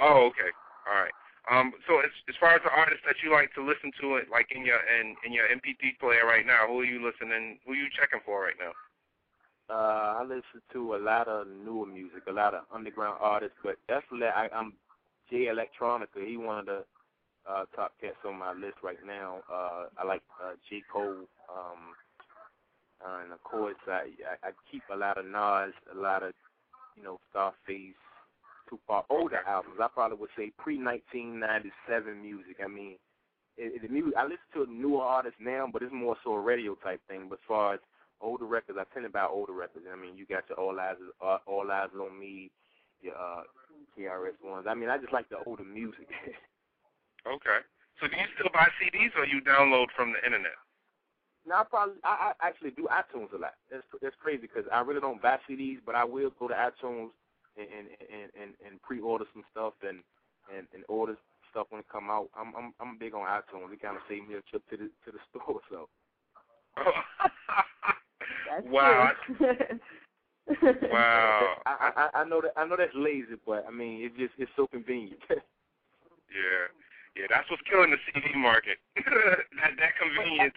Oh, 0.00 0.26
okay. 0.28 0.50
All 0.86 0.94
right. 1.00 1.14
Um, 1.50 1.72
so 1.88 2.00
as 2.00 2.10
as 2.28 2.34
far 2.38 2.54
as 2.54 2.62
the 2.64 2.70
artists 2.70 3.02
that 3.06 3.16
you 3.24 3.32
like 3.32 3.52
to 3.54 3.64
listen 3.64 3.90
to, 4.00 4.16
it 4.16 4.28
like 4.30 4.52
in 4.54 4.64
your 4.64 4.80
in 5.00 5.16
in 5.24 5.32
your 5.32 5.46
MP3 5.48 5.98
player 5.98 6.26
right 6.26 6.44
now, 6.46 6.66
who 6.68 6.80
are 6.80 6.84
you 6.84 7.00
listening? 7.00 7.58
Who 7.66 7.72
are 7.72 7.76
you 7.76 7.88
checking 7.96 8.20
for 8.26 8.42
right 8.42 8.58
now? 8.60 8.72
Uh, 9.70 10.18
I 10.18 10.22
listen 10.24 10.60
to 10.72 10.96
a 10.96 10.98
lot 10.98 11.28
of 11.28 11.46
newer 11.46 11.86
music, 11.86 12.24
a 12.28 12.32
lot 12.32 12.54
of 12.54 12.64
underground 12.74 13.18
artists, 13.20 13.56
but 13.62 13.76
definitely 13.88 14.26
I, 14.26 14.48
I'm 14.52 14.74
Jay 15.30 15.46
Electronica. 15.46 16.26
He 16.26 16.36
one 16.36 16.58
of 16.58 16.66
the 16.66 16.84
uh, 17.48 17.64
top 17.74 17.92
cats 18.00 18.16
on 18.26 18.38
my 18.38 18.52
list 18.52 18.76
right 18.82 18.98
now. 19.06 19.38
Uh, 19.50 19.86
I 19.98 20.04
like 20.04 20.22
uh, 20.42 20.52
J 20.68 20.82
Cole, 20.92 21.26
um, 21.48 21.94
uh, 23.04 23.22
and 23.22 23.32
of 23.32 23.42
course 23.42 23.76
I, 23.86 24.10
I 24.44 24.48
I 24.48 24.50
keep 24.70 24.82
a 24.92 24.96
lot 24.96 25.18
of 25.18 25.24
Nas, 25.24 25.74
a 25.94 25.98
lot 25.98 26.22
of 26.22 26.32
you 26.96 27.02
know 27.02 27.18
Scarface, 27.30 27.94
Tupac, 28.68 29.06
older 29.10 29.40
albums. 29.46 29.76
I 29.80 29.88
probably 29.88 30.18
would 30.18 30.30
say 30.36 30.52
pre 30.58 30.76
1997 30.76 32.20
music. 32.20 32.56
I 32.62 32.68
mean, 32.68 32.96
it, 33.56 33.76
it, 33.76 33.82
the 33.82 33.88
music 33.88 34.14
I 34.18 34.24
listen 34.24 34.50
to 34.54 34.66
newer 34.66 35.02
artists 35.02 35.40
now, 35.40 35.68
but 35.72 35.82
it's 35.82 35.92
more 35.92 36.16
so 36.24 36.32
a 36.32 36.40
radio 36.40 36.74
type 36.76 37.00
thing. 37.08 37.26
But 37.28 37.36
as 37.36 37.48
far 37.48 37.74
as 37.74 37.80
older 38.20 38.46
records, 38.46 38.78
I 38.80 38.84
tend 38.92 39.06
to 39.06 39.10
buy 39.10 39.26
older 39.26 39.52
records. 39.52 39.86
I 39.90 39.96
mean, 39.96 40.16
you 40.16 40.26
got 40.26 40.44
your 40.48 40.58
All 40.58 40.78
Eyes, 40.78 40.96
uh, 41.24 41.38
All 41.46 41.66
Eyez 41.66 41.94
on 41.94 42.18
Me, 42.18 42.50
your 43.02 43.16
uh, 43.16 43.42
KRS 43.96 44.38
ones. 44.42 44.66
I 44.68 44.74
mean, 44.74 44.88
I 44.88 44.98
just 44.98 45.12
like 45.12 45.28
the 45.28 45.38
older 45.46 45.64
music. 45.64 46.08
Okay. 47.26 47.60
So 48.00 48.08
do 48.08 48.16
you 48.16 48.24
still 48.32 48.48
buy 48.52 48.68
CDs 48.80 49.12
or 49.16 49.26
you 49.26 49.42
download 49.42 49.92
from 49.94 50.12
the 50.12 50.24
internet? 50.24 50.56
No, 51.46 51.56
I 51.56 51.64
probably 51.68 51.96
I, 52.04 52.32
I 52.40 52.48
actually 52.48 52.70
do 52.70 52.88
iTunes 52.90 53.32
a 53.32 53.38
lot. 53.38 53.54
That's 53.70 53.84
that's 54.00 54.16
crazy 54.16 54.42
because 54.42 54.64
I 54.72 54.80
really 54.80 55.00
don't 55.00 55.20
buy 55.20 55.38
CDs, 55.48 55.78
but 55.84 55.94
I 55.94 56.04
will 56.04 56.30
go 56.38 56.48
to 56.48 56.54
iTunes 56.54 57.10
and 57.56 57.68
and 57.68 57.88
and 58.00 58.30
and, 58.40 58.50
and 58.64 58.82
pre-order 58.82 59.24
some 59.32 59.44
stuff 59.50 59.74
and 59.82 60.00
and 60.54 60.66
and 60.72 60.84
order 60.88 61.16
stuff 61.50 61.66
when 61.70 61.80
it 61.80 61.86
come 61.92 62.08
out. 62.10 62.28
I'm 62.36 62.54
I'm 62.56 62.72
I'm 62.80 62.98
big 62.98 63.14
on 63.14 63.26
iTunes. 63.26 63.72
It 63.72 63.82
kind 63.82 63.96
of 63.96 64.02
saved 64.08 64.28
me 64.28 64.36
a 64.36 64.42
trip 64.42 64.62
to 64.70 64.76
the 64.76 64.90
to 65.04 65.12
the 65.12 65.20
store. 65.28 65.60
So. 65.70 65.88
That's 68.48 68.66
wow. 68.66 69.12
True. 70.48 70.72
wow. 70.90 71.56
I, 71.66 71.90
I 72.14 72.20
I 72.20 72.24
know 72.24 72.40
that 72.40 72.52
I 72.56 72.66
know 72.66 72.76
that's 72.76 72.94
lazy, 72.94 73.36
but 73.46 73.64
I 73.66 73.70
mean 73.70 74.02
it 74.02 74.16
just 74.16 74.34
it's 74.38 74.50
so 74.56 74.66
convenient. 74.66 75.20
Yeah. 76.30 76.70
Yeah, 77.18 77.26
that's 77.28 77.50
what's 77.50 77.62
killing 77.66 77.90
the 77.90 77.98
CD 78.06 78.38
market. 78.38 78.78
that 78.94 79.74
that 79.82 79.92
convenience. 79.98 80.54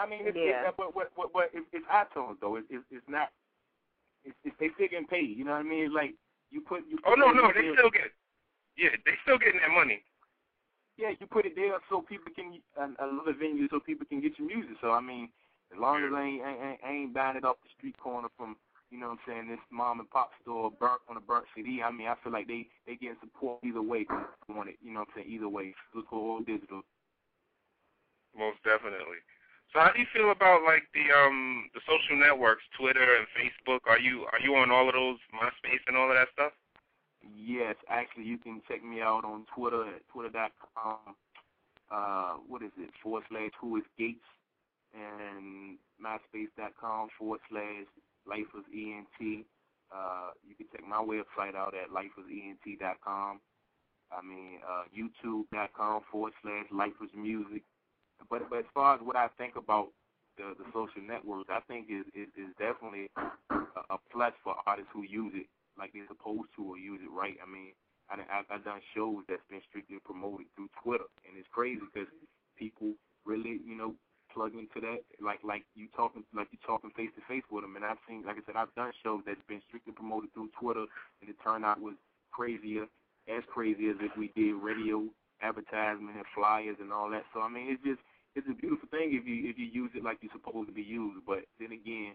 I 0.00 0.08
mean, 0.08 0.24
it's, 0.24 0.36
Yeah. 0.36 0.64
it's, 0.64 0.76
but 0.76 0.94
but 0.96 1.12
but, 1.12 1.28
but 1.32 1.50
it's, 1.52 1.66
it's 1.76 1.84
iTunes 1.92 2.40
though. 2.40 2.56
It's 2.56 2.66
it's, 2.70 2.84
it's 2.90 3.04
not. 3.08 3.28
It's, 4.24 4.34
it's 4.44 4.56
they 4.58 4.72
still 4.74 4.88
getting 4.88 5.06
paid. 5.06 5.36
You 5.36 5.44
know 5.44 5.52
what 5.52 5.60
I 5.60 5.68
mean? 5.68 5.84
It's 5.84 5.94
like 5.94 6.14
you 6.50 6.60
put 6.64 6.88
you. 6.88 6.96
oh 7.04 7.10
Put 7.12 7.18
no, 7.20 7.30
it 7.30 7.36
no, 7.36 7.52
there- 7.52 7.62
they 7.68 7.76
still 7.76 7.90
get. 7.92 8.08
Yeah, 8.80 8.96
they 9.04 9.12
still 9.24 9.36
getting 9.36 9.60
that 9.60 9.72
money. 9.76 10.00
Yeah, 10.96 11.12
you 11.20 11.26
put 11.28 11.44
it 11.44 11.52
there 11.54 11.76
so 11.92 12.00
people 12.00 12.32
can 12.32 12.56
uh, 12.80 12.88
another 13.04 13.36
venue 13.36 13.68
so 13.68 13.80
people 13.80 14.06
can 14.08 14.20
get 14.24 14.38
your 14.40 14.48
music. 14.48 14.80
So 14.80 14.92
I 14.92 15.00
mean, 15.04 15.28
as 15.72 15.78
long 15.78 16.04
as 16.04 16.12
I 16.14 16.22
ain't, 16.22 16.42
I 16.42 16.50
ain't, 16.50 16.80
I 16.84 16.90
ain't 16.92 17.14
buying 17.14 17.36
it 17.36 17.44
off 17.44 17.56
the 17.62 17.70
street 17.76 17.98
corner 17.98 18.28
from 18.36 18.56
you 18.90 18.98
know 19.00 19.10
what 19.10 19.18
I'm 19.26 19.26
saying 19.26 19.48
this 19.48 19.66
mom 19.70 19.98
and 19.98 20.10
pop 20.10 20.30
store 20.42 20.70
burnt 20.70 21.02
on 21.10 21.16
a 21.16 21.20
burnt 21.20 21.46
CD. 21.54 21.82
I 21.82 21.90
mean, 21.90 22.06
I 22.06 22.14
feel 22.22 22.32
like 22.32 22.46
they 22.46 22.66
they 22.86 22.94
getting 22.94 23.18
support 23.20 23.58
either 23.64 23.82
way. 23.82 24.06
They 24.06 24.54
it, 24.70 24.78
you 24.80 24.94
know 24.94 25.00
what 25.00 25.08
I'm 25.16 25.22
saying? 25.22 25.30
Either 25.30 25.48
way, 25.48 25.74
physical 25.92 26.18
or 26.18 26.40
digital. 26.40 26.82
Most 28.36 28.62
definitely. 28.62 29.18
So 29.74 29.82
how 29.82 29.90
do 29.90 29.98
you 29.98 30.06
feel 30.14 30.30
about 30.30 30.62
like 30.62 30.86
the 30.94 31.10
um 31.10 31.66
the 31.74 31.82
social 31.82 32.14
networks, 32.14 32.62
Twitter 32.78 33.02
and 33.02 33.26
Facebook? 33.34 33.82
Are 33.90 33.98
you 33.98 34.24
are 34.30 34.40
you 34.40 34.54
on 34.54 34.70
all 34.70 34.86
of 34.86 34.94
those, 34.94 35.18
MySpace 35.34 35.82
and 35.88 35.96
all 35.96 36.10
of 36.10 36.16
that 36.16 36.30
stuff? 36.32 36.52
Yes, 37.34 37.74
actually, 37.90 38.24
you 38.24 38.38
can 38.38 38.62
check 38.68 38.84
me 38.84 39.02
out 39.02 39.24
on 39.24 39.46
Twitter 39.54 39.82
at 39.82 40.06
twitter.com. 40.12 41.18
Uh, 41.90 42.34
what 42.46 42.62
is 42.62 42.70
it? 42.78 42.90
Forward 43.02 43.24
slash 43.28 43.50
Who 43.60 43.76
is 43.76 43.84
Gates 43.98 44.22
and 44.96 45.78
MySpace.com 46.00 47.08
forward 47.18 47.40
slash 47.50 47.86
Lifers 48.26 48.66
ENT. 48.72 49.44
Uh, 49.92 50.30
you 50.42 50.54
can 50.56 50.66
check 50.72 50.82
my 50.82 50.98
website 50.98 51.54
out 51.54 51.74
at 51.76 51.90
lifersent.com. 51.90 53.40
I 54.10 54.22
mean, 54.22 54.58
uh, 54.62 54.84
YouTube.com 54.90 56.02
forward 56.10 56.32
slash 56.42 56.66
Lifers 56.72 57.10
Music. 57.14 57.62
But 58.30 58.48
but 58.48 58.60
as 58.60 58.70
far 58.74 58.94
as 58.94 59.00
what 59.02 59.16
I 59.16 59.28
think 59.38 59.56
about 59.56 59.88
the 60.36 60.54
the 60.58 60.64
social 60.72 61.02
networks, 61.02 61.50
I 61.50 61.60
think 61.68 61.86
is 61.90 62.06
is, 62.14 62.50
definitely 62.58 63.10
a, 63.16 63.94
a 63.94 63.98
plus 64.10 64.32
for 64.42 64.56
artists 64.66 64.90
who 64.92 65.02
use 65.02 65.32
it 65.34 65.46
like 65.78 65.92
they're 65.92 66.08
supposed 66.08 66.48
to 66.56 66.64
or 66.64 66.78
use 66.78 67.00
it 67.02 67.12
right. 67.12 67.36
I 67.42 67.46
mean, 67.46 67.76
I 68.08 68.16
I've, 68.32 68.48
I've 68.50 68.64
done 68.64 68.80
shows 68.94 69.22
that's 69.28 69.44
been 69.50 69.60
strictly 69.68 69.98
promoted 70.04 70.46
through 70.56 70.70
Twitter, 70.82 71.10
and 71.28 71.36
it's 71.36 71.48
crazy 71.52 71.82
because 71.84 72.08
people 72.56 72.94
really, 73.26 73.60
you 73.66 73.76
know, 73.76 73.94
plug 74.36 74.52
into 74.52 74.84
that. 74.84 75.00
Like 75.16 75.40
like 75.40 75.64
you 75.72 75.88
talking 75.96 76.20
like 76.36 76.52
you 76.52 76.60
talking 76.68 76.92
face 76.92 77.08
to 77.16 77.24
face 77.24 77.48
with 77.48 77.64
them, 77.64 77.74
and 77.74 77.84
I've 77.84 78.00
seen, 78.04 78.28
like 78.28 78.36
I 78.36 78.44
said, 78.44 78.60
I've 78.60 78.74
done 78.76 78.92
shows 79.00 79.24
that's 79.24 79.40
been 79.48 79.64
strictly 79.66 79.96
promoted 79.96 80.28
through 80.36 80.52
Twitter, 80.60 80.84
and 81.24 81.26
the 81.32 81.36
turnout 81.40 81.80
was 81.80 81.96
crazier, 82.30 82.84
as 83.24 83.42
crazy 83.48 83.88
as 83.88 83.96
if 84.04 84.12
we 84.20 84.28
did 84.36 84.60
radio 84.60 85.08
advertisement 85.40 86.20
and 86.20 86.28
flyers 86.36 86.76
and 86.80 86.92
all 86.92 87.08
that. 87.10 87.24
So 87.32 87.40
I 87.40 87.48
mean, 87.48 87.72
it's 87.72 87.82
just 87.82 88.04
it's 88.36 88.46
a 88.52 88.54
beautiful 88.54 88.92
thing 88.92 89.16
if 89.16 89.24
you 89.24 89.48
if 89.48 89.56
you 89.56 89.64
use 89.72 89.90
it 89.96 90.04
like 90.04 90.20
you're 90.20 90.36
supposed 90.36 90.68
to 90.68 90.76
be 90.76 90.84
used. 90.84 91.24
But 91.24 91.48
then 91.56 91.72
again, 91.72 92.12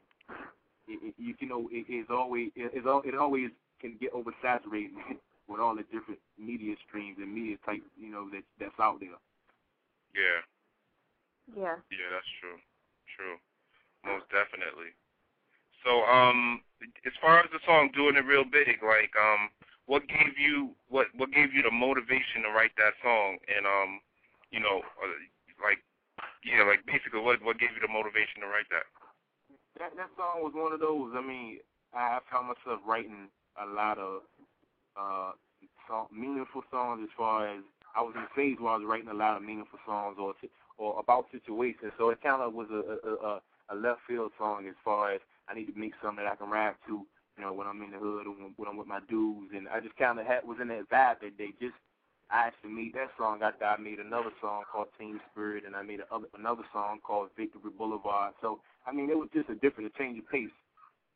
it, 0.86 1.02
it, 1.02 1.14
you, 1.18 1.34
you 1.42 1.50
know, 1.50 1.66
it, 1.74 1.90
it's 1.90 2.14
always 2.14 2.54
it, 2.56 2.70
it's 2.78 2.86
all, 2.86 3.02
it 3.02 3.18
always 3.18 3.50
can 3.82 3.98
get 3.98 4.14
oversaturated 4.14 4.94
with 5.50 5.60
all 5.60 5.76
the 5.76 5.84
different 5.90 6.22
media 6.38 6.78
streams 6.88 7.18
and 7.18 7.34
media 7.34 7.58
type, 7.66 7.82
you 7.98 8.14
know, 8.14 8.30
that 8.30 8.46
that's 8.62 8.78
out 8.80 9.02
there. 9.02 9.18
Yeah. 10.14 10.46
Yeah. 11.56 11.78
Yeah, 11.92 12.10
that's 12.12 12.32
true. 12.40 12.58
True. 13.18 13.38
Most 14.06 14.26
definitely. 14.34 14.96
So, 15.86 16.06
um, 16.06 16.62
as 17.06 17.14
far 17.22 17.42
as 17.42 17.50
the 17.52 17.62
song 17.66 17.90
"Doing 17.94 18.16
It 18.16 18.26
Real 18.26 18.46
Big," 18.46 18.82
like, 18.82 19.14
um, 19.18 19.50
what 19.86 20.08
gave 20.08 20.38
you 20.38 20.72
what 20.90 21.08
what 21.18 21.32
gave 21.32 21.54
you 21.54 21.62
the 21.62 21.74
motivation 21.74 22.46
to 22.46 22.50
write 22.50 22.74
that 22.78 22.94
song? 23.02 23.38
And 23.50 23.66
um, 23.66 24.02
you 24.52 24.60
know, 24.60 24.82
uh, 25.02 25.10
like, 25.62 25.82
yeah, 26.46 26.64
like 26.64 26.86
basically, 26.86 27.22
what 27.22 27.42
what 27.42 27.60
gave 27.60 27.74
you 27.74 27.82
the 27.82 27.92
motivation 27.92 28.42
to 28.42 28.48
write 28.48 28.70
that? 28.70 28.86
That 29.80 29.98
that 29.98 30.10
song 30.18 30.46
was 30.46 30.54
one 30.54 30.74
of 30.74 30.80
those. 30.80 31.14
I 31.18 31.22
mean, 31.22 31.60
I, 31.94 32.18
I 32.18 32.20
found 32.30 32.54
myself 32.54 32.82
writing 32.86 33.30
a 33.58 33.66
lot 33.66 33.98
of 33.98 34.22
uh 34.96 35.34
song, 35.88 36.08
meaningful 36.14 36.62
songs. 36.70 37.02
As 37.04 37.14
far 37.18 37.48
as 37.50 37.62
I 37.96 38.02
was 38.02 38.14
in 38.16 38.22
a 38.22 38.32
phase 38.36 38.58
where 38.60 38.74
I 38.74 38.78
was 38.78 38.86
writing 38.86 39.10
a 39.10 39.18
lot 39.18 39.38
of 39.38 39.44
meaningful 39.44 39.80
songs 39.86 40.18
or 40.20 40.34
or 40.82 41.00
about 41.00 41.26
situations. 41.32 41.94
So 41.98 42.10
it 42.10 42.22
kind 42.24 42.42
of 42.42 42.54
was 42.54 42.68
a 42.74 43.08
a, 43.08 43.42
a 43.70 43.76
left 43.76 44.02
field 44.08 44.32
song 44.38 44.66
as 44.68 44.74
far 44.84 45.14
as 45.14 45.22
I 45.48 45.54
need 45.54 45.68
to 45.72 45.80
make 45.80 45.94
something 46.02 46.24
that 46.26 46.32
I 46.32 46.36
can 46.36 46.50
rap 46.50 46.78
to. 46.88 47.06
You 47.38 47.46
know, 47.46 47.54
when 47.54 47.68
I'm 47.68 47.82
in 47.82 47.92
the 47.92 48.00
hood 48.00 48.28
or 48.28 48.34
when, 48.34 48.54
when 48.58 48.68
I'm 48.68 48.78
with 48.78 48.88
my 48.88 49.00
dudes, 49.08 49.52
and 49.56 49.70
I 49.70 49.80
just 49.80 49.96
kind 49.96 50.20
of 50.20 50.26
had 50.26 50.46
was 50.46 50.58
in 50.60 50.68
that 50.70 50.90
vibe 50.90 51.22
that 51.22 51.38
day. 51.38 51.54
Just 51.62 51.78
I 52.32 52.48
actually 52.48 52.72
made 52.72 52.94
that 52.96 53.12
song 53.18 53.44
after 53.44 53.66
I 53.66 53.78
made 53.78 54.00
another 54.00 54.32
song 54.42 54.64
called 54.72 54.88
Team 54.98 55.22
Spirit, 55.32 55.66
and 55.66 55.76
I 55.76 55.84
made 55.84 56.00
a, 56.02 56.20
another 56.38 56.64
song 56.74 57.00
called 57.06 57.30
Victory 57.38 57.72
Boulevard. 57.78 58.34
So 58.42 58.60
I 58.86 58.92
mean, 58.92 59.10
it 59.10 59.18
was 59.18 59.30
just 59.34 59.50
a 59.50 59.56
different, 59.56 59.94
a 59.94 59.98
change 59.98 60.18
of 60.18 60.28
pace, 60.30 60.50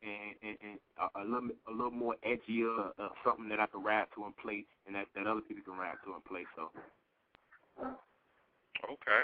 and 0.03 0.37
and, 0.45 0.57
and 0.61 0.77
a, 1.01 1.21
a 1.21 1.23
little 1.25 1.49
a 1.67 1.73
little 1.73 1.91
more 1.91 2.15
edgier, 2.21 2.93
uh, 2.99 3.09
something 3.25 3.49
that 3.49 3.59
I 3.59 3.65
could 3.65 3.83
rap 3.83 4.13
to 4.13 4.25
and 4.25 4.37
play, 4.37 4.63
and 4.85 4.95
that 4.95 5.07
that 5.15 5.25
other 5.25 5.41
people 5.41 5.65
can 5.65 5.81
rap 5.81 5.97
to 6.05 6.13
and 6.13 6.23
play. 6.23 6.45
So 6.55 6.69
Okay. 8.83 9.21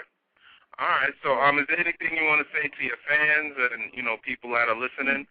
All 0.78 0.88
right. 0.88 1.12
So, 1.22 1.38
um, 1.38 1.58
is 1.58 1.66
there 1.68 1.78
anything 1.78 2.16
you 2.16 2.24
want 2.24 2.40
to 2.40 2.48
say 2.52 2.68
to 2.68 2.82
your 2.84 2.96
fans 3.08 3.54
and 3.72 3.92
you 3.94 4.02
know 4.02 4.16
people 4.24 4.50
that 4.52 4.68
are 4.68 4.78
listening? 4.78 5.26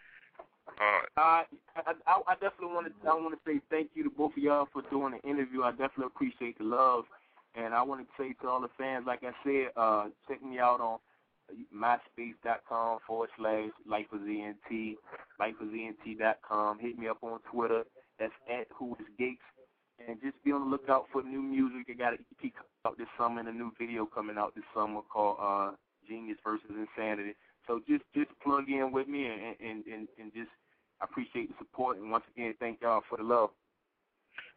Uh, 0.80 1.20
uh, 1.20 1.44
I, 1.76 1.94
I 2.08 2.22
I 2.28 2.34
definitely 2.36 2.74
want 2.74 2.88
to 2.88 3.10
I 3.10 3.14
want 3.16 3.34
to 3.34 3.42
say 3.46 3.60
thank 3.70 3.89
you 3.94 4.04
to 4.04 4.10
both 4.10 4.32
of 4.38 4.44
y'all 4.44 4.68
for 4.72 4.84
doing 4.89 5.14
the 5.18 5.30
interview. 5.30 5.64
I 5.64 5.72
definitely 5.72 6.14
appreciate 6.14 6.58
the 6.58 6.66
love, 6.66 7.06
and 7.56 7.74
I 7.74 7.82
want 7.82 8.02
to 8.02 8.08
say 8.18 8.34
to 8.42 8.48
all 8.48 8.62
the 8.62 8.70
fans, 8.78 9.06
like 9.08 9.24
I 9.24 9.32
said, 9.44 9.72
uh, 9.76 10.06
check 10.28 10.44
me 10.44 10.60
out 10.60 10.80
on 10.80 11.00
myspace.com 11.76 13.00
forward 13.06 13.30
slash 13.38 13.70
lifersent, 13.89 14.96
lifersent.com. 15.39 16.80
Hit 16.80 16.98
me 16.98 17.08
up 17.08 17.18
on 17.22 17.39
Twitter. 17.52 17.84
That's 18.20 18.34
at 18.50 18.68
Who 18.78 18.96
is 19.00 19.06
Gates. 19.18 19.42
And 20.08 20.20
just 20.22 20.41
be 20.43 20.52
on 20.52 20.62
the 20.62 20.70
lookout 20.70 21.06
for 21.12 21.22
new 21.24 21.41
music. 21.41 21.88
I 21.89 21.93
got 21.93 22.14
an 22.14 22.26
EP 22.32 22.52
coming 22.54 22.82
out 22.86 22.97
this 22.97 23.08
summer 23.18 23.39
and 23.39 23.49
a 23.49 23.54
new 23.54 23.72
video 23.80 24.06
coming 24.06 24.38
out 24.38 24.56
this 24.56 24.64
summer 24.74 25.02
called 25.12 25.38
uh, 25.41 25.72
Genius 26.08 26.38
versus 26.43 26.70
Insanity. 26.70 27.36
So 27.68 27.82
just 27.88 28.04
just 28.16 28.32
plug 28.43 28.70
in 28.70 28.91
with 28.91 29.08
me 29.08 29.28
and 29.28 29.56
and, 29.60 29.86
and, 29.86 30.08
and 30.20 30.34
just 30.34 30.49
I 31.02 31.06
appreciate 31.06 31.49
the 31.49 31.56
support 31.60 31.97
and 31.97 32.12
once 32.12 32.26
again 32.36 32.54
thank 32.60 32.82
y'all 32.82 33.02
for 33.08 33.18
the 33.18 33.24
love. 33.24 33.52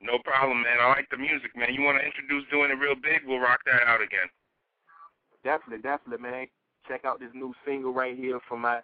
no 0.00 0.18
problem, 0.24 0.62
man. 0.62 0.78
I 0.80 0.88
like 0.88 1.08
the 1.10 1.18
music, 1.18 1.54
man. 1.56 1.74
You 1.74 1.82
want 1.82 1.98
to 2.00 2.04
introduce 2.06 2.48
doing 2.50 2.70
it 2.70 2.80
real 2.80 2.96
big? 2.96 3.22
We'll 3.26 3.38
rock 3.38 3.60
that 3.66 3.84
out 3.86 4.00
again. 4.00 4.28
Definitely, 5.44 5.82
definitely, 5.82 6.22
man. 6.22 6.46
Check 6.88 7.04
out 7.04 7.20
this 7.20 7.32
new 7.34 7.52
single 7.66 7.92
right 7.92 8.16
here 8.16 8.40
from 8.48 8.62
my 8.62 8.80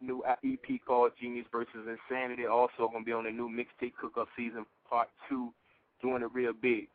new 0.00 0.22
EP 0.44 0.80
called 0.86 1.12
Genius 1.20 1.46
versus 1.52 1.86
Insanity. 1.86 2.46
Also 2.46 2.88
gonna 2.88 3.04
be 3.04 3.12
on 3.12 3.24
the 3.24 3.30
new 3.30 3.48
mixtape 3.48 3.94
cook 4.00 4.16
up 4.16 4.28
season 4.36 4.64
part 4.88 5.08
two, 5.28 5.52
doing 6.02 6.22
it 6.22 6.30
real 6.34 6.52
big. 6.52 6.88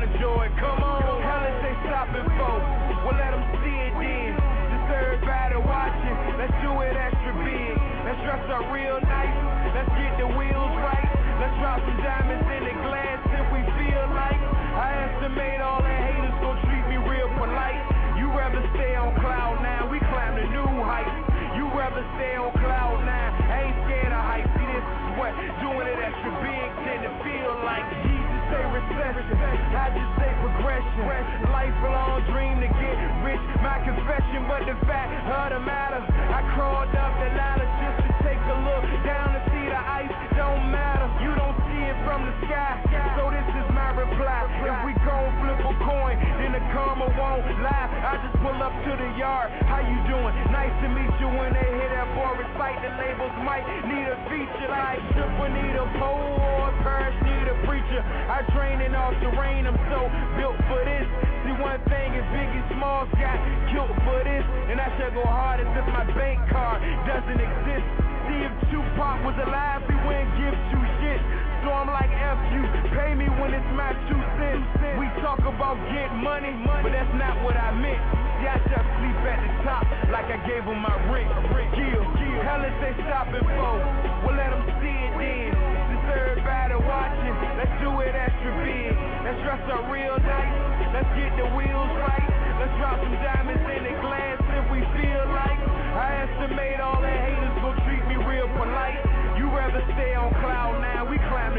Gon' 0.00 0.12
enjoy 0.12 0.46
it. 0.46 0.52
Come 0.56 0.80
on, 0.80 1.02
hell 1.20 1.44
if 1.44 1.56
they 1.60 1.74
stopping 1.84 2.28
for. 2.40 2.56
We'll 3.04 3.16
let 3.20 3.32
them 3.36 3.44
see 3.60 3.76
it 3.88 3.94
then. 4.00 4.32
Just 4.72 4.88
everybody 4.88 5.56
watching. 5.60 6.16
Let's 6.40 6.56
do 6.64 6.72
it 6.80 6.96
extra 6.96 7.32
big. 7.44 7.76
Let's 8.08 8.20
dress 8.24 8.44
up 8.48 8.64
real 8.72 8.96
nice. 9.04 9.36
Let's 9.76 9.92
get 10.00 10.12
the 10.16 10.28
wheels 10.32 10.74
right. 10.80 11.08
Let's 11.40 11.56
drop 11.60 11.80
some 11.84 12.00
diamonds 12.00 12.48
in 12.48 12.62
the 12.64 12.76
glass 12.84 13.20
if 13.28 13.46
we 13.52 13.60
feel 13.76 14.04
like. 14.16 14.40
I 14.40 14.88
estimate 15.12 15.60
all 15.60 15.82
the 15.84 15.92
haters 15.92 16.36
gon' 16.40 16.58
treat 16.68 16.84
me 16.88 16.96
real 16.96 17.28
polite. 17.36 17.84
You 18.16 18.32
rather 18.32 18.62
stay 18.76 18.96
on 18.96 19.12
cloud 19.20 19.60
nine. 19.60 19.92
We 19.92 20.00
climb 20.00 20.36
the 20.36 20.48
new 20.48 20.70
heights. 20.80 21.12
You 21.56 21.68
rather 21.76 22.04
stay 22.16 22.36
on 22.40 22.52
cloud 22.56 23.04
nine. 23.04 23.32
I 23.52 23.68
ain't 23.68 23.78
scared 23.84 24.12
of 24.12 24.22
heights. 24.24 24.48
See, 24.56 24.68
this 24.68 24.80
is 24.80 25.12
what 25.20 25.32
doing 25.60 25.86
it 25.88 25.98
extra 26.00 26.32
big 26.40 26.68
tend 26.88 27.00
to 27.04 27.12
feel 27.24 27.52
like. 27.64 27.84
Jesus 28.04 28.19
say 28.50 28.62
recession. 28.66 29.36
I 29.78 29.86
just 29.94 30.12
say 30.18 30.30
progression. 30.42 31.06
Lifelong 31.54 32.26
dream 32.30 32.58
to 32.60 32.68
get 32.68 32.96
rich. 33.22 33.42
My 33.62 33.78
confession, 33.86 34.46
but 34.50 34.66
the 34.66 34.74
fact 34.86 35.14
of 35.30 35.54
the 35.54 35.60
matter, 35.62 36.02
I 36.02 36.40
crawled 36.58 36.90
up 36.94 37.12
the 37.22 37.30
ladder 37.38 37.68
just 37.78 37.98
to 38.06 38.10
take 38.26 38.42
a 38.42 38.56
look 38.66 38.86
down 39.06 39.38
to 39.38 39.40
see 39.54 39.66
the 39.70 39.78
ice. 39.78 40.10
Don't 40.34 40.70
matter. 40.74 41.06
You 41.22 41.34
don't 41.38 41.59
it 41.90 41.98
from 42.06 42.22
the 42.22 42.34
sky. 42.46 42.78
So 43.18 43.34
this 43.34 43.48
is 43.50 43.66
my 43.74 43.90
reply. 43.98 44.46
If 44.62 44.78
we 44.86 44.94
gon' 45.02 45.30
flip 45.42 45.58
a 45.58 45.74
coin, 45.82 46.14
then 46.38 46.54
the 46.54 46.62
karma 46.70 47.10
won't 47.18 47.42
lie. 47.66 47.90
I 47.90 48.14
just 48.22 48.38
pull 48.38 48.54
up 48.62 48.70
to 48.70 48.92
the 48.94 49.10
yard. 49.18 49.50
How 49.66 49.82
you 49.82 49.98
doing? 50.06 50.32
Nice 50.54 50.70
to 50.86 50.88
meet 50.94 51.10
you. 51.18 51.28
When 51.30 51.50
they 51.50 51.66
hear 51.66 51.90
that 51.90 52.08
boy 52.14 52.38
recite, 52.38 52.78
the 52.86 52.90
labels 52.94 53.34
might 53.42 53.66
need 53.90 54.06
a 54.06 54.18
feature 54.30 54.70
like 54.70 55.02
Super 55.14 55.50
need 55.50 55.74
a 55.74 55.86
pole 55.98 56.38
or 56.38 56.70
a 56.70 56.74
parish 56.86 57.18
need 57.26 57.46
a 57.50 57.56
preacher. 57.66 58.02
I 58.06 58.46
train 58.54 58.78
in 58.86 58.94
all 58.94 59.14
terrain. 59.18 59.66
I'm 59.66 59.78
so 59.90 60.06
built 60.38 60.58
for 60.70 60.80
this. 60.86 61.06
See 61.42 61.54
one 61.58 61.82
thing 61.90 62.14
is 62.14 62.24
Biggie 62.30 62.66
Smalls 62.76 63.10
got 63.18 63.38
killed 63.74 63.94
for 64.06 64.20
this, 64.22 64.44
and 64.70 64.78
I 64.78 64.88
should 64.94 65.14
go 65.14 65.26
hard 65.26 65.58
as 65.58 65.70
if 65.74 65.86
my 65.90 66.06
bank 66.14 66.38
card 66.54 66.78
doesn't 67.08 67.40
exist. 67.40 67.86
See 68.30 68.40
if 68.46 68.52
Tupac 68.70 69.26
was 69.26 69.34
alive, 69.42 69.82
he 69.90 69.96
wouldn't 70.06 70.30
give 70.38 70.54
two 70.70 70.84
shits. 71.02 71.39
So 71.60 71.68
I'm 71.68 71.92
like 71.92 72.08
F 72.08 72.40
you, 72.56 72.64
pay 72.96 73.12
me 73.12 73.28
when 73.36 73.52
it's 73.52 73.70
my 73.76 73.92
two 74.08 74.22
cents. 74.40 74.64
We 74.96 75.06
talk 75.20 75.44
about 75.44 75.76
get 75.92 76.08
money, 76.16 76.56
but 76.64 76.88
that's 76.88 77.12
not 77.20 77.36
what 77.44 77.52
I 77.52 77.68
meant. 77.76 78.00
See, 78.40 78.48
I 78.48 78.56
just 78.64 78.88
sleep 78.96 79.20
at 79.28 79.38
the 79.44 79.52
top 79.68 79.84
like 80.08 80.24
I 80.32 80.40
gave 80.48 80.64
him 80.64 80.80
my 80.80 80.96
rent. 81.12 81.28
Kill, 81.76 82.02
hell 82.48 82.64
if 82.64 82.72
they 82.80 82.96
stopping 83.04 83.44
for, 83.44 83.76
we'll 84.24 84.34
let 84.40 84.50
them 84.56 84.64
see 84.80 84.96
it 85.04 85.12
then. 85.20 85.52
Since 85.52 86.04
everybody 86.08 86.76
watching, 86.80 87.36
let's 87.60 87.76
do 87.84 87.92
it 88.02 88.16
extra 88.16 88.52
big. 88.64 88.96
Let's 89.22 89.40
dress 89.44 89.62
up 89.70 89.84
real 89.92 90.16
nice, 90.16 90.56
let's 90.96 91.12
get 91.14 91.30
the 91.36 91.46
wheels 91.54 91.92
right. 92.02 92.28
Let's 92.56 92.74
drop 92.80 92.98
some 93.04 93.16
diamonds 93.20 93.64
in 93.68 93.84
the 93.84 93.94
glass 94.00 94.40
if 94.40 94.64
we 94.72 94.80
feel 94.96 95.24
like. 95.36 95.60
I 95.92 96.24
estimate 96.24 96.80
all 96.80 97.00
the 97.00 97.12
haters 97.12 97.56
gon' 97.60 97.76
treat 97.84 98.04
me 98.08 98.16
real 98.24 98.48
polite. 98.56 99.00
You 99.38 99.48
rather 99.52 99.84
stay 99.94 100.16
on 100.16 100.32
cloud 100.40 100.80
nine, 100.80 100.89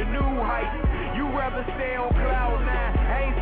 the 0.02 0.10
new 0.10 0.42
heights. 0.42 0.82
You 1.16 1.30
rather 1.30 1.62
stay 1.78 1.94
on 1.94 2.10
cloud 2.10 2.66
nine, 2.66 2.98
ain't 3.22 3.41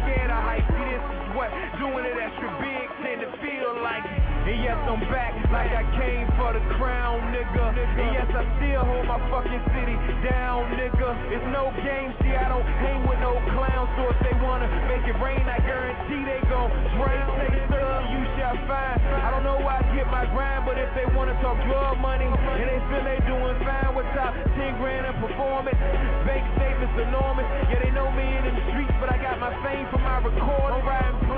And 4.49 4.65
yes, 4.65 4.81
I'm 4.89 4.97
back 5.13 5.37
like 5.53 5.69
I 5.69 5.85
came 5.93 6.25
for 6.33 6.49
the 6.57 6.63
crown, 6.81 7.21
nigga. 7.29 7.69
And 7.69 8.09
yes, 8.17 8.25
I 8.33 8.49
still 8.57 8.81
hold 8.81 9.05
my 9.05 9.21
fucking 9.29 9.61
city 9.77 9.93
down, 10.25 10.73
nigga. 10.73 11.09
It's 11.29 11.45
no 11.53 11.69
game, 11.85 12.17
see, 12.17 12.33
I 12.33 12.49
don't 12.49 12.65
hang 12.81 13.05
with 13.05 13.21
no 13.21 13.37
clowns. 13.53 13.93
So 13.93 14.09
if 14.09 14.17
they 14.25 14.33
wanna 14.41 14.65
make 14.89 15.05
it 15.05 15.13
rain, 15.21 15.45
I 15.45 15.61
guarantee 15.61 16.25
they 16.25 16.41
gon' 16.49 16.73
drain. 16.97 17.25
Say, 17.37 17.61
sir, 17.69 17.89
you 18.09 18.25
shall 18.41 18.57
find. 18.65 18.97
I 19.21 19.29
don't 19.29 19.45
know 19.45 19.61
why 19.61 19.85
I 19.85 19.93
get 19.93 20.09
my 20.09 20.25
grind, 20.33 20.65
but 20.65 20.81
if 20.81 20.89
they 20.97 21.05
wanna 21.13 21.37
talk 21.45 21.61
drug 21.69 22.01
money 22.01 22.25
and 22.25 22.65
they 22.65 22.81
feel 22.89 23.05
they 23.05 23.21
doing 23.29 23.53
fine 23.61 23.93
with 23.93 24.09
top 24.17 24.33
10 24.33 24.81
grand 24.81 25.05
in 25.05 25.13
performance, 25.21 25.77
bank 26.25 26.41
statements 26.57 26.97
enormous. 26.97 27.45
Yeah, 27.69 27.85
they 27.85 27.93
know 27.93 28.09
me 28.17 28.25
in 28.25 28.49
the 28.49 28.55
streets, 28.73 28.97
but 28.97 29.13
I 29.13 29.21
got 29.21 29.37
my 29.37 29.53
fame 29.61 29.85
from 29.93 30.01
my 30.01 30.17
record. 30.25 30.73
I'm 30.73 30.81
riding 30.89 31.28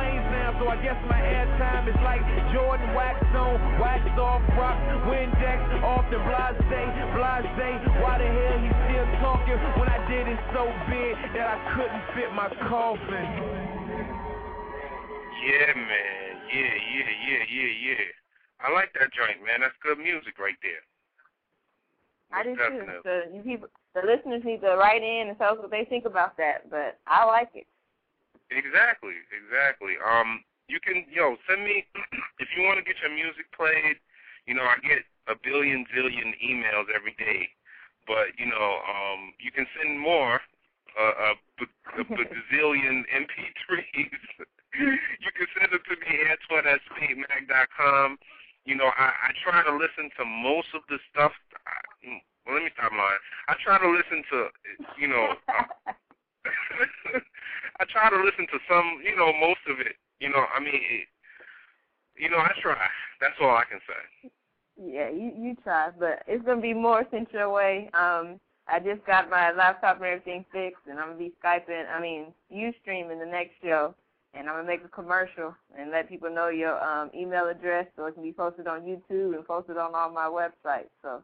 so 0.62 0.70
I 0.70 0.78
guess 0.78 1.00
my 1.10 1.18
airtime 1.18 1.90
is 1.90 1.98
like 2.06 2.22
Jordan 2.54 2.94
wax 2.94 3.18
on, 3.34 3.58
wax 3.82 4.06
off, 4.22 4.46
rock, 4.54 4.78
Windex, 5.10 5.58
often 5.82 6.22
blase, 6.22 6.62
blase. 6.70 7.82
Why 7.98 8.22
the 8.22 8.30
hell 8.30 8.62
he 8.62 8.70
still 8.70 9.10
talking 9.26 9.58
when 9.82 9.90
I 9.90 9.98
did 10.06 10.30
it 10.30 10.38
so 10.54 10.70
big 10.86 11.18
that 11.34 11.48
I 11.50 11.58
couldn't 11.74 12.06
fit 12.14 12.30
my 12.38 12.46
coffin? 12.70 13.26
Yeah, 15.42 15.74
man. 15.74 16.30
Yeah, 16.54 16.78
yeah, 16.78 17.10
yeah, 17.10 17.44
yeah, 17.50 17.72
yeah. 17.98 18.06
I 18.62 18.70
like 18.70 18.94
that 19.02 19.10
joint, 19.18 19.42
man. 19.42 19.66
That's 19.66 19.74
good 19.82 19.98
music 19.98 20.38
right 20.38 20.62
there. 20.62 20.86
I 22.30 22.46
do 22.46 22.54
Most 22.54 22.70
too. 22.70 23.02
So 23.02 23.34
you 23.34 23.42
people, 23.42 23.68
the 23.98 24.06
listeners 24.06 24.46
need 24.46 24.62
to 24.62 24.78
write 24.78 25.02
in 25.02 25.30
and 25.30 25.38
tell 25.40 25.54
us 25.54 25.60
what 25.60 25.72
they 25.72 25.90
think 25.90 26.06
about 26.06 26.38
that. 26.38 26.70
But 26.70 27.02
I 27.08 27.26
like 27.26 27.50
it. 27.56 27.66
Exactly, 28.52 29.18
exactly. 29.34 29.96
Um, 30.06 30.44
you 30.72 30.80
can, 30.80 31.04
yo, 31.12 31.36
send 31.44 31.68
me 31.68 31.84
if 32.40 32.48
you 32.56 32.64
want 32.64 32.80
to 32.80 32.86
get 32.88 32.96
your 33.04 33.12
music 33.12 33.52
played. 33.52 34.00
You 34.48 34.56
know, 34.56 34.64
I 34.64 34.80
get 34.80 35.04
a 35.28 35.36
billion 35.36 35.84
zillion 35.92 36.32
emails 36.40 36.88
every 36.96 37.14
day, 37.20 37.52
but 38.08 38.32
you 38.40 38.48
know, 38.48 38.80
um, 38.88 39.36
you 39.38 39.52
can 39.52 39.68
send 39.76 40.00
more, 40.00 40.40
uh, 40.96 41.36
a, 41.36 41.64
a 42.00 42.04
bazillion 42.08 43.04
MP3s. 43.22 44.24
you 45.20 45.32
can 45.36 45.48
send 45.60 45.76
it 45.76 45.84
to 45.84 45.96
me, 46.00 46.24
Antoine 46.32 46.72
at 46.72 46.80
spatemag.com. 46.88 48.18
You 48.64 48.76
know, 48.76 48.90
I, 48.96 49.12
I 49.12 49.32
try 49.44 49.62
to 49.68 49.76
listen 49.76 50.10
to 50.18 50.26
most 50.26 50.72
of 50.74 50.82
the 50.88 50.98
stuff. 51.12 51.36
I, 51.68 51.76
well, 52.48 52.56
let 52.56 52.64
me 52.64 52.72
stop 52.74 52.92
lying. 52.92 53.22
I 53.48 53.56
try 53.62 53.78
to 53.78 53.90
listen 53.90 54.24
to, 54.32 54.48
you 54.98 55.08
know, 55.08 55.36
I 57.80 57.86
try 57.86 58.10
to 58.10 58.18
listen 58.18 58.48
to 58.48 58.60
some, 58.70 59.02
you 59.04 59.16
know, 59.16 59.34
most 59.34 59.62
of 59.70 59.80
it. 59.80 59.96
You 60.22 60.30
know, 60.30 60.46
I 60.56 60.60
mean, 60.60 60.76
it, 60.76 61.08
you 62.16 62.30
know, 62.30 62.38
I 62.38 62.52
try. 62.62 62.78
That's 63.20 63.34
all 63.42 63.50
I 63.58 63.64
can 63.66 63.80
say. 63.90 64.30
Yeah, 64.78 65.10
you 65.10 65.34
you 65.36 65.56
try, 65.64 65.90
but 66.00 66.22
it's 66.28 66.46
gonna 66.46 66.62
be 66.62 66.76
more 66.76 67.04
sent 67.10 67.34
your 67.34 67.50
way. 67.52 67.90
Um, 67.96 68.40
I 68.68 68.80
just 68.80 69.04
got 69.06 69.32
my 69.32 69.52
laptop 69.52 69.98
and 69.98 70.06
everything 70.06 70.46
fixed, 70.54 70.86
and 70.88 71.00
I'm 71.00 71.08
gonna 71.08 71.20
be 71.20 71.34
skyping. 71.44 71.90
I 71.92 72.00
mean, 72.00 72.28
you 72.50 72.72
streaming 72.82 73.18
the 73.18 73.26
next 73.26 73.54
show, 73.64 73.96
and 74.36 74.48
I'm 74.48 74.58
gonna 74.58 74.68
make 74.68 74.86
a 74.86 74.90
commercial 74.90 75.56
and 75.76 75.90
let 75.90 76.08
people 76.08 76.30
know 76.30 76.50
your 76.50 76.82
um 76.84 77.10
email 77.16 77.50
address 77.50 77.88
so 77.96 78.06
it 78.06 78.14
can 78.14 78.24
be 78.24 78.32
posted 78.32 78.68
on 78.68 78.82
YouTube 78.82 79.36
and 79.36 79.46
posted 79.46 79.78
on 79.78 79.96
all 79.96 80.12
my 80.12 80.28
websites. 80.28 80.94
So 81.02 81.24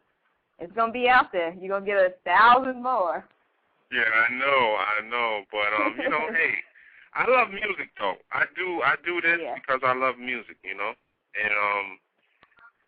it's 0.57 0.73
gonna 0.73 0.91
be 0.91 1.07
out 1.07 1.31
there. 1.31 1.53
You're 1.53 1.69
gonna 1.69 1.85
get 1.85 1.97
a 1.97 2.13
thousand 2.25 2.81
more. 2.81 3.27
Yeah, 3.91 4.01
I 4.01 4.33
know, 4.33 4.75
I 4.75 5.07
know, 5.07 5.43
but 5.51 5.85
um, 5.85 5.95
you 6.01 6.09
know, 6.09 6.27
hey, 6.33 6.55
I 7.17 7.25
love 7.25 7.49
music 7.49 7.89
though. 7.97 8.21
I 8.29 8.45
do, 8.53 8.85
I 8.85 8.93
do 9.01 9.17
this 9.25 9.41
Yeah. 9.41 9.57
because 9.57 9.81
I 9.81 9.97
love 9.97 10.21
music, 10.21 10.61
you 10.61 10.77
know, 10.77 10.93
and 11.33 11.53
um, 11.57 11.87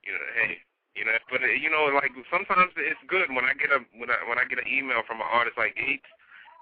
you 0.05 0.13
know, 0.13 0.25
hey, 0.37 0.61
you 0.93 1.01
know, 1.01 1.17
but 1.33 1.41
you 1.41 1.69
know, 1.69 1.89
like 1.89 2.13
sometimes 2.29 2.69
it's 2.77 3.01
good 3.09 3.33
when 3.33 3.49
I 3.49 3.57
get 3.57 3.73
a 3.73 3.81
when 3.97 4.13
I 4.13 4.21
when 4.29 4.37
I 4.37 4.45
get 4.45 4.61
an 4.61 4.69
email 4.69 5.01
from 5.09 5.17
an 5.17 5.29
artist 5.33 5.57
like 5.57 5.73
Gates, 5.73 6.05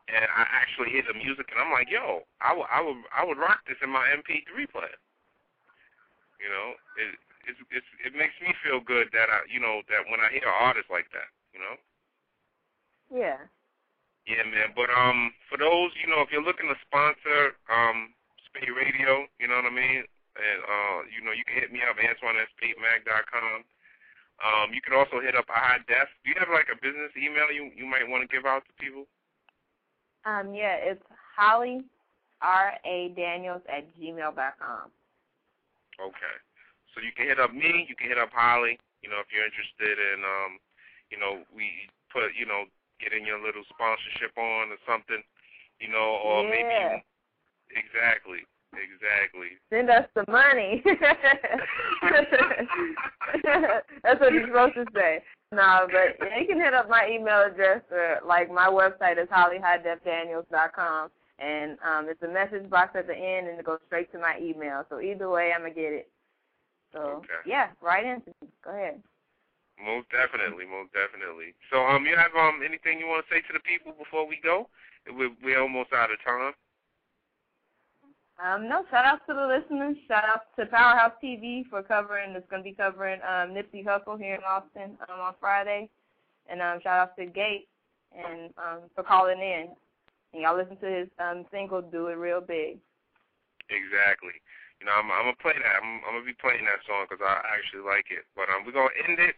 and 0.08 0.24
I 0.32 0.48
actually 0.48 0.96
hear 0.96 1.04
the 1.04 1.18
music, 1.20 1.52
and 1.52 1.60
I'm 1.60 1.76
like, 1.76 1.92
yo, 1.92 2.24
I 2.40 2.56
would, 2.56 2.70
I 2.72 2.80
would, 2.80 3.00
I 3.12 3.22
would 3.28 3.40
rock 3.40 3.68
this 3.68 3.80
in 3.84 3.92
my 3.92 4.08
MP3 4.16 4.48
player. 4.72 5.00
You 6.40 6.48
know, 6.48 6.68
it 6.96 7.20
it's, 7.52 7.60
it's 7.72 7.92
it 8.04 8.14
makes 8.16 8.36
me 8.40 8.56
feel 8.64 8.80
good 8.80 9.12
that 9.12 9.28
I, 9.28 9.44
you 9.52 9.60
know, 9.60 9.84
that 9.92 10.08
when 10.08 10.24
I 10.24 10.32
hear 10.32 10.48
an 10.48 10.56
artist 10.64 10.88
like 10.88 11.12
that, 11.12 11.28
you 11.52 11.60
know. 11.60 11.76
Yeah. 13.12 13.44
Yeah, 14.28 14.44
man. 14.44 14.76
But 14.76 14.92
um, 14.92 15.32
for 15.48 15.56
those, 15.56 15.96
you 16.04 16.12
know, 16.12 16.20
if 16.20 16.30
you're 16.36 16.44
looking 16.44 16.68
to 16.68 16.78
sponsor 16.84 17.56
um 17.72 18.12
Spate 18.52 18.76
Radio, 18.76 19.24
you 19.40 19.48
know 19.48 19.56
what 19.64 19.72
I 19.72 19.74
mean, 19.74 20.04
and 20.36 20.60
uh, 20.68 21.00
you 21.08 21.24
know, 21.24 21.32
you 21.32 21.48
can 21.48 21.56
hit 21.56 21.72
me 21.72 21.80
up 21.88 21.96
Antoine 21.96 22.36
at 22.36 22.52
SpateMag.com. 22.60 23.64
Um, 24.38 24.70
you 24.76 24.84
can 24.84 24.94
also 24.94 25.18
hit 25.24 25.34
up 25.34 25.50
High 25.50 25.82
Def. 25.88 26.12
Do 26.22 26.30
you 26.30 26.38
have 26.38 26.52
like 26.52 26.70
a 26.70 26.78
business 26.78 27.10
email 27.16 27.50
you 27.50 27.72
you 27.74 27.88
might 27.88 28.06
want 28.06 28.22
to 28.22 28.30
give 28.30 28.46
out 28.46 28.68
to 28.68 28.74
people? 28.76 29.08
Um, 30.28 30.54
yeah, 30.54 30.76
it's 30.76 31.02
Holly 31.36 31.88
R 32.44 32.76
A 32.86 33.16
Daniels 33.16 33.64
at 33.72 33.88
gmail 33.96 34.36
dot 34.36 34.60
com. 34.60 34.92
Okay. 35.98 36.36
So 36.94 37.02
you 37.02 37.16
can 37.16 37.26
hit 37.26 37.40
up 37.40 37.54
me. 37.54 37.86
You 37.90 37.96
can 37.96 38.10
hit 38.10 38.18
up 38.18 38.30
Holly. 38.34 38.78
You 39.02 39.10
know, 39.10 39.22
if 39.22 39.30
you're 39.30 39.46
interested 39.46 39.98
in, 39.98 40.26
um, 40.26 40.52
you 41.10 41.18
know, 41.18 41.46
we 41.54 41.90
put, 42.10 42.34
you 42.34 42.46
know, 42.46 42.66
getting 43.00 43.26
your 43.26 43.40
little 43.40 43.64
sponsorship 43.70 44.38
on 44.38 44.72
or 44.72 44.80
something. 44.86 45.22
You 45.80 45.90
know, 45.90 46.20
or 46.26 46.44
yeah. 46.44 46.50
maybe 46.50 46.74
you, 46.74 47.02
exactly, 47.78 48.42
exactly. 48.74 49.62
Send 49.70 49.90
us 49.90 50.08
the 50.16 50.26
money. 50.32 50.82
That's 54.04 54.20
what 54.20 54.34
you're 54.34 54.48
supposed 54.48 54.76
to 54.76 54.86
say. 54.96 55.22
No, 55.52 55.88
but 55.88 56.18
you 56.40 56.48
can 56.48 56.60
hit 56.60 56.74
up 56.74 56.90
my 56.90 57.08
email 57.10 57.44
address 57.46 57.82
or 57.92 58.20
like 58.26 58.52
my 58.52 58.68
website 58.68 59.22
is 59.22 59.30
hollyhighdefdaniels.com 59.30 61.10
and 61.40 61.78
um 61.88 62.10
it's 62.10 62.22
a 62.24 62.28
message 62.28 62.68
box 62.70 62.96
at 62.96 63.06
the 63.08 63.16
end 63.16 63.48
and 63.48 63.60
it 63.60 63.66
goes 63.66 63.80
straight 63.86 64.12
to 64.12 64.20
my 64.20 64.38
email. 64.42 64.84
So 64.90 65.00
either 65.00 65.30
way 65.30 65.54
I'm 65.54 65.62
gonna 65.62 65.74
get 65.74 65.94
it. 65.94 66.10
So 66.92 67.00
Okay. 67.00 67.28
yeah, 67.46 67.70
right 67.82 68.06
in. 68.06 68.22
Go 68.64 68.72
ahead. 68.72 69.02
Most 69.78 70.10
definitely, 70.10 70.66
most 70.66 70.90
definitely. 70.94 71.54
So, 71.70 71.86
um, 71.86 72.06
you 72.06 72.18
have 72.18 72.34
um 72.34 72.66
anything 72.66 73.00
you 73.00 73.08
want 73.08 73.26
to 73.26 73.30
say 73.30 73.42
to 73.46 73.54
the 73.54 73.62
people 73.62 73.94
before 73.94 74.26
we 74.26 74.42
go? 74.42 74.70
We're 75.06 75.34
we're 75.44 75.62
almost 75.62 75.94
out 75.94 76.12
of 76.12 76.18
time. 76.26 76.54
Um, 78.38 78.70
no, 78.70 78.86
shout 78.92 79.06
out 79.06 79.26
to 79.26 79.34
the 79.34 79.48
listeners. 79.48 79.98
Shout 80.08 80.24
out 80.24 80.54
to 80.60 80.66
Powerhouse 80.68 81.14
TV 81.24 81.66
for 81.70 81.82
covering. 81.82 82.36
It's 82.36 82.48
going 82.50 82.62
to 82.62 82.70
be 82.70 82.76
covering 82.76 83.20
um, 83.26 83.50
Nipsey 83.50 83.84
Hussle 83.84 84.20
here 84.20 84.36
in 84.36 84.42
Austin 84.46 84.94
um, 85.10 85.20
on 85.20 85.34
Friday, 85.40 85.90
and 86.48 86.62
um, 86.62 86.80
shout 86.84 87.00
out 87.00 87.18
to 87.18 87.26
Gate 87.26 87.68
and 88.14 88.54
um, 88.58 88.90
for 88.94 89.04
calling 89.04 89.42
in. 89.42 89.70
And 90.34 90.42
y'all 90.42 90.58
listen 90.58 90.78
to 90.78 90.90
his 90.90 91.08
um, 91.18 91.46
single 91.52 91.82
"Do 91.82 92.08
It 92.08 92.18
Real 92.18 92.42
Big." 92.42 92.78
Exactly. 93.70 94.38
You 94.80 94.86
know, 94.86 94.94
I'm 94.94 95.10
I'm 95.10 95.34
gonna 95.34 95.42
play 95.42 95.58
that. 95.58 95.82
I'm 95.82 96.06
I'm 96.06 96.22
gonna 96.22 96.26
be 96.26 96.38
playing 96.38 96.66
that 96.70 96.86
song 96.86 97.10
because 97.10 97.26
I 97.26 97.42
actually 97.58 97.82
like 97.82 98.14
it. 98.14 98.30
But 98.38 98.54
um, 98.54 98.62
we're 98.66 98.78
gonna 98.78 98.94
end 99.02 99.18
it. 99.18 99.34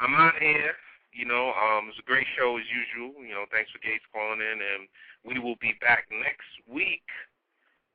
I'm 0.00 0.16
out 0.16 0.40
here. 0.40 0.72
You 1.12 1.28
know, 1.28 1.52
um, 1.52 1.92
it's 1.92 2.00
a 2.00 2.08
great 2.08 2.26
show 2.32 2.56
as 2.56 2.64
usual. 2.72 3.20
You 3.20 3.36
know, 3.36 3.44
thanks 3.52 3.68
for 3.68 3.82
Gates 3.84 4.06
calling 4.08 4.40
in, 4.40 4.58
and 4.64 4.88
we 5.28 5.36
will 5.36 5.60
be 5.60 5.76
back 5.84 6.08
next 6.08 6.48
week. 6.64 7.04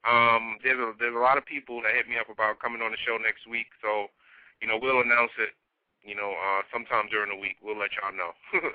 Um, 0.05 0.61
there's 0.61 0.77
a 0.77 0.93
there's 1.01 1.17
a 1.17 1.25
lot 1.25 1.41
of 1.41 1.49
people 1.49 1.81
that 1.81 1.97
hit 1.97 2.05
me 2.05 2.21
up 2.21 2.29
about 2.29 2.61
coming 2.61 2.85
on 2.85 2.93
the 2.93 3.01
show 3.01 3.17
next 3.17 3.49
week, 3.49 3.73
so 3.81 4.13
you 4.61 4.69
know 4.69 4.77
we'll 4.77 5.01
announce 5.01 5.33
it. 5.41 5.57
You 6.05 6.13
know, 6.13 6.37
uh, 6.37 6.61
sometime 6.69 7.09
during 7.09 7.33
the 7.33 7.41
week 7.41 7.57
we'll 7.65 7.79
let 7.79 7.97
y'all 7.97 8.13
know. 8.13 8.37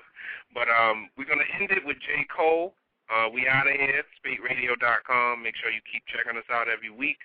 but 0.57 0.66
um, 0.66 1.07
we're 1.14 1.31
gonna 1.31 1.47
end 1.55 1.70
it 1.70 1.87
with 1.87 2.03
J 2.03 2.26
Cole. 2.26 2.74
Uh, 3.07 3.31
we 3.31 3.47
out 3.47 3.70
of 3.70 3.78
here. 3.78 4.03
SpateRadio.com. 4.18 5.43
Make 5.43 5.55
sure 5.55 5.70
you 5.70 5.85
keep 5.87 6.03
checking 6.11 6.35
us 6.35 6.49
out 6.51 6.66
every 6.66 6.91
week. 6.91 7.22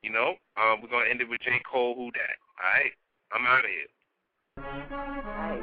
You 0.00 0.14
know, 0.14 0.40
um, 0.56 0.80
we're 0.80 0.88
gonna 0.94 1.12
end 1.12 1.20
it 1.20 1.28
with 1.28 1.44
J 1.44 1.60
Cole. 1.60 1.92
Who 1.92 2.08
that? 2.16 2.40
All 2.56 2.72
right, 2.72 2.94
I'm 3.36 3.44
out 3.44 3.66
of 3.66 3.72
here. 3.74 3.92
All 4.58 4.64
right, 4.64 5.60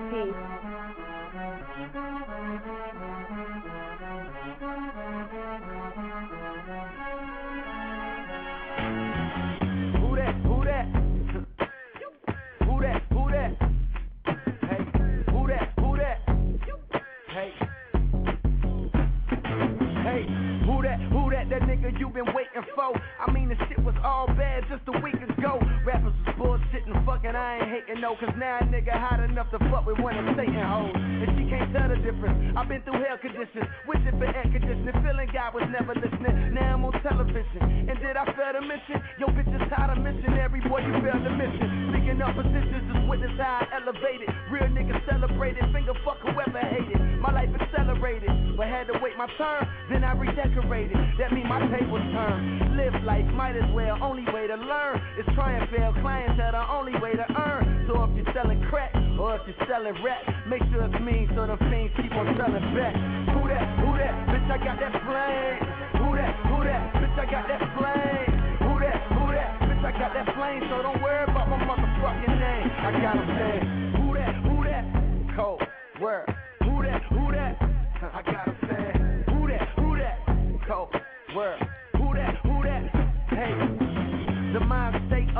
that? 21.93 21.99
That 21.99 21.99
nigga 21.99 21.99
you 21.99 22.09
been 22.09 22.33
waiting 22.33 22.63
for? 22.75 22.93
I 23.19 23.31
mean, 23.31 23.49
the 23.49 23.55
shit 23.67 23.79
was 23.83 23.95
all 24.03 24.27
bad 24.27 24.63
just 24.69 24.83
a 24.87 24.99
week 25.01 25.15
ago. 25.15 25.59
Rappers 25.85 26.13
was 26.25 26.35
bullshitting, 26.37 27.05
fucking, 27.05 27.35
I 27.35 27.59
ain't 27.59 27.69
hating 27.69 28.01
no, 28.01 28.15
cause 28.15 28.33
now 28.37 28.59
a 28.59 28.63
nigga 28.63 28.93
hot 28.93 29.19
enough 29.19 29.49
to 29.51 29.59
fuck 29.69 29.85
with 29.85 29.99
one 29.99 30.17
of 30.17 30.25
Satan 30.35 30.55
hoes. 30.55 30.93
And 30.95 31.29
she 31.37 31.49
can't 31.49 31.73
tell 31.73 31.89
the 31.89 31.97
difference. 31.97 32.57
I've 32.57 32.67
been 32.67 32.81
through 32.83 33.03
hell 33.03 33.17
conditions, 33.19 33.67
wishing 33.87 34.15
for 34.17 34.25
air 34.25 34.47
conditioning, 34.47 34.95
feeling 35.03 35.29
God 35.33 35.53
was 35.53 35.67
never 35.71 35.93
listening. 35.95 36.53
Now 36.53 36.75
I'm 36.75 36.85
on 36.85 36.93
television. 37.03 37.89
And 37.89 37.95
did 37.99 38.15
I 38.15 38.25
fail 38.33 38.53
to 38.55 38.63
mention? 38.63 39.03
Yo, 39.19 39.27
bitch 39.27 39.51
is 39.51 39.63
tired 39.69 39.97
of 39.97 40.03
missionary, 40.03 40.61
boy, 40.67 40.81
you 40.83 40.93
failed 41.03 41.23
to 41.23 41.33
mission. 41.35 41.93
Speaking 41.93 42.21
up 42.21 42.35
positions, 42.35 42.83
just 42.87 43.03
witness 43.07 43.35
how 43.37 43.63
I 43.63 43.83
elevated. 43.83 44.29
Real 44.51 44.69
niggas 44.71 45.03
celebrated, 45.09 45.63
finger 45.73 45.93
fuck 46.05 46.19
whoever 46.23 46.59
hated. 46.59 46.99
My 47.19 47.31
life 47.31 47.49
accelerated, 47.55 48.57
but 48.57 48.67
had 48.67 48.87
to 48.87 48.99
wait 49.01 49.15
my 49.17 49.27
turn, 49.37 49.67
then 49.89 50.03
I 50.03 50.11
redecorated. 50.13 50.97
That 51.19 51.31
mean 51.31 51.47
my 51.47 51.59
tables 51.93 52.13
turn. 52.13 52.77
Live 52.77 53.03
life, 53.03 53.25
might 53.33 53.55
as 53.55 53.69
well, 53.73 53.97
only 54.01 54.23
way 54.33 54.47
to 54.47 54.55
learn 54.55 55.01
is 55.17 55.25
try 55.35 55.53
and 55.53 55.69
fail. 55.69 55.93
Clientele, 56.01 56.51
the 56.51 56.65
only 56.71 56.93
way 56.99 57.13
to 57.13 57.25
earn. 57.37 57.85
So 57.87 58.03
if 58.03 58.15
you're 58.15 58.33
selling 58.33 58.61
crack, 58.69 58.93
or 59.19 59.35
if 59.35 59.41
you're 59.45 59.67
selling 59.67 59.95
rap, 60.03 60.21
make 60.47 60.61
sure 60.71 60.83
it's 60.83 60.99
mean 61.03 61.29
so 61.35 61.45
the 61.45 61.57
fiends 61.69 61.93
keep 61.97 62.11
on 62.13 62.33
selling 62.37 62.65
back. 62.73 62.95
Who 63.33 63.47
that? 63.47 63.65
Who 63.79 63.91
that? 63.97 64.13
Bitch, 64.33 64.49
I 64.49 64.57
got 64.57 64.77
that 64.81 64.93
flame. 65.05 65.59
Who 66.01 66.15
that? 66.17 66.33
Who 66.49 66.57
that? 66.65 66.81
Bitch, 66.97 67.17
I 67.19 67.25
got 67.29 67.45
that 67.47 67.61
flame. 67.77 68.31
Who 68.65 68.73
that? 68.81 68.97
Who 69.13 69.25
that? 69.31 69.49
Bitch, 69.69 69.83
I 69.85 69.91
got 69.93 70.11
that 70.13 70.27
flame. 70.33 70.61
So 70.69 70.81
don't 70.81 71.01
worry 71.01 71.23
about 71.23 71.49
my 71.49 71.61
motherfucking 71.61 72.35
name. 72.39 72.67
I 72.73 72.89
got 73.01 73.17
a 73.17 73.25
say. 73.37 73.55
Who 74.01 74.13
that? 74.17 74.33
Who 74.41 74.63
that? 74.65 74.85
Cold 75.35 75.61
word. 76.01 76.42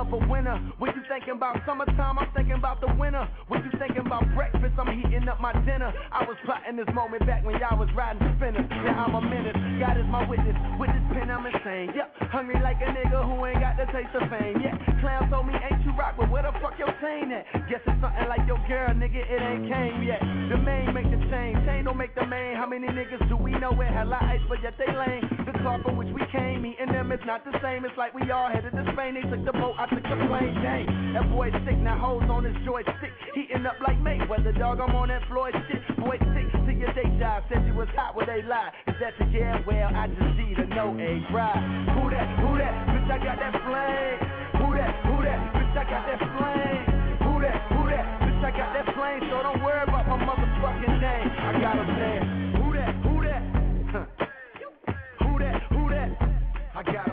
Of 0.03 0.11
a 0.11 0.21
winner. 0.27 0.59
When 0.77 0.91
you 0.91 1.01
thinking 1.07 1.39
about 1.39 1.55
summertime, 1.65 2.19
I'm 2.19 2.27
thinking 2.35 2.59
about 2.59 2.81
the 2.83 2.91
winter. 2.99 3.23
What 3.47 3.63
you 3.63 3.71
thinking 3.79 4.03
about 4.05 4.27
breakfast, 4.35 4.75
I'm 4.75 4.91
heating 4.91 5.27
up 5.31 5.39
my 5.39 5.53
dinner. 5.63 5.93
I 6.11 6.27
was 6.27 6.35
plotting 6.43 6.75
this 6.75 6.91
moment 6.93 7.25
back 7.25 7.45
when 7.45 7.55
y'all 7.59 7.79
was 7.79 7.87
riding 7.95 8.19
spinners. 8.35 8.67
Now 8.83 9.07
I'm 9.07 9.15
a 9.15 9.21
menace. 9.23 9.55
God 9.79 9.95
is 9.95 10.07
my 10.11 10.27
witness. 10.27 10.59
With 10.75 10.91
this 10.91 11.05
pen, 11.15 11.31
I'm 11.31 11.47
insane. 11.47 11.95
Yep, 11.95 12.35
hungry 12.35 12.59
like 12.59 12.83
a 12.83 12.91
nigga 12.91 13.23
who 13.23 13.39
ain't 13.47 13.63
got 13.63 13.79
the 13.79 13.87
taste 13.95 14.11
of 14.11 14.27
fame. 14.27 14.59
Yeah, 14.59 14.75
clown 14.99 15.31
told 15.31 15.47
me 15.47 15.55
ain't 15.55 15.79
you 15.87 15.95
rock, 15.95 16.19
but 16.19 16.27
where 16.27 16.43
the 16.43 16.51
fuck 16.59 16.75
your 16.75 16.91
chain 16.99 17.31
at? 17.31 17.47
Guess 17.71 17.87
it's 17.87 17.99
something 18.03 18.27
like 18.27 18.43
your 18.43 18.59
girl, 18.67 18.91
nigga. 18.91 19.23
It 19.23 19.39
ain't 19.39 19.71
came 19.71 20.03
yet. 20.03 20.19
The 20.19 20.59
main 20.59 20.91
make 20.91 21.07
the 21.07 21.21
chain. 21.31 21.55
Chain 21.63 21.87
don't 21.87 21.97
make 21.97 22.15
the 22.15 22.27
main. 22.27 22.59
How 22.59 22.67
many 22.67 22.91
niggas 22.91 23.23
do 23.31 23.37
we 23.39 23.55
know 23.55 23.71
with 23.71 23.87
hella 23.87 24.19
ice, 24.19 24.43
but 24.51 24.59
yet 24.59 24.75
they 24.75 24.91
lame? 24.91 25.32
Car 25.63 25.79
from 25.79 25.95
which 25.95 26.11
we 26.11 26.19
came, 26.27 26.61
me 26.61 26.75
and 26.75 26.91
them, 26.91 27.09
it's 27.15 27.23
not 27.23 27.47
the 27.47 27.55
same. 27.63 27.87
It's 27.87 27.95
like 27.95 28.11
we 28.13 28.29
all 28.35 28.51
headed 28.51 28.75
to 28.75 28.83
Spain. 28.91 29.15
They 29.15 29.23
took 29.23 29.47
the 29.47 29.55
boat, 29.55 29.79
I 29.79 29.87
took 29.87 30.03
the 30.03 30.19
plane. 30.27 30.59
Dang, 30.59 31.15
that 31.15 31.23
boy 31.31 31.55
sick. 31.63 31.79
Now 31.79 31.95
hoes 31.95 32.27
on 32.27 32.43
his 32.43 32.55
joystick. 32.67 33.15
Heating 33.31 33.63
up 33.63 33.79
like 33.79 33.95
Mayweather, 34.03 34.51
dog. 34.59 34.83
I'm 34.83 34.91
on 34.91 35.07
that 35.07 35.23
Floyd 35.31 35.55
shit. 35.71 35.79
Boy, 35.95 36.19
sick 36.19 36.51
to 36.51 36.71
your 36.75 36.91
day 36.91 37.07
job. 37.15 37.47
Said 37.47 37.63
you 37.63 37.79
was 37.79 37.87
hot 37.95 38.11
where 38.11 38.27
they 38.27 38.43
lie. 38.43 38.75
Is 38.91 38.99
that 38.99 39.15
the 39.15 39.23
yeah? 39.31 39.63
Well, 39.63 39.87
I 39.87 40.11
just 40.11 40.35
see 40.35 40.51
the 40.51 40.67
no 40.75 40.99
a 40.99 41.11
ride. 41.31 41.63
Who 41.95 42.11
that? 42.11 42.27
Who 42.43 42.59
that? 42.59 42.75
Bitch, 42.91 43.07
I 43.07 43.17
got 43.23 43.39
that 43.39 43.55
flame. 43.63 44.19
Who 44.59 44.67
that? 44.75 44.91
Who 45.07 45.15
that? 45.23 45.39
Bitch, 45.55 45.75
I 45.79 45.83
got 45.87 46.03
that 46.11 46.19
flame. 46.27 46.83
Who 47.23 47.33
that? 47.39 47.57
Who 47.71 47.81
that? 47.87 48.05
Bitch, 48.19 48.43
I 48.43 48.51
got 48.51 48.69
that 48.75 48.87
flame. 48.99 49.21
So 49.31 49.39
don't 49.47 49.63
worry 49.63 49.79
about 49.79 50.11
my 50.11 50.19
motherfucking 50.27 50.99
name. 50.99 51.27
I 51.39 51.51
got 51.63 51.79
a 51.79 51.87
man. 51.87 52.32
Got. 56.85 57.09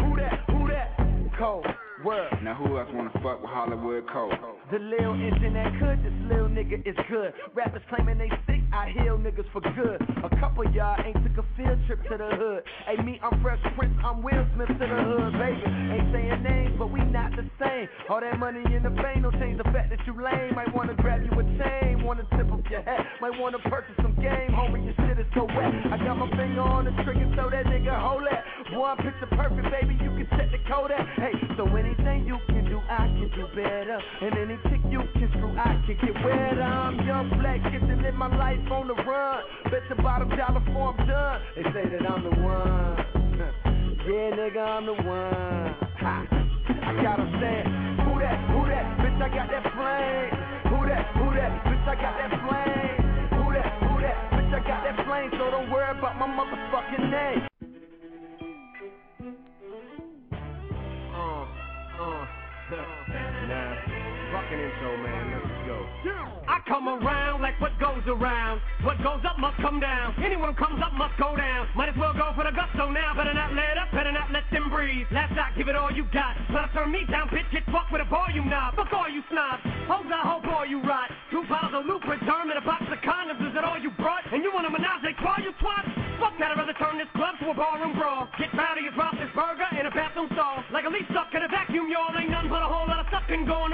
Who 0.00 0.16
that? 0.16 0.44
Who 0.48 0.68
that? 0.68 0.96
Cold 1.38 1.66
word. 2.04 2.28
Now 2.42 2.54
who 2.54 2.78
else 2.78 2.88
wanna 2.92 3.10
fuck 3.24 3.40
with 3.40 3.50
Hollywood 3.50 4.04
Cole? 4.12 4.30
The 4.70 4.78
lil 4.78 5.14
engine 5.16 5.54
that 5.54 5.72
could, 5.80 6.04
this 6.04 6.12
lil 6.28 6.48
nigga 6.52 6.86
is 6.86 6.96
good. 7.08 7.32
Rappers 7.54 7.82
claiming 7.88 8.18
they 8.18 8.28
sick, 8.46 8.60
I 8.72 8.92
heal 8.92 9.16
niggas 9.16 9.48
for 9.52 9.60
good. 9.60 10.00
A 10.22 10.28
couple 10.38 10.64
y'all 10.70 11.00
ain't 11.00 11.16
took 11.24 11.44
a 11.44 11.46
field 11.56 11.80
trip 11.86 12.02
to 12.10 12.16
the 12.16 12.28
hood. 12.36 12.62
Hey, 12.86 13.02
me, 13.02 13.18
I'm 13.24 13.40
Fresh 13.42 13.60
Prince, 13.76 13.96
I'm 14.04 14.22
Will 14.22 14.44
Smith 14.54 14.68
to 14.68 14.84
the 14.84 14.86
hood, 14.86 15.32
baby. 15.40 15.64
Ain't 15.64 16.12
saying 16.12 16.42
names, 16.44 16.76
but 16.78 16.92
we 16.92 17.00
not 17.00 17.32
the 17.32 17.48
same. 17.58 17.88
All 18.08 18.20
that 18.20 18.38
money 18.38 18.62
in 18.74 18.82
the 18.82 18.90
bank 18.90 19.22
don't 19.22 19.34
change 19.40 19.56
the 19.58 19.68
fact 19.72 19.90
that 19.90 20.00
you 20.06 20.12
lame. 20.12 20.54
Might 20.54 20.72
wanna 20.74 20.94
grab 20.94 21.24
you 21.24 21.32
a 21.32 21.44
chain, 21.56 22.04
wanna 22.04 22.28
tip 22.36 22.52
up 22.52 22.60
your 22.70 22.82
hat. 22.82 23.00
Might 23.20 23.38
wanna 23.40 23.58
purchase 23.64 23.96
some 24.02 24.14
game, 24.16 24.52
homie, 24.52 24.84
your 24.84 24.94
shit 25.08 25.18
is 25.18 25.26
so 25.34 25.44
wet. 25.44 25.72
I 25.88 25.96
got 26.04 26.16
my 26.20 26.28
finger 26.36 26.60
on 26.60 26.84
the 26.84 26.92
trigger, 27.04 27.32
so 27.36 27.48
that 27.48 27.64
nigga 27.66 27.96
hold 27.96 28.24
that. 28.28 28.44
One 28.72 28.96
picture 28.96 29.28
perfect, 29.30 29.68
baby, 29.70 29.94
you 30.02 30.10
can 30.16 30.26
check 30.36 30.50
the 30.50 30.58
code 30.66 30.90
at. 30.90 31.06
Hey, 31.20 31.36
so 31.56 31.68
anything 31.76 32.26
you 32.26 32.38
can 32.48 32.64
do, 32.64 32.80
I 32.88 33.06
can 33.12 33.30
do 33.36 33.46
better. 33.54 34.00
And 34.22 34.32
any 34.38 34.56
chick 34.64 34.80
you 34.88 35.04
can 35.12 35.28
screw, 35.36 35.52
I 35.52 35.76
can 35.84 35.96
get 36.00 36.14
wetter. 36.24 36.62
I'm 36.62 36.96
young, 37.06 37.28
black, 37.38 37.60
get 37.70 37.80
to 37.86 37.94
live 37.94 38.14
my 38.14 38.34
life 38.34 38.58
on 38.72 38.88
the 38.88 38.94
run. 38.94 39.44
Bet 39.70 39.84
your 39.88 40.00
bottom 40.00 40.30
dollar 40.30 40.64
for 40.72 40.96
I'm 40.96 41.06
done. 41.06 41.40
They 41.56 41.62
say 41.76 41.84
that 41.92 42.08
I'm 42.08 42.24
the 42.24 42.34
one. 42.40 42.96
yeah, 44.08 44.32
nigga, 44.32 44.64
I'm 44.64 44.86
the 44.86 44.94
one. 44.94 45.76
Ha. 46.00 46.24
I 46.24 47.02
gotta 47.04 47.28
say, 47.36 47.68
who 48.00 48.16
that, 48.18 48.38
who 48.48 48.64
that, 48.64 48.86
bitch, 49.04 49.20
I 49.20 49.28
got 49.28 49.48
that 49.52 49.64
flame. 49.76 50.32
Who 50.72 50.88
that, 50.88 51.04
who 51.20 51.26
that, 51.36 51.52
bitch, 51.68 51.84
I 51.84 51.94
got 52.00 52.14
that 52.16 52.32
flame. 52.42 52.96
Who 53.38 53.52
that, 53.52 53.70
who 53.84 54.00
that, 54.00 54.16
bitch, 54.32 54.52
I 54.56 54.60
got 54.66 54.80
that 54.88 55.06
flame. 55.06 55.30
So 55.32 55.50
don't 55.52 55.70
worry 55.70 55.96
about 55.96 56.18
my 56.18 56.26
motherfucking 56.26 57.10
name. 57.10 57.53
Uh, 61.94 62.26
nah, 63.48 63.76
fucking 64.32 64.58
intro, 64.58 64.96
man. 64.98 65.43
I 66.04 66.60
come 66.68 66.88
around 66.88 67.40
like 67.40 67.56
what 67.60 67.72
goes 67.80 68.04
around. 68.06 68.60
What 68.84 69.00
goes 69.00 69.24
up 69.24 69.38
must 69.38 69.56
come 69.58 69.80
down. 69.80 70.12
Anyone 70.20 70.54
comes 70.54 70.76
up 70.84 70.92
must 70.92 71.16
go 71.16 71.36
down. 71.36 71.68
Might 71.74 71.88
as 71.88 71.96
well 71.96 72.12
go 72.12 72.32
for 72.36 72.44
the 72.44 72.52
gusto 72.52 72.92
now. 72.92 73.16
Better 73.16 73.32
not 73.32 73.56
let 73.56 73.78
up, 73.80 73.88
better 73.92 74.12
not 74.12 74.28
let 74.32 74.44
them 74.52 74.68
breathe. 74.68 75.06
Last 75.10 75.32
shot, 75.34 75.56
give 75.56 75.68
it 75.68 75.76
all 75.76 75.90
you 75.90 76.04
got. 76.12 76.36
To 76.52 76.68
turn 76.76 76.92
me 76.92 77.08
down, 77.08 77.28
bitch, 77.28 77.48
get 77.52 77.64
fucked 77.72 77.92
with 77.92 78.04
a 78.04 78.08
volume 78.08 78.48
knob. 78.48 78.76
Fuck 78.76 78.92
all 78.92 79.08
you 79.08 79.24
snobs. 79.30 79.64
Hoes 79.88 80.04
I 80.12 80.20
hope 80.28 80.44
all 80.52 80.66
you 80.66 80.84
rot. 80.84 81.08
Two 81.30 81.44
bottles 81.48 81.72
of 81.72 81.88
Lubriderm 81.88 82.52
and 82.52 82.60
a 82.60 82.64
box 82.64 82.84
of 82.92 83.00
condoms. 83.00 83.40
Is 83.40 83.54
that 83.54 83.64
all 83.64 83.80
you 83.80 83.90
brought? 83.96 84.28
And 84.32 84.44
you 84.44 84.52
want 84.52 84.66
a 84.66 84.70
menage 84.70 85.08
a 85.08 85.12
you 85.40 85.52
twat? 85.56 85.84
Fuck 86.20 86.36
that, 86.38 86.52
I'd 86.52 86.58
rather 86.58 86.76
turn 86.76 86.98
this 86.98 87.10
club 87.16 87.36
to 87.40 87.50
a 87.50 87.54
barroom 87.54 87.96
brawl. 87.96 88.28
Get 88.38 88.52
rowdy 88.52 88.86
as 88.86 88.94
drop 88.94 89.16
this 89.16 89.32
burger 89.34 89.68
in 89.78 89.86
a 89.86 89.90
bathroom 89.90 90.28
stall. 90.32 90.62
Like 90.72 90.84
a 90.84 90.88
leaf 90.88 91.06
stuck 91.10 91.32
in 91.34 91.42
a 91.42 91.48
vacuum, 91.48 91.88
y'all. 91.90 92.12
Ain't 92.16 92.30
nothing 92.30 92.50
but 92.50 92.62
a 92.62 92.68
whole 92.68 92.86
lot 92.86 93.00
of 93.00 93.06
sucking 93.10 93.46
going 93.46 93.72
on. 93.72 93.73